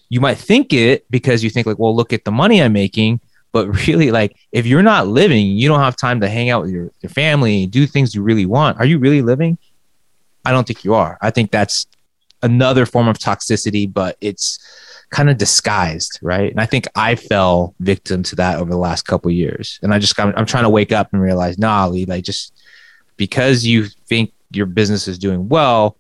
You 0.10 0.20
might 0.20 0.38
think 0.38 0.74
it 0.74 1.06
because 1.10 1.44
you 1.46 1.50
think 1.50 1.66
like, 1.66 1.80
well, 1.80 1.96
look 1.96 2.12
at 2.12 2.26
the 2.26 2.32
money 2.32 2.62
I'm 2.62 2.74
making, 2.74 3.22
but 3.52 3.88
really 3.88 4.12
like 4.12 4.36
if 4.52 4.66
you're 4.66 4.84
not 4.84 5.08
living, 5.08 5.48
you 5.48 5.68
don't 5.68 5.80
have 5.80 5.96
time 5.96 6.22
to 6.22 6.30
hang 6.30 6.50
out 6.50 6.64
with 6.64 6.72
your, 6.72 6.92
your 7.02 7.10
family, 7.10 7.66
do 7.66 7.86
things 7.86 8.14
you 8.14 8.22
really 8.22 8.46
want. 8.46 8.80
Are 8.80 8.86
you 8.86 9.00
really 9.00 9.22
living? 9.22 9.58
I 10.46 10.52
don't 10.52 10.66
think 10.66 10.84
you 10.84 10.94
are. 10.94 11.18
I 11.22 11.32
think 11.32 11.52
that's 11.52 11.88
another 12.42 12.86
form 12.86 13.08
of 13.08 13.18
toxicity, 13.18 13.92
but 13.92 14.18
it's 14.22 14.60
kind 15.10 15.30
of 15.30 15.38
disguised, 15.38 16.20
right? 16.22 16.52
And 16.52 16.62
I 16.62 16.66
think 16.66 16.88
I 16.96 17.16
fell 17.16 17.76
victim 17.80 18.24
to 18.24 18.36
that 18.38 18.60
over 18.60 18.70
the 18.70 18.78
last 18.78 19.04
couple 19.06 19.30
years. 19.32 19.80
And 19.82 19.94
I 19.94 20.00
just 20.00 20.18
I'm, 20.20 20.34
I'm 20.38 20.46
trying 20.46 20.64
to 20.64 20.70
wake 20.70 20.92
up 20.92 21.10
and 21.12 21.22
realize, 21.22 21.58
nah, 21.58 21.88
Lee, 21.88 22.06
like 22.06 22.24
just 22.24 22.54
because 23.18 23.66
you 23.66 23.88
think 24.08 24.32
your 24.52 24.66
business 24.66 25.08
is 25.08 25.18
doing 25.18 25.50
well, 25.50 25.98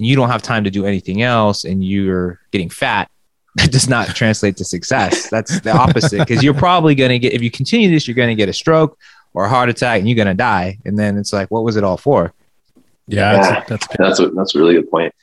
and 0.00 0.06
you 0.06 0.16
don't 0.16 0.30
have 0.30 0.40
time 0.40 0.64
to 0.64 0.70
do 0.70 0.86
anything 0.86 1.20
else 1.20 1.64
and 1.64 1.84
you're 1.84 2.40
getting 2.52 2.70
fat 2.70 3.10
that 3.56 3.70
does 3.72 3.88
not 3.88 4.08
translate 4.14 4.56
to 4.56 4.64
success 4.64 5.28
that's 5.30 5.60
the 5.60 5.72
opposite 5.76 6.18
because 6.18 6.42
you're 6.42 6.54
probably 6.54 6.94
going 6.94 7.10
to 7.10 7.18
get 7.18 7.32
if 7.32 7.42
you 7.42 7.50
continue 7.50 7.88
this 7.90 8.06
you're 8.06 8.14
going 8.14 8.28
to 8.28 8.34
get 8.34 8.48
a 8.48 8.52
stroke 8.52 8.96
or 9.34 9.44
a 9.44 9.48
heart 9.48 9.68
attack 9.68 9.98
and 10.00 10.08
you're 10.08 10.16
going 10.16 10.28
to 10.28 10.34
die 10.34 10.78
and 10.84 10.98
then 10.98 11.16
it's 11.18 11.32
like 11.32 11.50
what 11.50 11.62
was 11.64 11.76
it 11.76 11.84
all 11.84 11.96
for 11.96 12.32
Yeah, 13.06 13.32
Yeah. 13.32 13.40
that's, 13.40 13.68
that's 13.68 13.86
good. 13.88 13.96
That's 13.98 14.20
a, 14.20 14.28
that's 14.30 14.54
a 14.54 14.58
really 14.58 14.74
good 14.74 14.90
point. 14.90 15.14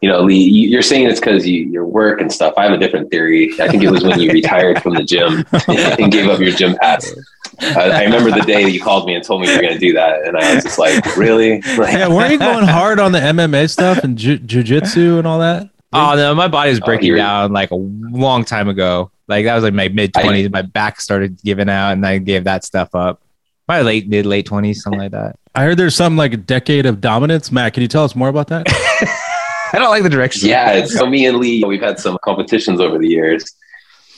You 0.00 0.08
know, 0.08 0.20
Lee, 0.22 0.36
you- 0.42 0.68
you're 0.68 0.82
saying 0.82 1.08
it's 1.08 1.18
because 1.20 1.44
you, 1.46 1.62
your 1.70 1.84
work 1.84 2.20
and 2.20 2.32
stuff. 2.32 2.54
I 2.56 2.62
have 2.64 2.72
a 2.72 2.78
different 2.78 3.10
theory. 3.10 3.50
I 3.60 3.66
think 3.68 3.82
it 3.82 3.90
was 3.90 4.04
when 4.04 4.18
you 4.20 4.30
retired 4.30 4.80
from 4.82 4.94
the 4.94 5.02
gym 5.02 5.44
and 5.98 6.12
gave 6.12 6.28
up 6.28 6.38
your 6.40 6.52
gym 6.52 6.76
pass. 6.80 7.12
I, 7.60 7.90
I 7.90 8.02
remember 8.04 8.30
the 8.30 8.42
day 8.46 8.62
that 8.62 8.70
you 8.70 8.80
called 8.80 9.06
me 9.06 9.14
and 9.16 9.24
told 9.24 9.40
me 9.42 9.48
you 9.48 9.56
were 9.56 9.62
going 9.62 9.74
to 9.74 9.78
do 9.80 9.92
that, 9.94 10.22
and 10.24 10.36
I 10.36 10.54
was 10.54 10.62
just 10.62 10.78
like, 10.78 11.16
"Really?" 11.16 11.60
Like, 11.76 11.94
Yeah, 11.94 12.06
weren't 12.08 12.30
you 12.30 12.38
going 12.38 12.64
hard 12.64 13.00
on 13.00 13.10
the 13.10 13.18
MMA 13.18 13.68
stuff 13.68 13.98
and 14.04 14.16
ju- 14.16 14.38
jujitsu 14.38 15.18
and 15.18 15.26
all 15.26 15.40
that? 15.40 15.68
Oh 15.92 16.14
no 16.16 16.34
my 16.34 16.48
body 16.48 16.70
was 16.70 16.80
Oh, 16.80 16.84
breaking 16.84 17.08
you're- 17.08 17.20
down 17.20 17.52
like 17.52 17.70
a 17.70 17.76
long 17.76 18.44
time 18.44 18.68
ago 18.68 19.10
like 19.26 19.44
that 19.44 19.54
was 19.54 19.64
like 19.64 19.74
my 19.74 19.88
mid 19.88 20.12
20s 20.12 20.50
my 20.50 20.62
back 20.62 21.00
started 21.00 21.40
giving 21.42 21.68
out 21.68 21.92
and 21.92 22.04
i 22.06 22.18
gave 22.18 22.44
that 22.44 22.64
stuff 22.64 22.94
up 22.94 23.22
my 23.66 23.80
late 23.82 24.08
mid 24.08 24.26
late 24.26 24.46
20s 24.46 24.76
something 24.76 25.00
like 25.00 25.12
that 25.12 25.36
I 25.54 25.62
heard 25.64 25.76
there's 25.76 25.96
some 25.96 26.16
like 26.16 26.32
a 26.32 26.36
decade 26.36 26.86
of 26.86 27.00
dominance. 27.00 27.50
Matt, 27.50 27.74
can 27.74 27.82
you 27.82 27.88
tell 27.88 28.04
us 28.04 28.14
more 28.14 28.28
about 28.28 28.46
that? 28.48 28.64
i 29.72 29.78
don't 29.78 29.88
like 29.90 30.04
the 30.04 30.08
direction 30.08 30.48
Yeah, 30.48 30.72
it's, 30.74 30.94
so 30.96 31.04
me 31.04 31.26
and 31.26 31.38
Lee, 31.38 31.64
we've 31.64 31.80
had 31.82 31.98
some 31.98 32.16
competitions 32.22 32.80
over 32.80 32.96
the 32.96 33.08
years, 33.08 33.56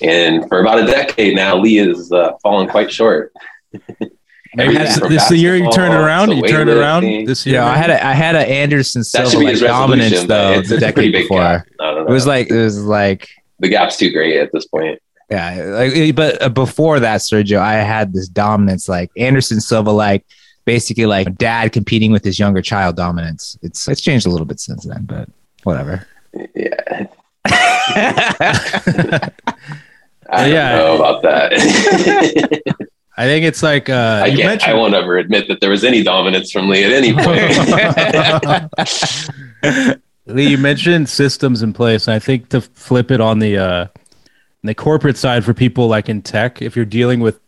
and 0.02 0.46
for 0.48 0.60
about 0.60 0.80
a 0.80 0.86
decade 0.86 1.34
now, 1.36 1.56
Lee 1.56 1.76
has 1.76 2.12
uh, 2.12 2.32
fallen 2.42 2.68
quite 2.68 2.92
short. 2.92 3.32
Maybe 4.54 4.76
Everything 4.76 5.00
this, 5.00 5.08
this 5.10 5.22
is 5.24 5.28
the 5.28 5.36
year 5.36 5.54
you 5.56 5.70
turn 5.70 5.92
it 5.92 5.94
around. 5.96 6.30
You 6.32 6.42
turn 6.42 6.68
it 6.68 6.76
around 6.76 7.04
weightlifting. 7.04 7.26
this 7.26 7.46
year. 7.46 7.56
yeah 7.60 7.66
i 7.68 7.76
had 7.76 7.90
a 7.90 8.04
i 8.04 8.12
had 8.12 8.34
a 8.34 8.40
anderson 8.48 9.00
That 9.00 9.28
silva 9.28 9.38
be 9.38 9.44
like 9.52 9.60
dominance 9.60 10.24
though 10.24 10.52
it's, 10.54 10.68
the 10.70 10.74
it's 10.76 10.84
a 10.84 10.92
pretty 10.92 11.10
decade 11.10 11.12
big 11.12 11.22
before 11.24 11.40
gap. 11.40 11.66
I 11.80 11.94
don't 11.94 12.08
it 12.08 12.12
was 12.12 12.26
like 12.26 12.50
it 12.50 12.60
was 12.60 12.82
like 12.84 13.28
the 13.60 13.68
gap's 13.68 13.96
too 13.96 14.10
great 14.10 14.38
at 14.38 14.50
this 14.52 14.66
point. 14.66 14.98
Yeah, 15.30 15.54
like, 15.78 16.16
but 16.16 16.42
uh, 16.42 16.48
before 16.48 16.98
that, 16.98 17.20
Sergio, 17.20 17.58
I 17.60 17.74
had 17.74 18.12
this 18.12 18.26
dominance, 18.26 18.88
like 18.88 19.12
Anderson 19.16 19.60
Silva, 19.60 19.90
like 19.92 20.24
basically 20.64 21.06
like 21.06 21.36
dad 21.36 21.72
competing 21.72 22.10
with 22.10 22.24
his 22.24 22.38
younger 22.40 22.62
child 22.62 22.96
dominance. 22.96 23.56
It's 23.62 23.86
it's 23.86 24.00
changed 24.00 24.26
a 24.26 24.30
little 24.30 24.46
bit 24.46 24.58
since 24.58 24.84
then, 24.86 25.04
but 25.04 25.28
whatever. 25.62 26.04
Yeah, 26.56 26.74
yeah, 26.96 27.06
I 30.30 30.42
don't 30.44 30.50
Yeah. 30.52 30.76
know 30.78 30.96
about 30.96 31.22
that. 31.22 32.76
I 33.20 33.24
think 33.26 33.44
it's 33.44 33.62
like 33.62 33.90
uh, 33.90 34.22
I 34.24 34.26
you 34.28 34.38
can't. 34.38 34.66
I 34.66 34.72
won't 34.72 34.94
ever 34.94 35.18
admit 35.18 35.46
that 35.48 35.60
there 35.60 35.68
was 35.68 35.84
any 35.84 36.02
dominance 36.02 36.50
from 36.50 36.68
Lee 36.70 36.84
at 36.84 36.90
any 36.90 37.12
point. 37.12 37.52
Lee, 40.26 40.48
you 40.48 40.58
mentioned 40.58 41.08
systems 41.08 41.62
in 41.62 41.72
place, 41.72 42.06
and 42.08 42.14
I 42.14 42.18
think 42.18 42.48
to 42.50 42.60
flip 42.60 43.10
it 43.10 43.20
on 43.20 43.38
the 43.40 43.58
uh, 43.58 43.86
the 44.62 44.74
corporate 44.74 45.16
side 45.16 45.44
for 45.44 45.52
people 45.52 45.86
like 45.88 46.08
in 46.08 46.22
tech, 46.22 46.62
if 46.62 46.76
you're 46.76 46.84
dealing 46.84 47.20
with 47.20 47.38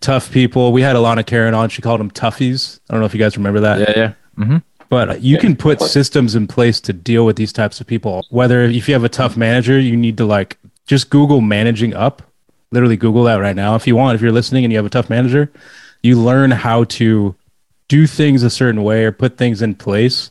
tough 0.00 0.30
people, 0.32 0.72
we 0.72 0.82
had 0.82 0.96
Alana 0.96 1.24
Karen 1.24 1.54
on. 1.54 1.68
She 1.68 1.82
called 1.82 2.00
them 2.00 2.10
toughies. 2.10 2.80
I 2.88 2.94
don't 2.94 3.00
know 3.00 3.06
if 3.06 3.14
you 3.14 3.20
guys 3.20 3.36
remember 3.36 3.60
that. 3.60 3.96
yeah. 3.96 4.14
Mm-hmm. 4.36 4.56
But 4.88 5.20
you 5.22 5.34
Yeah. 5.34 5.40
can 5.40 5.54
put 5.54 5.80
systems 5.82 6.34
in 6.34 6.46
place 6.46 6.80
to 6.80 6.92
deal 6.92 7.26
with 7.26 7.36
these 7.36 7.52
types 7.52 7.80
of 7.80 7.86
people. 7.86 8.24
Whether 8.30 8.62
if 8.62 8.88
you 8.88 8.94
have 8.94 9.04
a 9.04 9.08
tough 9.08 9.36
manager, 9.36 9.78
you 9.78 9.96
need 9.96 10.16
to 10.16 10.24
like 10.24 10.58
just 10.86 11.10
Google 11.10 11.40
managing 11.40 11.94
up. 11.94 12.22
Literally 12.70 12.96
Google 12.96 13.24
that 13.24 13.36
right 13.36 13.56
now 13.56 13.74
if 13.74 13.86
you 13.86 13.96
want. 13.96 14.14
If 14.14 14.20
you're 14.20 14.32
listening 14.32 14.64
and 14.64 14.72
you 14.72 14.78
have 14.78 14.86
a 14.86 14.90
tough 14.90 15.10
manager, 15.10 15.50
you 16.02 16.20
learn 16.20 16.50
how 16.50 16.84
to 16.84 17.34
do 17.88 18.06
things 18.06 18.42
a 18.42 18.50
certain 18.50 18.82
way 18.82 19.04
or 19.04 19.12
put 19.12 19.36
things 19.36 19.62
in 19.62 19.74
place 19.74 20.30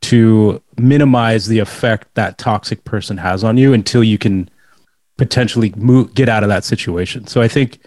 to 0.00 0.62
minimize 0.78 1.46
the 1.46 1.58
effect 1.58 2.14
that 2.14 2.38
toxic 2.38 2.84
person 2.84 3.16
has 3.16 3.42
on 3.42 3.56
you 3.56 3.72
until 3.72 4.04
you 4.04 4.18
can 4.18 4.48
potentially 5.16 5.72
move 5.76 6.14
get 6.14 6.28
out 6.28 6.42
of 6.42 6.48
that 6.48 6.64
situation. 6.64 7.26
So 7.26 7.42
I 7.42 7.48
think 7.48 7.80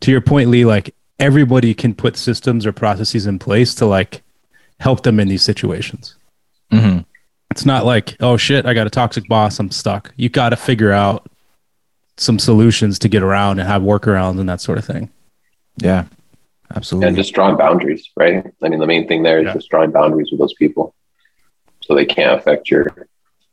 to 0.00 0.10
your 0.10 0.20
point, 0.20 0.50
Lee, 0.50 0.64
like 0.64 0.94
everybody 1.18 1.72
can 1.74 1.94
put 1.94 2.16
systems 2.16 2.66
or 2.66 2.72
processes 2.72 3.26
in 3.26 3.38
place 3.38 3.74
to 3.76 3.86
like 3.86 4.22
help 4.80 5.02
them 5.02 5.20
in 5.20 5.28
these 5.28 5.42
situations. 5.42 6.16
Mm-hmm. 6.72 7.00
It's 7.50 7.64
not 7.64 7.86
like, 7.86 8.16
oh 8.20 8.36
shit, 8.36 8.66
I 8.66 8.74
got 8.74 8.86
a 8.86 8.90
toxic 8.90 9.26
boss, 9.28 9.58
I'm 9.58 9.70
stuck. 9.70 10.12
You 10.16 10.28
got 10.28 10.50
to 10.50 10.56
figure 10.56 10.92
out 10.92 11.30
some 12.16 12.38
solutions 12.38 12.98
to 13.00 13.08
get 13.08 13.22
around 13.22 13.58
and 13.58 13.68
have 13.68 13.82
workarounds 13.82 14.38
and 14.38 14.48
that 14.48 14.60
sort 14.60 14.78
of 14.78 14.84
thing. 14.84 15.10
Yeah, 15.78 16.04
absolutely. 16.74 17.08
And 17.08 17.16
just 17.16 17.34
drawing 17.34 17.56
boundaries, 17.56 18.08
right? 18.16 18.44
I 18.62 18.68
mean, 18.68 18.80
the 18.80 18.86
main 18.86 19.08
thing 19.08 19.22
there 19.22 19.40
is 19.40 19.46
Yeah. 19.46 19.54
just 19.54 19.68
drawing 19.68 19.90
boundaries 19.90 20.30
with 20.30 20.40
those 20.40 20.54
people 20.54 20.94
so 21.82 21.94
they 21.94 22.06
can't 22.06 22.38
affect 22.38 22.70
your 22.70 22.86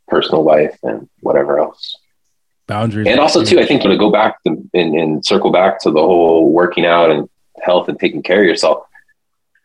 personal 0.08 0.44
life 0.44 0.78
and 0.82 1.08
whatever 1.20 1.58
else. 1.58 1.96
Boundaries. 2.66 3.08
And 3.08 3.18
also, 3.18 3.44
too, 3.44 3.58
I 3.58 3.66
think 3.66 3.82
to 3.82 3.96
go 3.98 4.10
back 4.10 4.42
to, 4.44 4.50
and, 4.72 4.94
and 4.94 5.24
circle 5.24 5.50
back 5.50 5.80
to 5.80 5.90
the 5.90 6.00
whole 6.00 6.50
working 6.52 6.86
out 6.86 7.10
and 7.10 7.28
health 7.62 7.88
and 7.88 7.98
taking 7.98 8.22
care 8.22 8.40
of 8.40 8.46
yourself, 8.46 8.84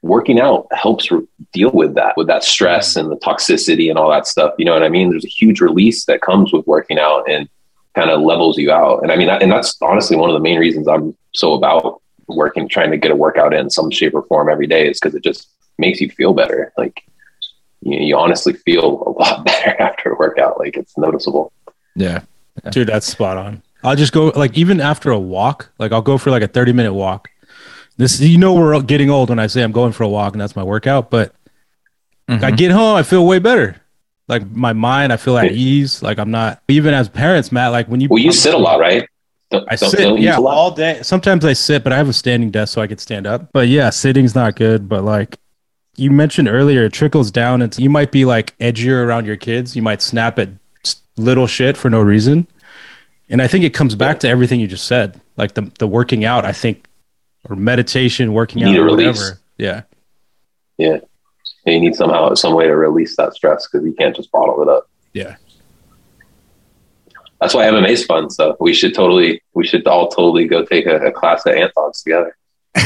working 0.02 0.40
out 0.40 0.68
helps 0.72 1.12
re- 1.12 1.28
deal 1.54 1.72
with 1.72 1.96
that, 1.96 2.14
with 2.18 2.28
that 2.28 2.44
stress 2.44 2.96
mm-hmm. 2.96 3.12
and 3.12 3.12
the 3.12 3.24
toxicity 3.24 3.90
and 3.90 4.00
all 4.00 4.10
that 4.10 4.26
stuff. 4.28 4.54
You 4.58 4.66
know 4.66 4.74
what 4.74 4.84
I 4.84 4.90
mean? 4.90 5.10
There's 5.10 5.26
a 5.26 5.30
huge 5.30 5.62
release 5.62 6.06
that 6.06 6.22
comes 6.22 6.52
with 6.52 6.66
working 6.66 6.98
out 6.98 7.30
and 7.30 7.48
kind 7.98 8.12
of 8.12 8.22
levels 8.22 8.58
you 8.58 8.72
out. 8.72 9.02
And 9.02 9.12
I 9.12 9.16
mean, 9.16 9.28
and 9.30 9.52
that's 9.52 9.76
honestly 9.82 10.16
one 10.16 10.30
of 10.30 10.36
the 10.36 10.40
main 10.40 10.60
reasons 10.60 10.88
I'm 10.88 11.16
so 11.34 11.54
about 11.54 12.02
working, 12.28 12.68
trying 12.70 12.92
to 12.92 12.98
get 12.98 13.10
a 13.12 13.16
workout 13.16 13.54
in 13.54 13.70
some 13.72 13.90
shape 13.90 14.14
or 14.14 14.22
form 14.24 14.50
every 14.50 14.68
day 14.68 14.88
is 14.90 15.00
because 15.00 15.16
it 15.16 15.24
just 15.24 15.50
makes 15.80 16.00
you 16.00 16.10
feel 16.12 16.34
better. 16.34 16.72
Like, 16.78 17.02
you, 17.82 17.98
you 18.00 18.18
honestly 18.18 18.54
feel 18.54 18.86
a 18.86 19.10
lot 19.20 19.46
better 19.50 19.82
after 19.82 20.12
a 20.12 20.16
workout. 20.18 20.60
Like, 20.60 20.78
it's 20.78 20.96
noticeable. 20.98 21.52
yeah. 21.96 22.22
Dude, 22.72 22.88
that's 22.90 23.06
spot 23.08 23.38
on. 23.38 23.62
I'll 23.84 23.96
just 23.96 24.12
go 24.14 24.28
like 24.36 24.58
even 24.58 24.82
after 24.82 25.12
a 25.12 25.20
walk, 25.20 25.70
like 25.80 25.92
I'll 25.92 26.02
go 26.02 26.18
for 26.18 26.32
like 26.32 26.42
a 26.42 26.48
30 26.48 26.74
minute 26.74 26.94
walk. 26.94 27.30
This 27.98 28.20
you 28.20 28.38
know 28.40 28.54
we're 28.56 28.82
getting 28.82 29.10
old 29.12 29.30
when 29.30 29.38
I 29.40 29.46
say 29.48 29.62
I'm 29.64 29.72
going 29.72 29.92
for 29.92 30.04
a 30.04 30.08
walk 30.10 30.34
and 30.34 30.42
that's 30.42 30.56
my 30.56 30.64
workout, 30.64 31.10
but 31.12 31.34
I 32.28 32.34
Mhm. 32.52 32.58
get 32.58 32.72
home, 32.72 32.96
I 32.98 33.04
feel 33.04 33.26
way 33.26 33.38
better. 33.40 33.76
Like 34.28 34.50
my 34.52 34.74
mind, 34.74 35.14
I 35.14 35.18
feel 35.18 35.38
at 35.38 35.52
ease. 35.52 36.02
Like 36.04 36.20
I'm 36.20 36.32
not 36.32 36.62
even 36.68 36.94
as 36.94 37.08
parents, 37.10 37.52
Matt. 37.52 37.72
Like 37.72 37.88
when 37.88 38.02
you 38.02 38.08
Well, 38.10 38.20
you 38.22 38.32
sit 38.32 38.54
a 38.54 38.58
lot, 38.58 38.80
right? 38.80 39.08
Don't, 39.52 39.66
I 39.72 39.76
don't- 39.78 39.90
sit, 39.90 40.20
yeah, 40.20 40.32
sit 40.34 40.40
a 40.40 40.42
lot? 40.42 40.54
all 40.56 40.72
day. 40.72 41.00
Sometimes 41.04 41.46
I 41.46 41.54
sit, 41.54 41.84
but 41.84 41.94
I 41.94 41.98
have 41.98 42.10
a 42.10 42.14
standing 42.14 42.52
desk 42.52 42.74
so 42.74 42.82
I 42.82 42.88
can 42.88 42.98
stand 42.98 43.26
up. 43.26 43.50
But 43.54 43.70
yeah, 43.70 43.90
sitting's 43.90 44.36
not 44.36 44.56
good. 44.58 44.90
But 44.90 45.04
like 45.06 45.38
you 45.96 46.12
mentioned 46.12 46.50
earlier, 46.50 46.84
it 46.86 46.94
trickles 46.94 47.32
down 47.32 47.62
into 47.62 47.82
you 47.82 47.90
might 47.90 48.12
be 48.12 48.26
like 48.26 48.58
edgier 48.60 49.06
around 49.06 49.26
your 49.26 49.38
kids. 49.38 49.76
You 49.76 49.82
might 49.82 50.02
snap 50.02 50.38
at 50.40 50.50
little 51.16 51.48
shit 51.48 51.78
for 51.78 51.90
no 51.90 52.02
reason. 52.02 52.48
And 53.30 53.42
I 53.42 53.48
think 53.48 53.64
it 53.66 53.74
comes 53.74 53.96
back 53.96 54.20
to 54.22 54.28
everything 54.30 54.60
you 54.60 54.68
just 54.68 54.86
said, 54.88 55.20
like 55.38 55.54
the 55.54 55.72
the 55.80 55.88
working 55.88 56.26
out. 56.26 56.44
I 56.46 56.52
think, 56.52 56.86
or 57.50 57.56
meditation, 57.56 58.34
working 58.34 58.64
out, 58.64 58.72
need 58.72 58.78
a 58.78 58.82
or 58.82 58.86
release. 58.86 59.18
whatever. 59.18 59.40
Yeah, 60.78 60.98
And 61.68 61.74
you 61.76 61.82
need 61.82 61.96
somehow 61.96 62.34
some 62.34 62.56
way 62.56 62.64
to 62.66 62.76
release 62.76 63.18
that 63.18 63.34
stress 63.34 63.68
because 63.68 63.86
you 63.86 63.94
can't 63.94 64.16
just 64.16 64.32
bottle 64.32 64.62
it 64.64 64.70
up. 64.70 64.90
yeah. 65.14 65.36
That's 67.42 67.54
why 67.54 67.66
MMA 67.66 67.90
is 67.90 68.04
fun. 68.06 68.32
So 68.32 68.56
we 68.60 68.74
should 68.74 68.96
totally, 68.96 69.44
we 69.54 69.68
should 69.68 69.86
all 69.86 70.08
totally 70.08 70.48
go 70.48 70.66
take 70.66 70.88
a, 70.88 70.96
a 70.96 71.12
class 71.12 71.46
at 71.46 71.56
Ant 71.56 71.72
Dogs 71.76 72.02
together. 72.02 72.36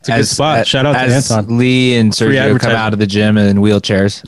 It's 0.00 0.08
a 0.10 0.16
good 0.18 0.26
spot. 0.26 0.66
Shout 0.68 0.86
out 0.86 0.92
to 0.92 0.98
as 1.00 1.32
Anton. 1.32 1.58
Lee 1.58 1.96
and 1.96 2.12
Sergio 2.12 2.60
come 2.60 2.70
out 2.70 2.92
of 2.92 3.00
the 3.00 3.06
gym 3.06 3.36
in 3.38 3.56
wheelchairs. 3.58 4.22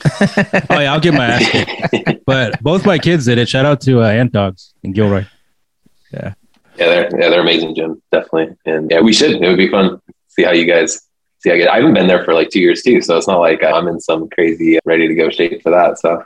Oh 0.69 0.79
yeah, 0.79 0.91
I'll 0.91 0.99
get 0.99 1.13
my 1.13 1.25
ass 1.25 1.49
kicked. 1.49 2.25
But 2.25 2.61
both 2.61 2.85
my 2.85 2.97
kids 2.97 3.25
did 3.25 3.37
it. 3.37 3.47
Shout 3.47 3.65
out 3.65 3.79
to 3.81 4.01
uh, 4.01 4.07
Ant 4.07 4.33
Dogs 4.33 4.73
in 4.83 4.91
Gilroy. 4.91 5.25
Yeah, 6.11 6.33
they're 6.75 7.09
yeah, 7.17 7.29
they're 7.29 7.39
amazing, 7.39 7.75
gym. 7.75 8.01
Definitely, 8.11 8.57
and 8.65 8.91
yeah, 8.91 8.99
we 8.99 9.13
should. 9.13 9.31
It 9.41 9.47
would 9.47 9.57
be 9.57 9.69
fun. 9.69 10.01
See 10.27 10.43
how 10.43 10.51
you 10.51 10.65
guys 10.65 11.01
see. 11.39 11.49
How 11.49 11.55
you, 11.55 11.67
I 11.67 11.77
haven't 11.77 11.93
been 11.93 12.07
there 12.07 12.23
for 12.23 12.33
like 12.33 12.49
two 12.49 12.59
years 12.59 12.81
too, 12.83 13.01
so 13.01 13.17
it's 13.17 13.27
not 13.27 13.39
like 13.39 13.63
I'm 13.63 13.87
in 13.87 13.99
some 13.99 14.29
crazy 14.29 14.79
ready 14.85 15.07
to 15.07 15.15
go 15.15 15.29
shape 15.29 15.61
for 15.63 15.71
that. 15.71 15.99
So 15.99 16.23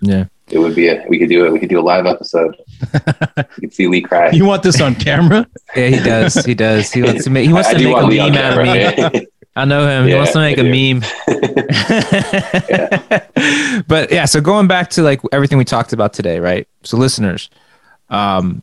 Yeah. 0.00 0.24
it 0.50 0.58
would 0.58 0.74
be. 0.74 0.88
A, 0.88 1.04
we 1.08 1.18
could 1.18 1.28
do 1.28 1.44
it. 1.46 1.52
We 1.52 1.58
could 1.58 1.68
do 1.68 1.80
a 1.80 1.82
live 1.82 2.06
episode. 2.06 2.56
you 3.36 3.44
could 3.60 3.74
see 3.74 3.86
Lee 3.88 4.00
cry. 4.02 4.30
You 4.30 4.44
want 4.44 4.62
this 4.62 4.80
on 4.80 4.94
camera? 4.94 5.46
Yeah, 5.76 5.88
he 5.88 5.96
does. 6.02 6.34
He 6.44 6.54
does. 6.54 6.92
He 6.92 7.02
wants 7.02 7.24
to 7.24 7.30
make. 7.30 7.46
He 7.46 7.52
wants 7.52 7.68
I, 7.68 7.70
I 7.72 7.74
to 7.74 7.78
do 7.80 7.88
make 7.88 7.96
a 8.02 8.06
Lee 8.06 8.18
meme 8.18 8.34
out 8.34 8.58
of 8.58 8.64
camera. 8.66 9.10
me. 9.20 9.26
I 9.56 9.64
know 9.66 9.86
him. 9.86 10.08
he 10.08 10.14
wants 10.16 10.32
to 10.32 10.40
make 10.40 10.58
I 10.58 10.62
a 10.62 10.64
do. 10.64 10.94
meme. 10.94 11.02
But 13.86 14.10
yeah, 14.10 14.24
so 14.24 14.40
going 14.40 14.66
back 14.66 14.90
to 14.90 15.02
like 15.02 15.20
everything 15.32 15.58
we 15.58 15.64
talked 15.64 15.92
about 15.92 16.12
today, 16.12 16.40
right? 16.40 16.66
So 16.82 16.96
listeners, 16.96 17.50
um, 18.10 18.62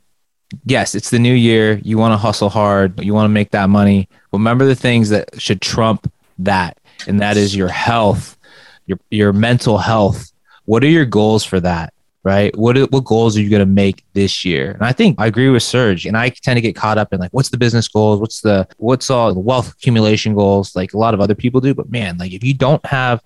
yes, 0.65 0.95
it's 0.95 1.09
the 1.09 1.19
new 1.19 1.33
year. 1.33 1.79
You 1.83 1.97
want 1.97 2.13
to 2.13 2.17
hustle 2.17 2.49
hard. 2.49 2.99
You 3.03 3.13
want 3.13 3.25
to 3.25 3.29
make 3.29 3.51
that 3.51 3.69
money. 3.69 4.09
Remember 4.31 4.65
the 4.65 4.75
things 4.75 5.09
that 5.09 5.41
should 5.41 5.61
trump 5.61 6.11
that, 6.39 6.77
and 7.07 7.19
that 7.19 7.37
is 7.37 7.55
your 7.55 7.67
health, 7.67 8.37
your 8.85 8.99
your 9.09 9.33
mental 9.33 9.77
health. 9.77 10.31
What 10.65 10.83
are 10.83 10.87
your 10.87 11.05
goals 11.05 11.43
for 11.43 11.59
that? 11.59 11.93
Right? 12.23 12.55
What 12.55 12.77
what 12.91 13.03
goals 13.05 13.35
are 13.35 13.41
you 13.41 13.49
going 13.49 13.61
to 13.61 13.65
make 13.65 14.03
this 14.13 14.45
year? 14.45 14.71
And 14.71 14.83
I 14.83 14.91
think 14.91 15.19
I 15.19 15.25
agree 15.27 15.49
with 15.49 15.63
Serge. 15.63 16.05
And 16.05 16.15
I 16.15 16.29
tend 16.29 16.57
to 16.57 16.61
get 16.61 16.75
caught 16.75 16.97
up 16.97 17.13
in 17.13 17.19
like, 17.19 17.31
what's 17.31 17.49
the 17.49 17.57
business 17.57 17.87
goals? 17.87 18.19
What's 18.19 18.41
the 18.41 18.67
what's 18.77 19.09
all 19.09 19.33
the 19.33 19.39
wealth 19.39 19.73
accumulation 19.73 20.35
goals? 20.35 20.75
Like 20.75 20.93
a 20.93 20.97
lot 20.97 21.13
of 21.13 21.19
other 21.19 21.35
people 21.35 21.61
do. 21.61 21.73
But 21.73 21.89
man, 21.89 22.17
like 22.17 22.31
if 22.31 22.43
you 22.43 22.53
don't 22.53 22.85
have 22.85 23.23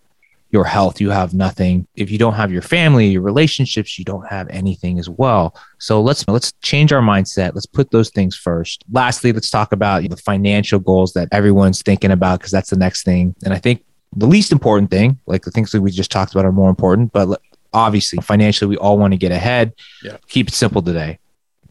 your 0.55 0.63
health, 0.63 1.01
you 1.01 1.09
have 1.09 1.33
nothing. 1.33 1.85
If 1.95 2.09
you 2.09 2.17
don't 2.17 2.35
have 2.35 2.49
your 2.49 2.61
family, 2.61 3.07
your 3.07 3.21
relationships, 3.21 3.99
you 3.99 4.05
don't 4.05 4.25
have 4.27 4.47
anything 4.47 4.97
as 4.99 5.09
well. 5.09 5.53
So 5.79 6.01
let's 6.01 6.25
let's 6.29 6.53
change 6.63 6.93
our 6.93 7.01
mindset. 7.01 7.53
Let's 7.55 7.65
put 7.65 7.91
those 7.91 8.09
things 8.09 8.37
first. 8.37 8.85
Lastly, 8.89 9.33
let's 9.33 9.49
talk 9.49 9.73
about 9.73 10.09
the 10.09 10.15
financial 10.15 10.79
goals 10.79 11.11
that 11.13 11.27
everyone's 11.33 11.81
thinking 11.81 12.11
about 12.11 12.39
because 12.39 12.51
that's 12.51 12.69
the 12.69 12.77
next 12.77 13.03
thing. 13.03 13.35
And 13.43 13.53
I 13.53 13.59
think 13.59 13.83
the 14.15 14.27
least 14.27 14.53
important 14.53 14.89
thing, 14.91 15.19
like 15.25 15.43
the 15.43 15.51
things 15.51 15.71
that 15.71 15.81
we 15.81 15.91
just 15.91 16.09
talked 16.09 16.31
about, 16.31 16.45
are 16.45 16.53
more 16.53 16.69
important. 16.69 17.11
But 17.11 17.41
obviously, 17.73 18.19
financially, 18.21 18.69
we 18.69 18.77
all 18.77 18.97
want 18.97 19.11
to 19.11 19.17
get 19.17 19.33
ahead. 19.33 19.73
Yeah. 20.03 20.17
Keep 20.29 20.47
it 20.47 20.53
simple 20.53 20.81
today. 20.81 21.19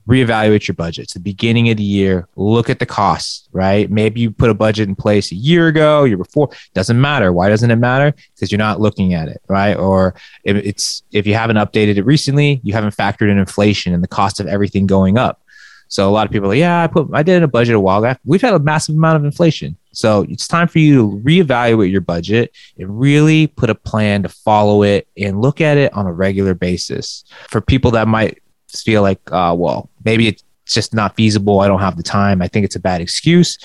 Reevaluate 0.08 0.68
your 0.68 0.74
budget. 0.74 1.04
It's 1.04 1.14
the 1.14 1.20
beginning 1.20 1.70
of 1.70 1.76
the 1.76 1.82
year. 1.82 2.28
Look 2.36 2.68
at 2.68 2.78
the 2.78 2.86
costs, 2.86 3.48
right? 3.52 3.90
Maybe 3.90 4.20
you 4.20 4.30
put 4.30 4.50
a 4.50 4.54
budget 4.54 4.88
in 4.88 4.94
place 4.94 5.32
a 5.32 5.34
year 5.34 5.68
ago, 5.68 6.04
year 6.04 6.18
before. 6.18 6.50
Doesn't 6.74 7.00
matter. 7.00 7.32
Why 7.32 7.48
doesn't 7.48 7.70
it 7.70 7.76
matter? 7.76 8.14
Because 8.34 8.52
you're 8.52 8.58
not 8.58 8.80
looking 8.80 9.14
at 9.14 9.28
it, 9.28 9.40
right? 9.48 9.74
Or 9.74 10.14
if 10.44 10.56
it's 10.56 11.02
if 11.12 11.26
you 11.26 11.34
haven't 11.34 11.56
updated 11.56 11.96
it 11.96 12.04
recently, 12.04 12.60
you 12.62 12.74
haven't 12.74 12.94
factored 12.94 13.30
in 13.30 13.38
inflation 13.38 13.94
and 13.94 14.02
the 14.02 14.08
cost 14.08 14.40
of 14.40 14.46
everything 14.46 14.86
going 14.86 15.16
up. 15.16 15.40
So 15.88 16.08
a 16.08 16.12
lot 16.12 16.26
of 16.26 16.32
people 16.32 16.46
are 16.46 16.48
like, 16.48 16.58
yeah, 16.58 16.82
I 16.82 16.86
put 16.86 17.08
I 17.12 17.22
did 17.22 17.42
a 17.42 17.48
budget 17.48 17.74
a 17.74 17.80
while 17.80 18.02
back. 18.02 18.20
We've 18.24 18.42
had 18.42 18.54
a 18.54 18.58
massive 18.58 18.96
amount 18.96 19.16
of 19.16 19.24
inflation. 19.24 19.76
So 19.92 20.26
it's 20.28 20.48
time 20.48 20.66
for 20.66 20.80
you 20.80 20.96
to 20.96 21.22
reevaluate 21.24 21.92
your 21.92 22.00
budget 22.00 22.54
and 22.78 22.98
really 22.98 23.46
put 23.46 23.70
a 23.70 23.74
plan 23.74 24.22
to 24.24 24.28
follow 24.28 24.82
it 24.82 25.08
and 25.16 25.40
look 25.40 25.60
at 25.60 25.76
it 25.76 25.92
on 25.94 26.06
a 26.06 26.12
regular 26.12 26.54
basis. 26.54 27.24
For 27.48 27.60
people 27.60 27.92
that 27.92 28.08
might 28.08 28.42
feel 28.82 29.02
like, 29.02 29.20
uh, 29.32 29.54
well, 29.56 29.90
maybe 30.04 30.28
it's 30.28 30.44
just 30.66 30.94
not 30.94 31.14
feasible. 31.16 31.60
I 31.60 31.68
don't 31.68 31.80
have 31.80 31.96
the 31.96 32.02
time. 32.02 32.42
I 32.42 32.48
think 32.48 32.64
it's 32.64 32.76
a 32.76 32.80
bad 32.80 33.00
excuse. 33.00 33.58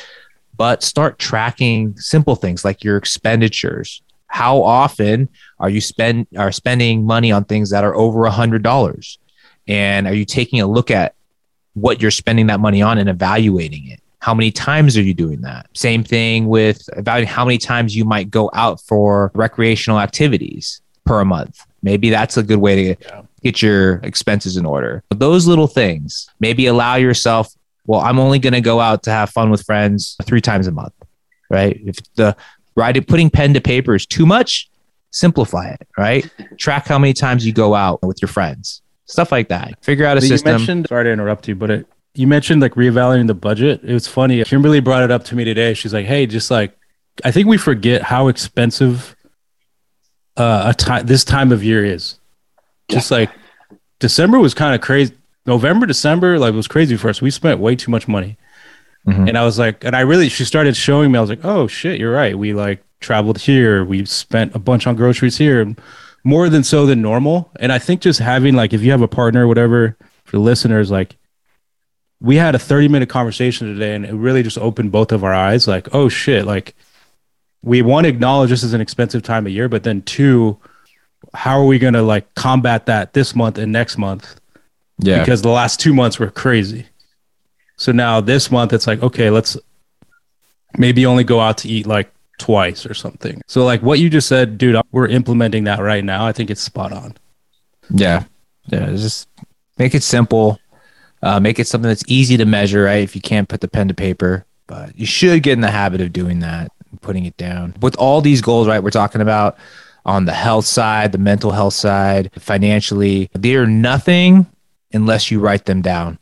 But 0.55 0.83
start 0.83 1.19
tracking 1.19 1.97
simple 1.97 2.35
things 2.35 2.65
like 2.65 2.83
your 2.83 2.97
expenditures. 2.97 4.01
How 4.27 4.61
often 4.61 5.29
are 5.59 5.69
you 5.69 5.81
spend 5.81 6.27
are 6.37 6.51
spending 6.51 7.05
money 7.05 7.31
on 7.31 7.45
things 7.45 7.69
that 7.71 7.83
are 7.83 7.95
over 7.95 8.25
a 8.25 8.31
hundred 8.31 8.61
dollars? 8.61 9.17
And 9.67 10.07
are 10.07 10.13
you 10.13 10.25
taking 10.25 10.59
a 10.61 10.67
look 10.67 10.91
at 10.91 11.15
what 11.73 12.01
you're 12.01 12.11
spending 12.11 12.47
that 12.47 12.59
money 12.59 12.81
on 12.81 12.97
and 12.97 13.09
evaluating 13.09 13.87
it? 13.87 14.01
How 14.19 14.33
many 14.33 14.51
times 14.51 14.97
are 14.97 15.01
you 15.01 15.13
doing 15.13 15.41
that? 15.41 15.67
Same 15.73 16.03
thing 16.03 16.47
with 16.47 16.89
evaluating 16.97 17.33
how 17.33 17.45
many 17.45 17.57
times 17.57 17.95
you 17.95 18.03
might 18.03 18.29
go 18.29 18.51
out 18.53 18.81
for 18.81 19.31
recreational 19.33 19.99
activities 19.99 20.81
per 21.05 21.23
month. 21.23 21.65
Maybe 21.81 22.09
that's 22.09 22.35
a 22.35 22.43
good 22.43 22.57
way 22.57 22.75
to 22.75 23.05
Yeah. 23.07 23.21
Get 23.41 23.61
your 23.61 23.95
expenses 24.03 24.57
in 24.57 24.65
order. 24.65 25.03
But 25.09 25.19
those 25.19 25.47
little 25.47 25.67
things, 25.67 26.29
maybe 26.39 26.67
allow 26.67 26.95
yourself, 26.95 27.53
well, 27.85 28.01
I'm 28.01 28.19
only 28.19 28.39
going 28.39 28.53
to 28.53 28.61
go 28.61 28.79
out 28.79 29.03
to 29.03 29.11
have 29.11 29.29
fun 29.29 29.49
with 29.49 29.63
friends 29.65 30.15
three 30.23 30.41
times 30.41 30.67
a 30.67 30.71
month, 30.71 30.93
right? 31.49 31.79
If 31.85 31.97
the 32.15 32.35
writing, 32.75 33.03
putting 33.03 33.29
pen 33.29 33.53
to 33.53 33.61
paper 33.61 33.95
is 33.95 34.05
too 34.05 34.25
much, 34.25 34.69
simplify 35.11 35.69
it, 35.69 35.87
right? 35.97 36.29
Track 36.57 36.87
how 36.87 36.99
many 36.99 37.13
times 37.13 37.45
you 37.45 37.53
go 37.53 37.73
out 37.75 38.01
with 38.03 38.21
your 38.21 38.29
friends, 38.29 38.81
stuff 39.05 39.31
like 39.31 39.49
that. 39.49 39.83
Figure 39.83 40.05
out 40.05 40.17
a 40.17 40.21
you 40.21 40.27
system. 40.27 40.51
mentioned, 40.51 40.87
sorry 40.89 41.05
to 41.05 41.11
interrupt 41.11 41.47
you, 41.47 41.55
but 41.55 41.71
it, 41.71 41.87
you 42.13 42.27
mentioned 42.27 42.61
like 42.61 42.73
reevaluating 42.73 43.27
the 43.27 43.33
budget. 43.33 43.81
It 43.83 43.93
was 43.93 44.07
funny. 44.07 44.43
Kimberly 44.43 44.79
brought 44.79 45.03
it 45.03 45.11
up 45.11 45.23
to 45.25 45.35
me 45.35 45.43
today. 45.43 45.73
She's 45.73 45.93
like, 45.93 46.05
"Hey, 46.05 46.25
just 46.25 46.51
like, 46.51 46.75
I 47.23 47.31
think 47.31 47.47
we 47.47 47.57
forget 47.57 48.01
how 48.01 48.27
expensive 48.27 49.15
uh, 50.39 50.63
a 50.67 50.73
time 50.73 51.05
this 51.05 51.23
time 51.23 51.51
of 51.51 51.63
year 51.63 51.85
is. 51.85 52.18
Just 52.89 53.11
like 53.11 53.29
December 53.99 54.39
was 54.39 54.53
kind 54.53 54.75
of 54.75 54.81
crazy. 54.81 55.13
November, 55.45 55.85
December, 55.85 56.37
like 56.39 56.53
it 56.53 56.57
was 56.57 56.67
crazy 56.67 56.95
for 56.97 57.09
us. 57.09 57.21
We 57.21 57.31
spent 57.31 57.59
way 57.59 57.75
too 57.75 57.91
much 57.91 58.07
money, 58.07 58.37
Mhm. 59.07 59.29
and 59.29 59.37
I 59.37 59.43
was 59.43 59.57
like, 59.57 59.83
and 59.83 59.95
I 59.95 60.01
really, 60.01 60.29
she 60.29 60.45
started 60.45 60.75
showing 60.75 61.11
me. 61.11 61.17
I 61.17 61.21
was 61.21 61.29
like, 61.29 61.43
oh 61.45 61.67
shit, 61.67 61.99
you're 61.99 62.13
right. 62.13 62.37
We 62.37 62.53
like 62.53 62.83
traveled 62.99 63.39
here. 63.39 63.83
We 63.85 64.05
spent 64.05 64.53
a 64.55 64.59
bunch 64.59 64.85
on 64.85 64.95
groceries 64.95 65.37
here, 65.37 65.73
more 66.23 66.49
than 66.49 66.63
so 66.63 66.85
than 66.85 67.01
normal. 67.01 67.49
And 67.59 67.71
I 67.71 67.79
think 67.79 68.01
just 68.01 68.19
having 68.19 68.55
like, 68.55 68.73
if 68.73 68.81
you 68.83 68.91
have 68.91 69.01
a 69.01 69.07
partner 69.07 69.45
or 69.45 69.47
whatever, 69.47 69.95
for 70.25 70.37
listeners, 70.37 70.91
like 70.91 71.15
we 72.21 72.35
had 72.35 72.53
a 72.53 72.59
30 72.59 72.89
minute 72.89 73.09
conversation 73.09 73.73
today 73.73 73.95
and 73.95 74.05
it 74.05 74.13
really 74.13 74.43
just 74.43 74.57
opened 74.57 74.91
both 74.91 75.11
of 75.13 75.23
our 75.23 75.33
eyes 75.33 75.69
like 75.69 75.87
oh 75.95 76.09
shit 76.09 76.45
like 76.45 76.75
we 77.63 77.81
want 77.81 78.03
to 78.03 78.09
acknowledge 78.09 78.49
this 78.49 78.61
is 78.61 78.73
an 78.73 78.81
expensive 78.81 79.23
time 79.23 79.45
of 79.47 79.53
year 79.53 79.69
but 79.69 79.83
then 79.83 80.01
two 80.01 80.57
how 81.33 81.59
are 81.59 81.65
we 81.65 81.79
going 81.79 81.93
to 81.93 82.01
like 82.01 82.33
combat 82.35 82.85
that 82.87 83.13
this 83.13 83.35
month 83.35 83.57
and 83.57 83.71
next 83.71 83.97
month? 83.97 84.39
Yeah. 84.97 85.19
Because 85.19 85.41
the 85.41 85.49
last 85.49 85.79
two 85.79 85.93
months 85.93 86.19
were 86.19 86.29
crazy. 86.29 86.85
So 87.77 87.91
now 87.91 88.19
this 88.19 88.51
month 88.51 88.73
it's 88.73 88.87
like, 88.87 89.01
okay, 89.01 89.29
let's 89.29 89.57
maybe 90.77 91.05
only 91.05 91.23
go 91.23 91.39
out 91.39 91.57
to 91.59 91.69
eat 91.69 91.87
like 91.87 92.11
twice 92.37 92.85
or 92.85 92.93
something. 92.93 93.41
So 93.47 93.63
like 93.63 93.81
what 93.81 93.99
you 93.99 94.09
just 94.09 94.27
said, 94.27 94.57
dude, 94.57 94.79
we're 94.91 95.07
implementing 95.07 95.65
that 95.65 95.79
right 95.79 96.03
now. 96.03 96.25
I 96.25 96.31
think 96.31 96.49
it's 96.49 96.61
spot 96.61 96.91
on. 96.91 97.15
Yeah. 97.89 98.23
Yeah. 98.67 98.87
Just 98.87 99.27
make 99.77 99.95
it 99.95 100.03
simple. 100.03 100.59
Uh, 101.21 101.39
make 101.39 101.59
it 101.59 101.67
something 101.67 101.89
that's 101.89 102.03
easy 102.07 102.37
to 102.37 102.45
measure, 102.45 102.83
right? 102.83 103.03
If 103.03 103.15
you 103.15 103.21
can't 103.21 103.47
put 103.47 103.61
the 103.61 103.67
pen 103.67 103.87
to 103.89 103.93
paper, 103.93 104.45
but 104.67 104.97
you 104.97 105.05
should 105.05 105.43
get 105.43 105.53
in 105.53 105.61
the 105.61 105.71
habit 105.71 105.99
of 105.99 106.13
doing 106.13 106.39
that, 106.39 106.71
putting 107.01 107.25
it 107.25 107.35
down. 107.35 107.75
With 107.81 107.95
all 107.97 108.21
these 108.21 108.41
goals, 108.41 108.67
right? 108.67 108.81
We're 108.81 108.89
talking 108.89 109.19
about 109.19 109.57
on 110.09 110.25
the 110.25 110.33
health 110.33 110.65
side, 110.65 111.11
the 111.11 111.17
mental 111.19 111.51
health 111.51 111.75
side, 111.75 112.31
financially, 112.39 113.29
they 113.33 113.55
are 113.55 113.67
nothing 113.67 114.47
unless 114.91 115.29
you 115.29 115.39
write 115.39 115.65
them 115.65 115.81
down, 115.83 116.17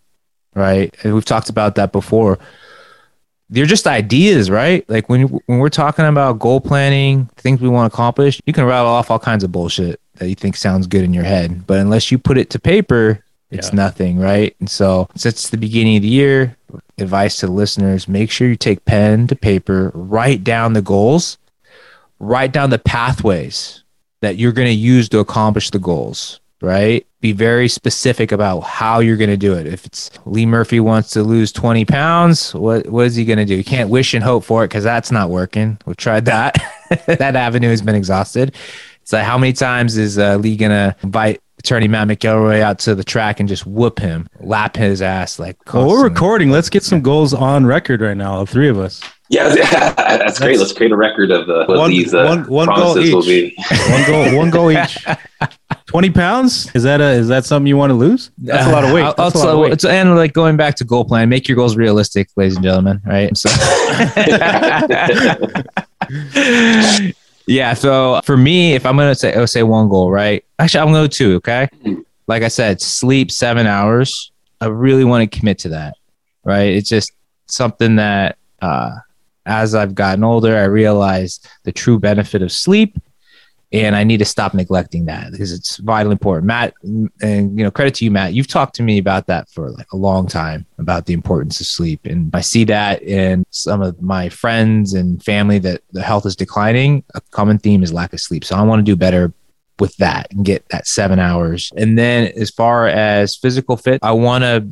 right? 0.53 0.93
And 1.03 1.13
we've 1.13 1.23
talked 1.33 1.49
about 1.49 1.75
that 1.75 1.93
before. 1.93 2.37
They're 3.49 3.65
just 3.65 3.87
ideas, 3.87 4.49
right? 4.51 4.83
Like 4.89 5.07
when 5.07 5.21
when 5.45 5.59
we're 5.59 5.69
talking 5.69 6.03
about 6.05 6.37
goal 6.39 6.59
planning, 6.59 7.29
things 7.37 7.61
we 7.61 7.69
want 7.69 7.89
to 7.89 7.95
accomplish, 7.95 8.41
you 8.45 8.51
can 8.51 8.65
rattle 8.65 8.91
off 8.91 9.09
all 9.09 9.19
kinds 9.19 9.45
of 9.45 9.53
bullshit 9.53 10.01
that 10.15 10.27
you 10.27 10.35
think 10.35 10.57
sounds 10.57 10.85
good 10.85 11.03
in 11.05 11.13
your 11.13 11.23
head, 11.23 11.65
but 11.65 11.79
unless 11.79 12.11
you 12.11 12.17
put 12.17 12.37
it 12.37 12.49
to 12.49 12.59
paper, 12.59 13.23
it's 13.51 13.69
Yeah. 13.69 13.75
nothing, 13.75 14.19
right? 14.19 14.53
And 14.59 14.69
so, 14.69 15.07
since 15.15 15.47
the 15.49 15.57
beginning 15.57 15.95
of 15.95 16.01
the 16.01 16.09
year, 16.09 16.57
advice 16.97 17.39
to 17.39 17.45
the 17.45 17.53
listeners: 17.53 18.05
make 18.09 18.29
sure 18.31 18.49
you 18.49 18.57
take 18.57 18.83
pen 18.83 19.27
to 19.27 19.35
paper, 19.35 19.91
write 19.93 20.43
down 20.43 20.73
the 20.73 20.81
goals, 20.81 21.37
write 22.19 22.51
down 22.51 22.69
the 22.69 22.79
pathways 22.79 23.83
that 24.21 24.37
you're 24.37 24.51
going 24.51 24.67
to 24.67 24.73
use 24.73 25.09
to 25.09 25.19
accomplish 25.19 25.69
the 25.69 25.79
goals. 25.79 26.39
Right? 26.59 27.05
Be 27.21 27.33
very 27.33 27.67
specific 27.67 28.31
about 28.31 28.61
how 28.61 28.99
you're 28.99 29.15
going 29.15 29.29
to 29.29 29.37
do 29.37 29.53
it. 29.53 29.67
If 29.67 29.85
it's 29.85 30.09
Lee 30.25 30.47
Murphy 30.47 30.79
wants 30.79 31.11
to 31.11 31.21
lose 31.21 31.51
20 31.51 31.85
pounds, 31.85 32.55
what 32.55 32.87
what 32.87 33.05
is 33.05 33.15
he 33.15 33.25
going 33.25 33.37
to 33.37 33.45
do? 33.45 33.55
You 33.55 33.63
can't 33.63 33.91
wish 33.91 34.15
and 34.15 34.23
hope 34.23 34.43
for 34.43 34.63
it 34.63 34.69
because 34.69 34.83
that's 34.83 35.11
not 35.11 35.29
working. 35.29 35.77
We've 35.85 35.95
tried 35.95 36.25
that. 36.25 36.57
that 37.05 37.35
avenue 37.35 37.69
has 37.69 37.83
been 37.83 37.93
exhausted. 37.93 38.55
It's 39.07 39.13
like 39.13 39.23
how 39.23 39.37
many 39.37 39.53
times 39.53 39.95
is 39.95 40.17
uh, 40.17 40.35
Lee 40.35 40.57
gonna 40.57 40.93
invite 41.01 41.41
attorney 41.59 41.87
Matt 41.87 42.09
McElroy 42.09 42.59
out 42.59 42.79
to 42.79 42.93
the 42.93 43.05
track 43.05 43.39
and 43.39 43.47
just 43.47 43.65
whoop 43.65 43.99
him, 43.99 44.27
lap 44.41 44.75
his 44.75 45.01
ass 45.01 45.39
like? 45.39 45.57
Well, 45.73 45.87
we're 45.87 46.03
recording. 46.03 46.49
Let's 46.49 46.69
get 46.69 46.83
some 46.83 47.01
goals 47.01 47.33
on 47.33 47.65
record 47.65 48.01
right 48.01 48.17
now, 48.17 48.43
the 48.43 48.51
three 48.51 48.67
of 48.67 48.77
us. 48.77 49.01
Yeah, 49.29 49.49
that's 49.55 50.39
great. 50.39 50.57
Let's 50.57 50.71
create 50.71 50.91
a 50.91 50.95
record 50.95 51.31
of 51.31 51.49
uh, 51.49 51.65
what 51.65 51.77
One- 51.79 51.89
these 51.89 52.13
uh, 52.13 52.25
one- 52.25 52.45
one 52.47 52.67
goal 52.67 52.93
promises 52.93 53.13
will 53.13 53.29
each. 53.29 53.55
be. 53.57 53.63
One 53.91 54.05
goal, 54.05 54.37
one 54.37 54.49
goal 54.49 54.71
each. 54.71 55.05
Twenty 55.85 56.09
pounds? 56.09 56.73
Is 56.75 56.83
that 56.83 57.01
a 57.01 57.11
is 57.11 57.27
that 57.27 57.45
something 57.45 57.67
you 57.67 57.75
want 57.77 57.89
to 57.91 57.93
lose? 57.95 58.31
That's 58.37 58.65
a 58.67 58.71
lot 58.71 58.83
of 58.85 58.91
weight. 58.93 59.01
That's 59.17 59.35
a 59.35 59.39
I'll- 59.39 59.45
lot 59.45 59.53
of 59.53 59.59
weight. 59.59 59.73
it's- 59.73 59.85
and 59.85 60.15
like 60.15 60.31
going 60.33 60.55
back 60.57 60.75
to 60.77 60.83
goal 60.85 61.03
plan, 61.05 61.27
make 61.29 61.47
your 61.47 61.55
goals 61.57 61.75
realistic, 61.75 62.29
ladies 62.37 62.55
and 62.55 62.63
gentlemen. 62.63 63.01
Right. 63.05 63.35
So. 63.37 63.49
yeah. 67.47 67.73
So 67.73 68.21
for 68.23 68.37
me, 68.37 68.73
if 68.75 68.85
I'm 68.85 68.95
gonna 68.97 69.15
say, 69.15 69.33
oh, 69.33 69.45
say 69.45 69.63
one 69.63 69.89
goal, 69.89 70.11
right? 70.11 70.43
Actually, 70.59 70.81
I'm 70.81 70.87
gonna 70.87 71.03
go 71.03 71.07
two. 71.07 71.35
Okay. 71.35 71.67
Like 72.27 72.43
I 72.43 72.47
said, 72.49 72.81
sleep 72.81 73.31
seven 73.31 73.67
hours. 73.67 74.31
I 74.59 74.67
really 74.67 75.03
want 75.05 75.29
to 75.31 75.39
commit 75.39 75.59
to 75.59 75.69
that. 75.69 75.95
Right. 76.43 76.73
It's 76.73 76.89
just 76.89 77.11
something 77.47 77.97
that, 77.97 78.37
uh, 78.61 78.91
as 79.47 79.73
I've 79.73 79.95
gotten 79.95 80.23
older, 80.23 80.57
I 80.57 80.65
realized 80.65 81.47
the 81.63 81.71
true 81.71 81.99
benefit 81.99 82.41
of 82.41 82.51
sleep 82.51 82.97
and 83.73 83.95
I 83.95 84.03
need 84.03 84.17
to 84.17 84.25
stop 84.25 84.53
neglecting 84.53 85.05
that 85.05 85.31
because 85.31 85.51
it's 85.51 85.77
vitally 85.77 86.13
important. 86.13 86.47
Matt, 86.47 86.73
and 86.83 87.57
you 87.57 87.63
know, 87.65 87.71
credit 87.71 87.95
to 87.95 88.05
you, 88.05 88.11
Matt. 88.11 88.33
You've 88.33 88.47
talked 88.47 88.75
to 88.75 88.83
me 88.83 88.97
about 88.97 89.27
that 89.27 89.49
for 89.49 89.69
like 89.71 89.91
a 89.91 89.97
long 89.97 90.27
time 90.27 90.65
about 90.77 91.05
the 91.05 91.13
importance 91.13 91.59
of 91.59 91.67
sleep, 91.67 92.05
and 92.05 92.29
I 92.33 92.41
see 92.41 92.63
that 92.65 93.01
in 93.03 93.45
some 93.49 93.81
of 93.81 94.01
my 94.01 94.29
friends 94.29 94.93
and 94.93 95.21
family 95.21 95.59
that 95.59 95.81
the 95.91 96.01
health 96.01 96.25
is 96.25 96.35
declining. 96.35 97.03
A 97.13 97.21
common 97.31 97.57
theme 97.57 97.83
is 97.83 97.91
lack 97.91 98.13
of 98.13 98.21
sleep, 98.21 98.45
so 98.45 98.55
I 98.55 98.61
want 98.61 98.79
to 98.79 98.83
do 98.83 98.95
better 98.95 99.33
with 99.79 99.95
that 99.97 100.31
and 100.31 100.45
get 100.45 100.67
that 100.69 100.87
seven 100.87 101.19
hours. 101.19 101.71
And 101.75 101.97
then 101.97 102.31
as 102.37 102.49
far 102.49 102.87
as 102.87 103.35
physical 103.35 103.75
fit, 103.75 103.99
I 104.01 104.13
want 104.13 104.43
to 104.43 104.67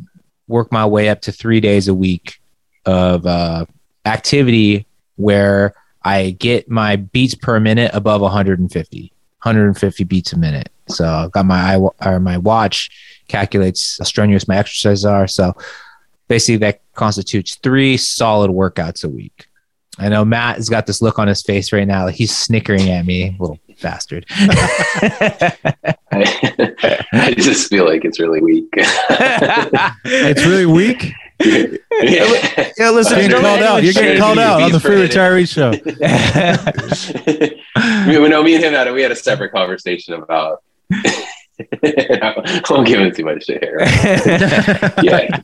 work 0.48 0.72
my 0.72 0.86
way 0.86 1.10
up 1.10 1.22
to 1.22 1.32
three 1.32 1.60
days 1.60 1.88
a 1.88 1.94
week 1.94 2.40
of 2.86 3.26
uh, 3.26 3.66
activity 4.06 4.86
where 5.16 5.74
I 6.04 6.32
get 6.32 6.70
my 6.70 6.98
beats 6.98 7.36
per 7.36 7.60
minute 7.60 7.92
above 7.94 8.22
150, 8.22 9.00
150 9.42 10.04
beats 10.04 10.34
a 10.34 10.38
minute. 10.38 10.70
So 10.88 11.06
I've 11.08 11.32
got 11.32 11.46
my 11.46 11.76
eye 11.76 11.90
or 12.06 12.20
my 12.20 12.38
watch 12.38 12.92
calculates 13.28 13.98
how 13.98 14.06
strenuous 14.06 14.48
my 14.48 14.58
exercises 14.58 15.06
are. 15.06 15.28
So 15.28 15.54
basically, 16.28 16.58
that 16.58 16.82
constitutes 16.94 17.56
three 17.56 17.98
solid 17.98 18.52
workouts 18.52 19.04
a 19.04 19.10
week. 19.10 19.48
I 19.98 20.10
know 20.10 20.26
Matt 20.26 20.58
has 20.58 20.70
got 20.70 20.86
this 20.86 21.02
look 21.02 21.20
on 21.20 21.28
his 21.28 21.42
face 21.42 21.72
right 21.72 21.88
now. 21.88 22.06
Like 22.06 22.16
he's 22.16 22.36
snickering 22.36 22.90
at 22.90 23.06
me, 23.06 23.36
little 23.40 23.60
bastard. 23.82 24.26
I, 24.30 25.56
I 27.14 27.34
just 27.38 27.70
feel 27.70 27.86
like 27.86 28.04
it's 28.04 28.20
really 28.20 28.42
weak. 28.42 28.68
it's 30.06 30.46
really 30.46 30.66
weak. 30.66 31.14
yeah, 31.40 32.72
Yeah, 32.78 32.90
listen, 32.92 33.20
You're 33.20 33.30
getting 33.30 33.42
called 33.42 33.62
out. 33.62 33.84
You're 33.84 33.94
getting 33.94 34.20
called 34.20 34.40
out 34.40 34.62
on 34.62 34.72
the 34.72 34.80
free 34.80 35.08
retiree 35.08 35.48
show. 35.48 35.72
we, 38.08 38.30
no, 38.30 38.44
me 38.44 38.56
and 38.56 38.64
him 38.64 38.74
had 38.74 38.88
a, 38.88 38.94
we 38.94 39.02
had 39.02 39.12
a 39.12 39.16
separate 39.16 39.52
conversation 39.52 40.14
about. 40.14 40.64
I 40.92 42.62
won't 42.70 42.86
give 42.86 43.00
him 43.00 43.14
too 43.14 43.24
much 43.24 43.46
shit 43.46 43.64
here. 43.64 43.80
Yeah, 45.02 45.42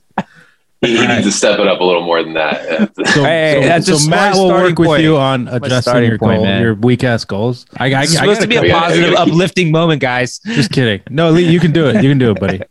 he, 0.81 0.97
he 0.97 1.07
needs 1.07 1.25
to 1.25 1.31
step 1.31 1.59
it 1.59 1.67
up 1.67 1.79
a 1.79 1.83
little 1.83 2.03
more 2.03 2.23
than 2.23 2.33
that. 2.33 2.91
so, 2.95 3.03
hey, 3.23 3.59
so, 3.61 3.67
that's 3.67 4.03
so 4.03 4.09
Matt 4.09 4.33
will 4.35 4.47
starting 4.49 4.69
work 4.71 4.79
with 4.79 4.87
point. 4.87 5.03
you 5.03 5.17
on 5.17 5.47
adjusting 5.47 6.03
your 6.03 6.17
point, 6.17 6.37
goal, 6.37 6.45
man. 6.45 6.61
your 6.61 6.73
weak 6.75 7.03
ass 7.03 7.23
goals. 7.23 7.65
I, 7.77 7.93
I, 7.93 8.03
It's 8.03 8.15
I 8.15 8.21
supposed 8.21 8.39
gotta 8.39 8.61
be 8.61 8.69
a 8.69 8.73
positive, 8.73 9.13
uplifting 9.17 9.71
moment, 9.71 10.01
guys. 10.01 10.39
Just 10.45 10.71
kidding. 10.71 11.01
No, 11.09 11.29
Lee, 11.31 11.47
you 11.47 11.59
can 11.59 11.71
do 11.71 11.87
it. 11.89 12.03
You 12.03 12.09
can 12.09 12.17
do 12.17 12.31
it, 12.31 12.39
buddy. 12.39 12.61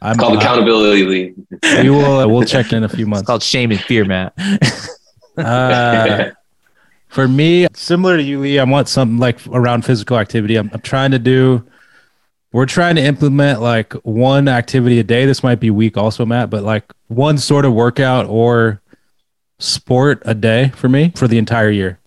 I'm, 0.00 0.12
It's 0.12 0.18
called 0.20 0.36
uh, 0.36 0.40
accountability. 0.40 1.04
Lee. 1.04 1.34
we 1.82 1.90
will. 1.90 2.20
Uh, 2.20 2.26
we'll 2.26 2.44
check 2.44 2.72
in 2.72 2.82
a 2.84 2.88
few 2.88 3.04
It's 3.04 3.10
months. 3.10 3.26
called 3.26 3.42
shame 3.42 3.70
and 3.70 3.80
fear, 3.80 4.04
Matt. 4.04 4.32
Uh, 5.36 6.30
for 7.08 7.26
me, 7.28 7.66
similar 7.74 8.16
to 8.16 8.22
you, 8.22 8.40
Lee, 8.40 8.58
I 8.58 8.64
want 8.64 8.88
something 8.88 9.18
like 9.18 9.38
around 9.48 9.84
physical 9.84 10.16
activity. 10.18 10.56
I'm, 10.56 10.70
I'm 10.72 10.80
trying 10.80 11.10
to 11.10 11.18
do. 11.18 11.66
We're 12.52 12.66
trying 12.66 12.96
to 12.96 13.02
implement 13.02 13.60
like 13.60 13.92
one 14.02 14.48
activity 14.48 14.98
a 14.98 15.04
day. 15.04 15.24
This 15.24 15.42
might 15.42 15.60
be 15.60 15.70
weak, 15.70 15.96
also, 15.96 16.26
Matt, 16.26 16.50
but 16.50 16.64
like 16.64 16.84
one 17.06 17.38
sort 17.38 17.64
of 17.64 17.72
workout 17.72 18.26
or 18.26 18.80
sport 19.60 20.22
a 20.24 20.34
day 20.34 20.70
for 20.74 20.88
me 20.88 21.12
for 21.14 21.28
the 21.28 21.38
entire 21.38 21.70
year. 21.70 21.98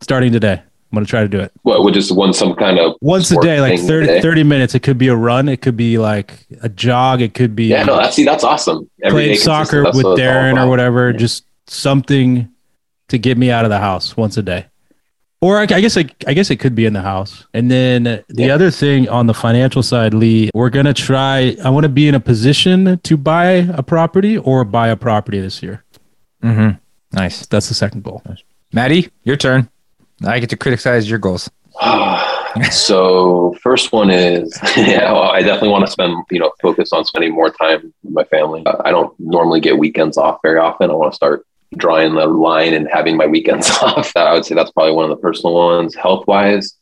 Starting 0.00 0.30
today, 0.32 0.52
I'm 0.52 0.94
gonna 0.94 1.06
try 1.06 1.22
to 1.22 1.28
do 1.28 1.40
it 1.40 1.50
What 1.62 1.82
would 1.82 1.92
just 1.92 2.14
want 2.14 2.36
some 2.36 2.54
kind 2.54 2.78
of 2.78 2.94
once 3.00 3.32
a 3.32 3.40
day, 3.40 3.60
like 3.60 3.78
thing 3.78 3.88
30, 3.88 4.06
today? 4.06 4.20
30 4.22 4.42
minutes. 4.44 4.74
It 4.76 4.80
could 4.84 4.96
be 4.96 5.08
a 5.08 5.16
run. 5.16 5.48
It 5.48 5.60
could 5.60 5.76
be 5.76 5.98
like 5.98 6.46
a 6.62 6.68
jog. 6.68 7.20
It 7.20 7.34
could 7.34 7.56
be 7.56 7.64
Yeah, 7.64 7.82
no, 7.82 7.96
that's 7.96 8.14
see, 8.14 8.24
that's 8.24 8.44
awesome. 8.44 8.88
playing 9.00 9.12
Everyday 9.12 9.34
soccer 9.36 9.82
with 9.82 9.96
what 9.96 10.00
it's 10.00 10.06
all 10.06 10.16
Darren 10.16 10.62
or 10.62 10.68
whatever. 10.68 11.12
Just 11.12 11.44
something 11.66 12.48
to 13.08 13.18
get 13.18 13.36
me 13.36 13.50
out 13.50 13.64
of 13.64 13.70
the 13.70 13.78
house 13.78 14.16
once 14.16 14.36
a 14.36 14.42
day. 14.42 14.66
Or 15.40 15.58
I, 15.58 15.62
I 15.62 15.80
guess 15.80 15.96
it, 15.96 16.12
I 16.26 16.34
guess 16.34 16.50
it 16.50 16.56
could 16.56 16.74
be 16.74 16.84
in 16.84 16.92
the 16.94 17.02
house. 17.02 17.46
And 17.54 17.70
then 17.70 18.02
the 18.04 18.24
Yeah. 18.46 18.54
other 18.54 18.70
thing 18.72 19.08
on 19.08 19.26
the 19.26 19.34
financial 19.34 19.82
side, 19.84 20.12
Lee, 20.12 20.50
we're 20.52 20.70
gonna 20.70 20.92
try. 20.94 21.56
I 21.64 21.70
want 21.70 21.84
to 21.84 21.88
be 21.88 22.08
in 22.08 22.14
a 22.16 22.20
position 22.20 22.98
to 23.04 23.16
buy 23.16 23.66
a 23.72 23.82
property 23.82 24.36
or 24.36 24.64
buy 24.64 24.88
a 24.88 24.96
property 24.96 25.40
this 25.40 25.62
year. 25.62 25.84
Mm-hmm. 26.42 26.70
Nice. 27.16 27.46
That's 27.46 27.68
the 27.68 27.74
second 27.74 28.02
goal. 28.02 28.22
Maddie, 28.72 29.08
your 29.22 29.36
turn. 29.36 29.68
I 30.26 30.40
get 30.40 30.50
to 30.50 30.56
criticize 30.56 31.08
your 31.08 31.20
goals. 31.20 31.48
so 32.72 33.54
first 33.62 33.92
one 33.92 34.10
is 34.10 34.58
yeah 34.76 35.12
well, 35.12 35.30
i 35.30 35.40
definitely 35.40 35.68
want 35.68 35.84
to 35.84 35.90
spend 35.92 36.12
you 36.30 36.40
know 36.40 36.50
focus 36.60 36.92
on 36.92 37.04
spending 37.04 37.32
more 37.32 37.50
time 37.50 37.92
with 38.02 38.12
my 38.12 38.24
family 38.24 38.62
Uh, 38.66 38.76
i 38.84 38.90
don't 38.90 39.14
normally 39.20 39.60
get 39.60 39.78
weekends 39.78 40.16
off 40.18 40.38
very 40.42 40.58
often 40.58 40.90
i 40.90 40.94
want 40.94 41.12
to 41.12 41.14
start 41.14 41.46
drawing 41.76 42.14
the 42.14 42.26
line 42.26 42.74
and 42.74 42.88
having 42.90 43.16
my 43.16 43.26
weekends 43.26 43.70
off 43.82 44.10
i 44.16 44.32
would 44.32 44.44
say 44.44 44.54
that's 44.54 44.70
probably 44.72 44.92
one 44.92 45.04
of 45.04 45.10
the 45.10 45.22
personal 45.22 45.54
ones. 45.54 45.94
Health 45.94 46.26
wise 46.26 46.74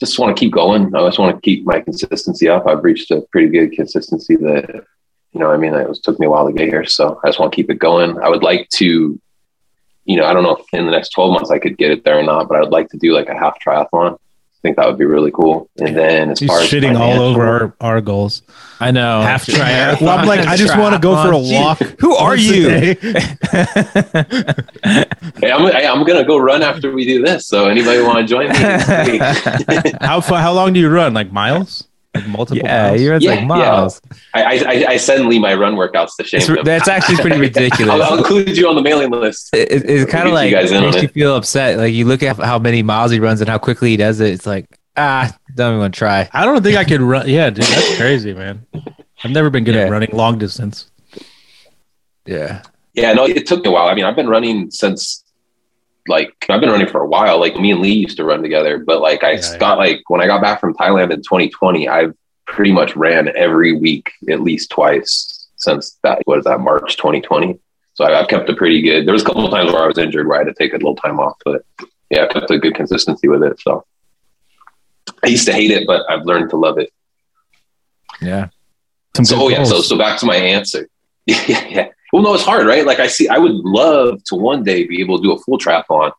just 0.00 0.18
want 0.18 0.34
to 0.34 0.38
keep 0.38 0.52
going. 0.52 0.94
I 0.94 1.00
just 1.00 1.18
want 1.18 1.34
to 1.34 1.40
keep 1.40 1.66
my 1.66 1.80
consistency 1.80 2.48
up. 2.48 2.68
I've 2.68 2.84
reached 2.84 3.10
a 3.10 3.22
pretty 3.32 3.48
good 3.48 3.72
consistency 3.72 4.36
that 4.36 4.84
you 5.32 5.40
know 5.40 5.50
i 5.50 5.56
mean 5.56 5.74
it 5.74 5.88
was 5.88 6.00
took 6.00 6.18
me 6.18 6.26
a 6.26 6.30
while 6.30 6.46
to 6.46 6.52
get 6.52 6.68
here 6.68 6.86
so 6.86 7.20
i 7.22 7.28
just 7.28 7.38
want 7.38 7.52
to 7.52 7.56
keep 7.56 7.70
it 7.70 7.78
going. 7.78 8.18
I 8.18 8.28
would 8.28 8.42
like 8.42 8.68
to 8.80 9.20
you 10.08 10.16
know 10.16 10.24
i 10.24 10.32
don't 10.32 10.42
know 10.42 10.56
if 10.56 10.64
in 10.72 10.86
the 10.86 10.90
next 10.90 11.10
12 11.10 11.32
months 11.32 11.50
i 11.50 11.58
could 11.58 11.76
get 11.76 11.90
it 11.90 12.02
there 12.02 12.18
or 12.18 12.22
not 12.22 12.48
but 12.48 12.56
i 12.56 12.60
would 12.60 12.72
like 12.72 12.88
to 12.88 12.96
do 12.96 13.12
like 13.12 13.28
a 13.28 13.38
half 13.38 13.58
triathlon 13.64 14.18
think 14.62 14.76
that 14.76 14.86
would 14.86 14.98
be 14.98 15.04
really 15.04 15.30
cool. 15.30 15.68
And 15.78 15.96
then 15.96 16.30
as 16.30 16.40
He's 16.40 16.48
far 16.48 16.60
as 16.60 16.68
shitting 16.68 16.98
all 16.98 17.20
over 17.20 17.46
our, 17.46 17.74
our 17.80 18.00
goals. 18.00 18.42
I 18.80 18.90
know. 18.90 19.22
Half 19.22 19.46
triathlon. 19.46 20.00
Well, 20.02 20.18
I'm 20.18 20.26
like, 20.26 20.40
I 20.46 20.56
just 20.56 20.76
want 20.78 20.94
to 20.94 21.00
go 21.00 21.16
for 21.22 21.32
a 21.32 21.36
Triathlon. 21.36 21.52
walk. 21.54 21.78
Who 22.00 22.14
are 22.14 22.36
you? 22.36 22.96
Hey, 25.40 25.52
I'm, 25.52 25.70
hey, 25.72 25.86
I'm 25.86 26.04
gonna 26.04 26.24
go 26.24 26.38
run 26.38 26.62
after 26.62 26.92
we 26.92 27.04
do 27.04 27.22
this. 27.24 27.46
So 27.46 27.68
anybody 27.68 28.00
want 28.02 28.18
to 28.18 28.24
join 28.24 28.48
me? 28.48 28.56
How 30.00 30.20
far? 30.20 30.40
How 30.40 30.52
long 30.52 30.72
do 30.72 30.80
you 30.80 30.88
run? 30.88 31.14
Like 31.14 31.32
miles? 31.32 31.87
Like 32.14 32.26
multiple 32.26 32.56
yeah, 32.64 32.88
miles? 32.90 33.00
you're 33.02 33.16
Yeah, 33.18 33.30
like 33.32 33.46
miles. 33.46 34.00
I, 34.34 34.42
I, 34.42 34.52
I- 34.72 34.86
I 34.92 34.96
send 34.96 35.28
Lee 35.28 35.38
my 35.38 35.54
run 35.54 35.74
workouts 35.74 36.10
to 36.18 36.24
shame 36.24 36.40
It's, 36.40 36.64
that's 36.64 36.88
actually 36.88 37.16
pretty 37.16 37.38
ridiculous. 37.48 37.92
I'll, 37.94 38.02
I'll 38.02 38.18
include 38.18 38.56
you 38.56 38.66
on 38.68 38.74
the 38.76 38.82
mailing 38.82 39.10
list. 39.10 39.50
it, 39.54 39.70
it- 39.70 39.90
it's 39.90 40.10
kind 40.10 40.24
Get 40.24 40.26
of 40.26 40.28
you 40.28 40.34
like 40.34 40.50
guys 40.52 40.70
makes 40.72 40.96
you 40.96 41.02
it. 41.02 41.12
feel 41.12 41.36
upset. 41.36 41.76
Like 41.78 41.92
you 41.92 42.06
look 42.06 42.22
at 42.22 42.36
how 42.38 42.58
many 42.58 42.82
miles 42.82 43.10
he 43.10 43.20
runs 43.20 43.40
and 43.42 43.48
how 43.50 43.58
quickly 43.58 43.90
he 43.90 43.96
does 43.98 44.20
it. 44.20 44.32
It's 44.32 44.46
like 44.46 44.66
ah, 44.96 45.30
don't 45.54 45.68
even 45.72 45.80
want 45.80 45.94
to 45.94 45.98
try. 45.98 46.28
I 46.32 46.44
don't 46.44 46.62
think 46.62 46.76
I 46.76 46.84
could 46.84 47.00
run. 47.02 47.28
Yeah, 47.28 47.50
dude, 47.50 47.64
that's 47.64 47.96
crazy, 47.96 48.32
man. 48.34 48.66
I've 49.22 49.30
never 49.30 49.50
been 49.50 49.64
good 49.64 49.74
Yeah. 49.74 49.82
at 49.82 49.90
running 49.90 50.10
long 50.12 50.38
distance. 50.38 50.90
Yeah, 52.26 52.62
Yeah, 52.94 53.12
no, 53.14 53.24
it 53.26 53.46
took 53.46 53.62
me 53.64 53.70
a 53.70 53.72
while. 53.72 53.88
I 53.88 53.94
mean, 53.94 54.04
I've 54.04 54.16
been 54.16 54.28
running 54.28 54.70
since 54.70 55.22
like 56.08 56.34
I've 56.48 56.60
been 56.60 56.70
running 56.70 56.88
for 56.88 57.02
a 57.02 57.06
while. 57.08 57.38
Like 57.38 57.56
me 57.56 57.70
and 57.72 57.80
Lee 57.80 57.92
used 57.92 58.16
to 58.16 58.24
run 58.24 58.42
together, 58.42 58.78
but 58.78 59.00
like 59.00 59.22
I 59.24 59.32
Yeah, 59.32 59.40
yeah. 59.52 59.58
got 59.58 59.78
like 59.78 60.02
when 60.08 60.20
I 60.20 60.26
got 60.26 60.40
back 60.42 60.60
from 60.60 60.74
Thailand 60.74 61.12
in 61.12 61.18
2020, 61.22 61.88
I've 61.88 62.14
pretty 62.46 62.72
much 62.72 62.96
ran 62.96 63.28
every 63.36 63.72
week 63.72 64.10
at 64.30 64.40
least 64.40 64.70
twice 64.70 65.48
since 65.56 65.98
that 66.02 66.20
what 66.24 66.38
is 66.38 66.44
that 66.44 66.60
March 66.60 66.96
2020. 66.96 67.58
So 67.94 68.04
I, 68.04 68.20
I've 68.20 68.28
kept 68.28 68.48
it 68.48 68.56
pretty 68.56 68.80
good. 68.80 69.06
There 69.06 69.12
was 69.12 69.22
a 69.22 69.26
couple 69.26 69.44
of 69.44 69.50
times 69.50 69.72
where 69.72 69.82
I 69.82 69.86
was 69.86 69.98
injured 69.98 70.26
where 70.26 70.36
I 70.40 70.44
had 70.44 70.48
to 70.48 70.54
take 70.54 70.72
a 70.72 70.76
little 70.76 70.96
time 70.96 71.18
off, 71.20 71.36
but 71.44 71.62
yeah, 72.10 72.24
I 72.24 72.32
kept 72.32 72.50
a 72.50 72.58
good 72.58 72.74
consistency 72.74 73.28
with 73.28 73.42
it. 73.42 73.60
So 73.60 73.84
I 75.24 75.28
used 75.28 75.46
to 75.46 75.52
hate 75.52 75.70
it, 75.70 75.86
but 75.86 76.02
I've 76.08 76.24
learned 76.24 76.50
to 76.50 76.56
love 76.56 76.78
it. 76.78 76.90
yeah. 78.20 78.48
Some 79.16 79.24
So 79.24 79.36
oh 79.42 79.48
yeah, 79.48 79.64
so 79.64 79.80
so 79.80 79.98
back 79.98 80.18
to 80.20 80.26
my 80.26 80.36
answer. 80.36 80.88
yeah, 81.26 81.66
yeah. 81.68 81.88
Well, 82.12 82.22
no, 82.22 82.34
it's 82.34 82.42
hard, 82.44 82.66
right? 82.66 82.86
Like 82.86 83.00
I 83.00 83.06
see, 83.06 83.28
I 83.28 83.38
would 83.38 83.52
love 83.52 84.22
to 84.24 84.34
one 84.34 84.62
day 84.64 84.86
be 84.86 85.00
able 85.00 85.18
to 85.18 85.22
do 85.22 85.32
a 85.32 85.38
full 85.38 85.58
triathlon, 85.58 86.12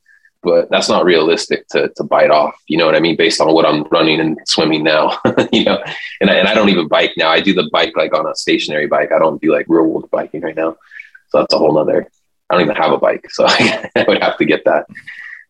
but 0.44 0.70
that's 0.70 0.88
not 0.90 1.04
realistic 1.06 1.68
to 1.70 1.90
to 1.98 2.04
bite 2.04 2.30
off. 2.32 2.56
You 2.68 2.78
know 2.78 2.86
what 2.86 2.96
I 2.96 3.00
mean? 3.00 3.16
Based 3.18 3.42
on 3.42 3.54
what 3.54 3.66
I'm 3.66 3.84
running 3.86 4.20
and 4.20 4.38
swimming 4.46 4.84
now, 4.84 5.20
you 5.52 5.64
know, 5.66 5.82
and 6.22 6.30
I, 6.30 6.36
and 6.36 6.48
I 6.48 6.54
don't 6.54 6.70
even 6.70 6.88
bike 6.88 7.14
now. 7.18 7.30
I 7.30 7.42
do 7.42 7.54
the 7.54 7.70
bike 7.72 7.94
like 7.96 8.14
on 8.14 8.28
a 8.28 8.36
stationary 8.36 8.88
bike. 8.88 9.12
I 9.12 9.20
don't 9.20 9.42
do 9.42 9.52
like 9.52 9.66
real 9.68 9.86
world 9.86 10.10
biking 10.12 10.42
right 10.42 10.56
now. 10.56 10.78
So 11.30 11.40
that's 11.40 11.54
a 11.54 11.58
whole 11.58 11.74
nother. 11.74 12.08
I 12.50 12.56
don't 12.56 12.64
even 12.64 12.76
have 12.76 12.92
a 12.92 12.98
bike, 12.98 13.30
so 13.32 13.46
I 13.48 14.06
would 14.08 14.22
have 14.24 14.38
to 14.38 14.46
get 14.46 14.66
that. 14.66 14.86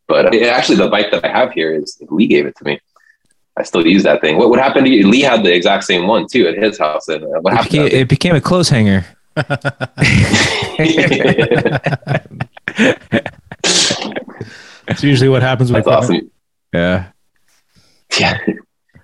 But 0.08 0.34
uh, 0.34 0.46
actually, 0.48 0.78
the 0.78 0.90
bike 0.90 1.12
that 1.12 1.24
I 1.24 1.30
have 1.30 1.52
here 1.52 1.72
is 1.74 1.98
Lee 2.10 2.28
gave 2.28 2.46
it 2.46 2.56
to 2.58 2.64
me. 2.66 2.80
I 3.56 3.64
still 3.64 3.86
use 3.86 4.04
that 4.04 4.22
thing. 4.22 4.38
What 4.38 4.50
what 4.50 4.60
happened 4.60 4.86
to 4.86 4.92
you? 4.92 5.08
Lee 5.08 5.22
had 5.22 5.44
the 5.44 5.54
exact 5.54 5.84
same 5.84 6.08
one 6.08 6.28
too 6.28 6.48
at 6.48 6.58
his 6.58 6.78
house. 6.80 7.08
And 7.10 7.24
uh, 7.24 7.40
what 7.42 7.54
It 7.54 7.58
happened? 7.58 7.72
became, 7.72 8.02
it 8.02 8.08
became 8.08 8.36
a 8.36 8.42
clothes 8.42 8.70
hanger. 8.70 9.06
That's 14.88 15.04
usually 15.04 15.30
what 15.30 15.42
happens 15.42 15.72
with 15.72 15.86
That's 15.86 16.06
equipment. 16.06 16.32
awesome. 16.32 16.32
Yeah. 16.74 17.12
Yeah. 18.20 18.38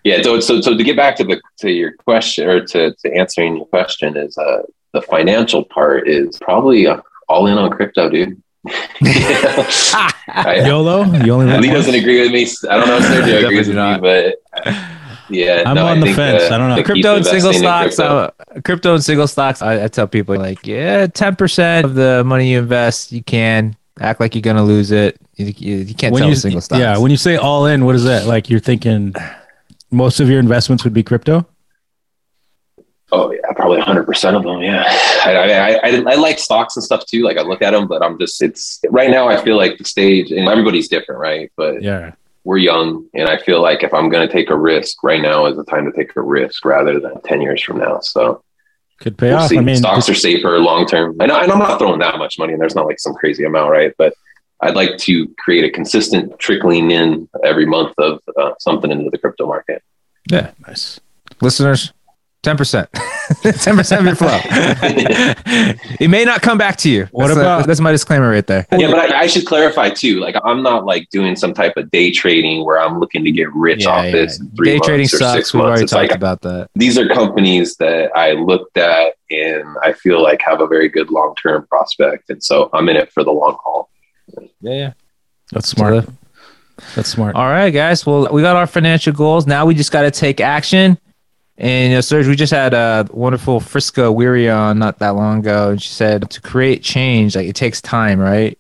Yeah. 0.04 0.22
So, 0.22 0.40
so, 0.40 0.62
so 0.62 0.76
to 0.78 0.84
get 0.84 0.96
back 0.96 1.16
to 1.18 1.24
the, 1.24 1.42
to 1.60 1.72
your 1.72 1.94
question 1.94 2.48
or 2.48 2.66
to, 2.66 2.94
to 2.94 3.14
answering 3.14 3.58
your 3.58 3.66
question 3.66 4.18
is, 4.18 4.38
uh, 4.38 4.64
the 4.94 5.02
financial 5.02 5.64
part 5.66 6.08
is 6.08 6.38
probably 6.40 6.88
uh, 6.88 7.02
all 7.28 7.48
in 7.48 7.58
on 7.58 7.70
crypto, 7.72 8.10
dude. 8.10 8.42
I, 10.28 10.64
YOLO. 10.66 11.04
You 11.24 11.34
only 11.34 11.46
live 11.48 11.62
Lee 11.62 11.70
doesn't 11.70 11.94
agree 11.94 12.22
with 12.22 12.32
me. 12.32 12.48
I 12.70 12.78
don't 12.78 12.88
know 12.88 12.98
if 12.98 13.04
Sergio 13.04 13.46
agrees 13.46 13.68
with 13.68 13.76
not. 13.78 14.02
me, 14.02 14.36
but 14.54 14.66
uh, 14.68 14.72
yeah, 15.30 15.64
I'm 15.66 15.76
no, 15.76 15.86
on 15.88 15.98
I 15.98 16.00
the 16.00 16.06
think, 16.08 16.16
fence. 16.16 16.44
uh, 16.44 16.56
I 16.56 16.58
don't 16.58 16.70
know. 16.70 16.76
to 16.76 16.82
keep 16.82 16.86
crypto 16.86 17.16
and 17.18 17.26
single 17.26 17.54
stocks. 17.54 17.96
crypto- 17.96 18.18
uh, 18.18 18.62
crypto 18.64 18.94
and 18.96 19.04
single 19.04 19.28
stocks. 19.28 19.62
I, 19.62 19.84
I 19.86 19.88
tell 19.88 20.08
people 20.08 20.36
like, 20.38 20.66
yeah, 20.66 21.08
ten 21.08 21.36
percent 21.36 21.86
of 21.86 21.96
the 21.96 22.24
money 22.26 22.52
you 22.52 22.60
invest, 22.60 23.12
you 23.12 23.24
can 23.24 23.76
act 24.00 24.20
like 24.20 24.36
you're 24.36 24.42
gonna 24.42 24.64
lose 24.64 24.92
it. 24.92 25.18
You, 25.36 25.54
you, 25.58 25.76
you 25.78 25.96
can't 25.96 26.14
when 26.14 26.22
tell 26.22 26.30
you 26.30 26.36
single 26.36 26.62
stocks. 26.62 26.80
yeah, 26.80 26.98
when 26.98 27.12
you 27.12 27.18
say 27.18 27.36
all 27.38 27.66
in, 27.66 27.86
what 27.86 27.96
is 27.96 28.04
that? 28.06 28.26
Like 28.26 28.50
you're 28.50 28.60
thinking 28.60 29.14
most 29.92 30.20
of 30.20 30.30
your 30.30 30.40
investments 30.40 30.84
would 30.84 30.94
be 30.94 31.04
crypto? 31.04 31.46
Oh 33.12 33.32
yeah, 33.32 33.52
probably 33.56 33.80
hundred 33.82 34.06
percent 34.06 34.36
of 34.36 34.44
them. 34.44 34.62
Yeah, 34.62 34.84
I, 35.26 35.36
I, 35.36 35.72
I, 35.90 36.04
I 36.12 36.16
like 36.16 36.40
stocks 36.40 36.76
and 36.76 36.84
stuff 36.84 37.06
too. 37.06 37.24
Like 37.24 37.38
I 37.38 37.44
look 37.44 37.62
at 37.62 37.72
them, 37.72 37.88
but 37.88 38.04
I'm 38.04 38.18
just 38.20 38.42
it's 38.42 38.80
right 38.90 39.10
now. 39.10 39.28
I 39.30 39.42
feel 39.44 39.58
like 39.58 39.78
the 39.78 39.86
stage 39.86 40.32
and 40.32 40.48
everybody's 40.50 40.88
different, 40.88 41.22
right? 41.22 41.52
But 41.56 41.82
Yeah. 41.82 42.14
We're 42.46 42.58
young, 42.60 43.08
and 43.14 43.28
I 43.28 43.38
feel 43.38 43.62
like 43.62 43.84
if 43.84 43.94
I'm 43.94 44.10
going 44.10 44.26
to 44.26 44.32
take 44.32 44.50
a 44.50 44.56
risk, 44.58 45.04
right 45.04 45.22
now 45.22 45.46
is 45.48 45.58
the 45.58 45.66
time 45.66 45.86
to 45.86 45.92
take 45.92 46.16
a 46.16 46.22
risk 46.22 46.64
rather 46.64 47.00
than 47.00 47.22
ten 47.24 47.42
years 47.42 47.62
from 47.62 47.80
now. 47.80 48.00
So 48.00 48.44
Could 49.02 49.18
pay 49.18 49.30
we'll 49.30 49.40
off. 49.40 49.50
see. 49.50 49.58
I 49.58 49.62
mean, 49.62 49.76
stocks 49.78 50.08
are 50.08 50.14
safer 50.16 50.58
long 50.60 50.86
term. 50.86 51.18
I 51.20 51.26
know, 51.26 51.40
and 51.42 51.52
I'm 51.52 51.60
not 51.60 51.78
throwing 51.80 52.00
that 52.00 52.18
much 52.18 52.40
money, 52.40 52.54
and 52.54 52.62
there's 52.62 52.76
not 52.76 52.86
like 52.86 53.00
some 53.00 53.14
crazy 53.16 53.44
amount, 53.44 53.72
right? 53.72 53.94
But 53.98 54.14
I'd 54.62 54.76
like 54.76 54.98
to 55.00 55.28
create 55.38 55.66
a 55.66 55.70
consistent 55.70 56.40
trickling 56.40 56.92
in 56.92 57.28
every 57.44 57.66
month 57.66 57.94
of 57.98 58.22
uh, 58.40 58.52
something 58.60 58.90
into 58.92 59.10
the 59.10 59.18
crypto 59.18 59.46
market. 59.48 59.84
yeah. 60.32 60.52
nice. 60.66 61.00
Listeners, 61.42 61.92
ten 62.46 62.56
percent, 62.58 62.90
ten 63.42 63.76
percent 63.76 64.02
of 64.02 64.06
your 64.06 64.16
flow. 64.16 64.40
it 66.00 66.10
may 66.10 66.24
not 66.24 66.42
come 66.42 66.58
back 66.58 66.78
to 66.78 66.90
you. 66.90 67.08
What 67.12 67.28
that's, 67.28 67.40
about- 67.40 67.68
that's 67.68 67.80
my 67.80 67.92
disclaimer 67.92 68.30
right 68.30 68.46
there? 68.46 68.66
Yeah, 68.72 68.92
but 68.92 69.12
I, 69.12 69.22
I 69.22 69.28
should 69.28 69.46
clarify 69.46 69.90
too. 69.90 70.20
Like, 70.20 70.36
I'm 70.44 70.62
not 70.64 70.86
like 70.86 71.10
doing 71.10 71.36
some 71.36 71.54
type 71.54 71.76
of 71.76 71.90
day 71.92 72.12
trading 72.12 72.64
where 72.64 72.80
I'm 72.80 73.00
looking 73.00 73.24
to 73.26 73.32
get 73.32 73.52
rich 73.54 73.86
off 73.86 74.04
this. 74.12 74.40
three 74.56 74.74
Day 74.74 74.80
trading 74.80 75.06
or 75.06 75.10
sucks. 75.10 75.54
We've 75.54 75.60
months. 75.64 75.70
already 75.70 75.84
It's 75.84 75.92
talked 75.92 76.10
like 76.10 76.16
about 76.16 76.42
that. 76.42 76.70
these 76.76 76.98
are 76.98 77.08
companies 77.08 77.76
that 77.78 78.16
I 78.16 78.34
looked 78.34 78.78
at 78.78 79.16
and 79.32 79.76
I 79.84 79.94
feel 79.94 80.22
like 80.22 80.42
have 80.44 80.62
a 80.62 80.68
very 80.68 80.88
good 80.88 81.10
long 81.10 81.34
term 81.42 81.66
prospect, 81.68 82.30
and 82.30 82.44
so 82.44 82.70
I'm 82.74 82.88
in 82.90 82.96
it 82.96 83.12
for 83.12 83.24
the 83.24 83.32
long 83.32 83.58
haul. 83.64 83.90
Yeah, 84.62 84.74
yeah. 84.74 84.94
That's 85.52 85.68
smart. 85.70 86.08
That's 86.96 87.10
smart. 87.10 87.36
All 87.36 87.48
right, 87.48 87.72
guys. 87.72 88.06
Well, 88.06 88.28
we 88.32 88.42
got 88.42 88.56
our 88.56 88.68
financial 88.68 89.14
goals. 89.14 89.48
Now 89.48 89.66
we 89.66 89.74
just 89.74 89.92
got 89.92 90.02
to 90.04 90.12
take 90.12 90.40
action. 90.42 90.98
And 91.58 91.92
you 91.92 91.98
know, 91.98 92.02
Serge, 92.02 92.28
we 92.28 92.36
just 92.36 92.52
had 92.52 92.74
a 92.74 93.08
wonderful 93.12 93.60
Frisco 93.60 94.12
Weary 94.12 94.50
on 94.50 94.78
not 94.78 95.00
that 95.00 95.10
long 95.16 95.40
ago, 95.40 95.72
and 95.72 95.82
she 95.82 95.90
said 95.90 96.30
to 96.30 96.42
create 96.42 96.84
change, 96.84 97.36
like 97.36 97.48
it 97.48 97.56
takes 97.56 97.82
time, 97.82 98.20
right? 98.20 98.58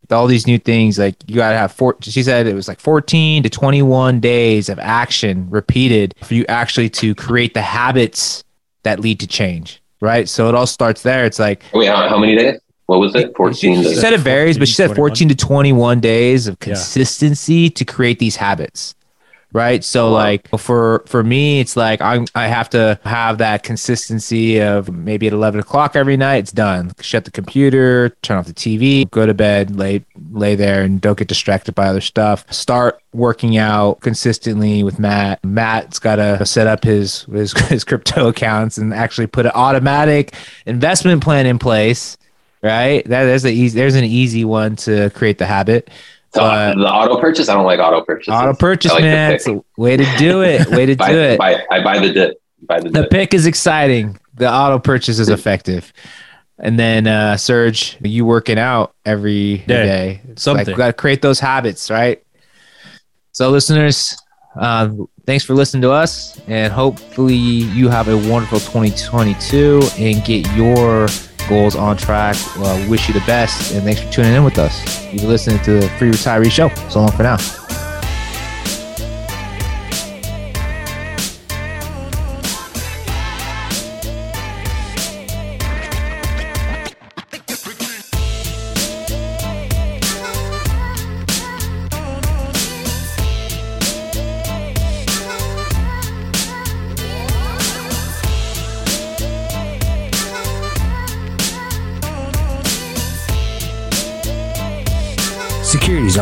With 0.00 0.10
all 0.10 0.26
these 0.26 0.46
new 0.46 0.58
things, 0.58 0.98
like 0.98 1.14
you 1.28 1.36
gotta 1.36 1.56
have 1.56 1.70
four. 1.70 1.96
She 2.00 2.22
said 2.24 2.48
it 2.48 2.54
was 2.54 2.66
like 2.66 2.80
fourteen 2.80 3.44
to 3.44 3.48
twenty-one 3.48 4.18
days 4.18 4.68
of 4.68 4.80
action 4.80 5.48
repeated 5.50 6.16
for 6.24 6.34
you 6.34 6.44
actually 6.48 6.90
to 6.90 7.14
create 7.14 7.54
the 7.54 7.62
habits 7.62 8.42
that 8.82 8.98
lead 8.98 9.20
to 9.20 9.28
change, 9.28 9.80
right? 10.00 10.28
So 10.28 10.48
it 10.48 10.56
all 10.56 10.66
starts 10.66 11.02
there. 11.04 11.24
It's 11.24 11.38
like 11.38 11.62
Wait, 11.72 11.86
how, 11.86 12.08
how 12.08 12.18
many 12.18 12.34
days? 12.34 12.58
What 12.86 12.98
was 12.98 13.14
it? 13.14 13.34
14 13.36 13.54
she, 13.54 13.88
she 13.88 13.94
said 13.94 14.12
it 14.12 14.18
varies, 14.20 14.58
but 14.58 14.66
she 14.66 14.74
said 14.74 14.96
14 14.96 15.28
to 15.28 15.36
21 15.36 16.00
days 16.00 16.48
of 16.48 16.54
Yeah. 16.60 16.74
consistency 16.74 17.70
to 17.70 17.84
create 17.84 18.18
these 18.18 18.34
habits. 18.36 18.96
Right. 19.54 19.84
So 19.84 20.08
oh, 20.08 20.12
Wow. 20.12 20.14
like 20.14 20.48
for 20.58 21.02
for 21.06 21.22
me, 21.22 21.60
it's 21.60 21.76
like 21.76 22.00
I 22.00 22.24
I 22.34 22.46
have 22.46 22.70
to 22.70 22.98
have 23.04 23.36
that 23.38 23.62
consistency 23.62 24.60
of 24.60 24.90
maybe 24.90 25.26
at 25.26 25.34
11 25.34 25.60
o'clock 25.60 25.94
every 25.94 26.16
night, 26.16 26.36
it's 26.38 26.52
done. 26.52 26.92
Shut 27.00 27.26
the 27.26 27.30
computer, 27.30 28.10
turn 28.22 28.38
off 28.38 28.46
the 28.46 28.54
TV, 28.54 29.10
go 29.10 29.26
to 29.26 29.34
bed, 29.34 29.76
lay 29.76 30.04
lay 30.30 30.54
there 30.54 30.82
and 30.82 31.00
don't 31.02 31.18
get 31.18 31.28
distracted 31.28 31.74
by 31.74 31.86
other 31.88 32.00
stuff. 32.00 32.50
Start 32.50 33.02
working 33.12 33.58
out 33.58 34.00
consistently 34.00 34.82
with 34.82 34.98
Matt. 34.98 35.44
Matt's 35.44 35.98
got 35.98 36.16
to 36.16 36.46
set 36.46 36.66
up 36.66 36.82
his, 36.82 37.24
his 37.24 37.52
his 37.68 37.84
crypto 37.84 38.28
accounts 38.28 38.78
and 38.78 38.94
actually 38.94 39.26
put 39.26 39.44
an 39.44 39.52
automatic 39.54 40.34
investment 40.64 41.22
plan 41.22 41.44
in 41.46 41.58
place 41.58 42.16
right? 42.62 43.04
That 43.06 43.24
there's 43.24 43.44
a 43.44 43.50
easy 43.52 43.76
there's 43.78 43.96
an 43.96 44.04
easy 44.04 44.44
one 44.44 44.76
to 44.76 45.10
create 45.10 45.38
the 45.38 45.46
habit. 45.46 45.90
So, 46.34 46.40
but- 46.40 46.74
the 46.76 46.88
auto 46.90 47.20
purchase, 47.20 47.48
I 47.48 47.54
don't 47.54 47.64
like 47.66 47.78
auto 47.80 48.02
purchases. 48.02 48.32
Auto 48.34 48.54
purchase, 48.54 48.90
like 48.92 49.02
the 49.02 49.06
man. 49.08 49.30
pick. 49.32 49.36
It's 49.40 49.46
a 49.48 49.62
way 49.76 49.96
to 49.96 50.06
do 50.18 50.42
it. 50.42 50.66
Way 50.68 50.86
to 50.86 50.96
buy, 50.96 51.12
do 51.12 51.18
it. 51.18 51.38
Buy, 51.38 51.62
I 51.70 51.82
buy 51.82 51.98
the 51.98 52.12
dip. 52.12 52.40
Buy 52.62 52.80
the, 52.80 52.88
The 52.90 53.00
dip. 53.02 53.10
pick 53.10 53.34
is 53.34 53.46
exciting. 53.46 54.18
The 54.34 54.50
auto 54.50 54.78
purchase 54.78 55.18
is 55.18 55.28
effective. 55.28 55.92
And 56.58 56.78
then 56.78 57.06
uh 57.06 57.36
Serge, 57.36 57.98
you 58.02 58.24
working 58.24 58.58
out 58.58 58.94
every 59.04 59.58
Day. 59.58 59.64
day. 59.66 60.20
Something. 60.36 60.66
Like, 60.68 60.76
got 60.76 60.86
to 60.86 60.92
create 60.92 61.20
those 61.20 61.40
habits, 61.40 61.90
right? 61.90 62.22
So, 63.32 63.50
listeners, 63.50 64.16
uh, 64.58 64.90
thanks 65.26 65.44
for 65.44 65.54
listening 65.54 65.80
to 65.82 65.90
us, 65.90 66.38
and 66.46 66.72
hopefully 66.72 67.34
you 67.34 67.88
have 67.88 68.08
a 68.08 68.16
wonderful 68.30 68.60
2022 68.60 69.80
and 69.98 70.22
get 70.24 70.46
your 70.54 71.08
goals 71.48 71.76
on 71.76 71.96
track. 71.96 72.36
Well, 72.58 72.90
wish 72.90 73.08
you 73.08 73.14
the 73.14 73.20
best, 73.26 73.72
and 73.72 73.82
thanks 73.84 74.00
for 74.00 74.10
tuning 74.10 74.34
in 74.34 74.44
with 74.44 74.58
us. 74.58 75.04
You've 75.12 75.22
been 75.22 75.30
listening 75.30 75.62
to 75.64 75.80
the 75.80 75.88
Free 75.98 76.10
Retiree 76.10 76.50
Show. 76.50 76.68
So 76.88 77.00
long 77.00 77.12
for 77.12 77.22
now. 77.22 77.61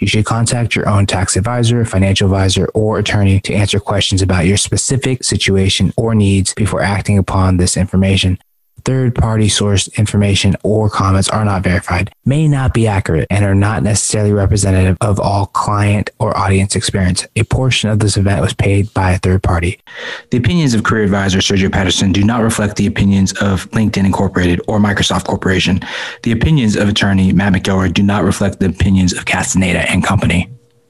You 0.00 0.06
should 0.06 0.24
contact 0.24 0.74
your 0.74 0.88
own 0.88 1.04
tax 1.04 1.36
advisor, 1.36 1.84
financial 1.84 2.26
advisor, 2.26 2.66
or 2.72 2.98
attorney 2.98 3.38
to 3.40 3.52
answer 3.52 3.78
questions 3.78 4.22
about 4.22 4.46
your 4.46 4.56
specific 4.56 5.22
situation 5.22 5.92
or 5.96 6.14
needs 6.14 6.54
before 6.54 6.80
acting 6.82 7.18
upon 7.18 7.58
this 7.58 7.76
information. 7.76 8.38
Third 8.84 9.14
party 9.14 9.46
sourced 9.46 9.94
information 9.96 10.56
or 10.62 10.88
comments 10.88 11.28
are 11.28 11.44
not 11.44 11.62
verified, 11.62 12.12
may 12.24 12.48
not 12.48 12.74
be 12.74 12.86
accurate, 12.86 13.26
and 13.30 13.44
are 13.44 13.54
not 13.54 13.82
necessarily 13.82 14.32
representative 14.32 14.96
of 15.00 15.18
all 15.20 15.46
client 15.46 16.10
or 16.18 16.36
audience 16.36 16.76
experience. 16.76 17.26
A 17.36 17.44
portion 17.44 17.90
of 17.90 17.98
this 17.98 18.16
event 18.16 18.40
was 18.40 18.54
paid 18.54 18.92
by 18.94 19.12
a 19.12 19.18
third 19.18 19.42
party. 19.42 19.80
The 20.30 20.38
opinions 20.38 20.74
of 20.74 20.84
career 20.84 21.04
advisor 21.04 21.38
Sergio 21.38 21.72
Patterson 21.72 22.12
do 22.12 22.24
not 22.24 22.42
reflect 22.42 22.76
the 22.76 22.86
opinions 22.86 23.32
of 23.40 23.70
LinkedIn 23.70 24.04
Incorporated 24.04 24.60
or 24.68 24.78
Microsoft 24.78 25.24
Corporation. 25.24 25.80
The 26.22 26.32
opinions 26.32 26.76
of 26.76 26.88
attorney 26.88 27.32
Matt 27.32 27.52
McElroy 27.52 27.92
do 27.92 28.02
not 28.02 28.24
reflect 28.24 28.60
the 28.60 28.66
opinions 28.66 29.12
of 29.12 29.24
Castaneda 29.24 29.90
and 29.90 30.04
Company. 30.04 30.48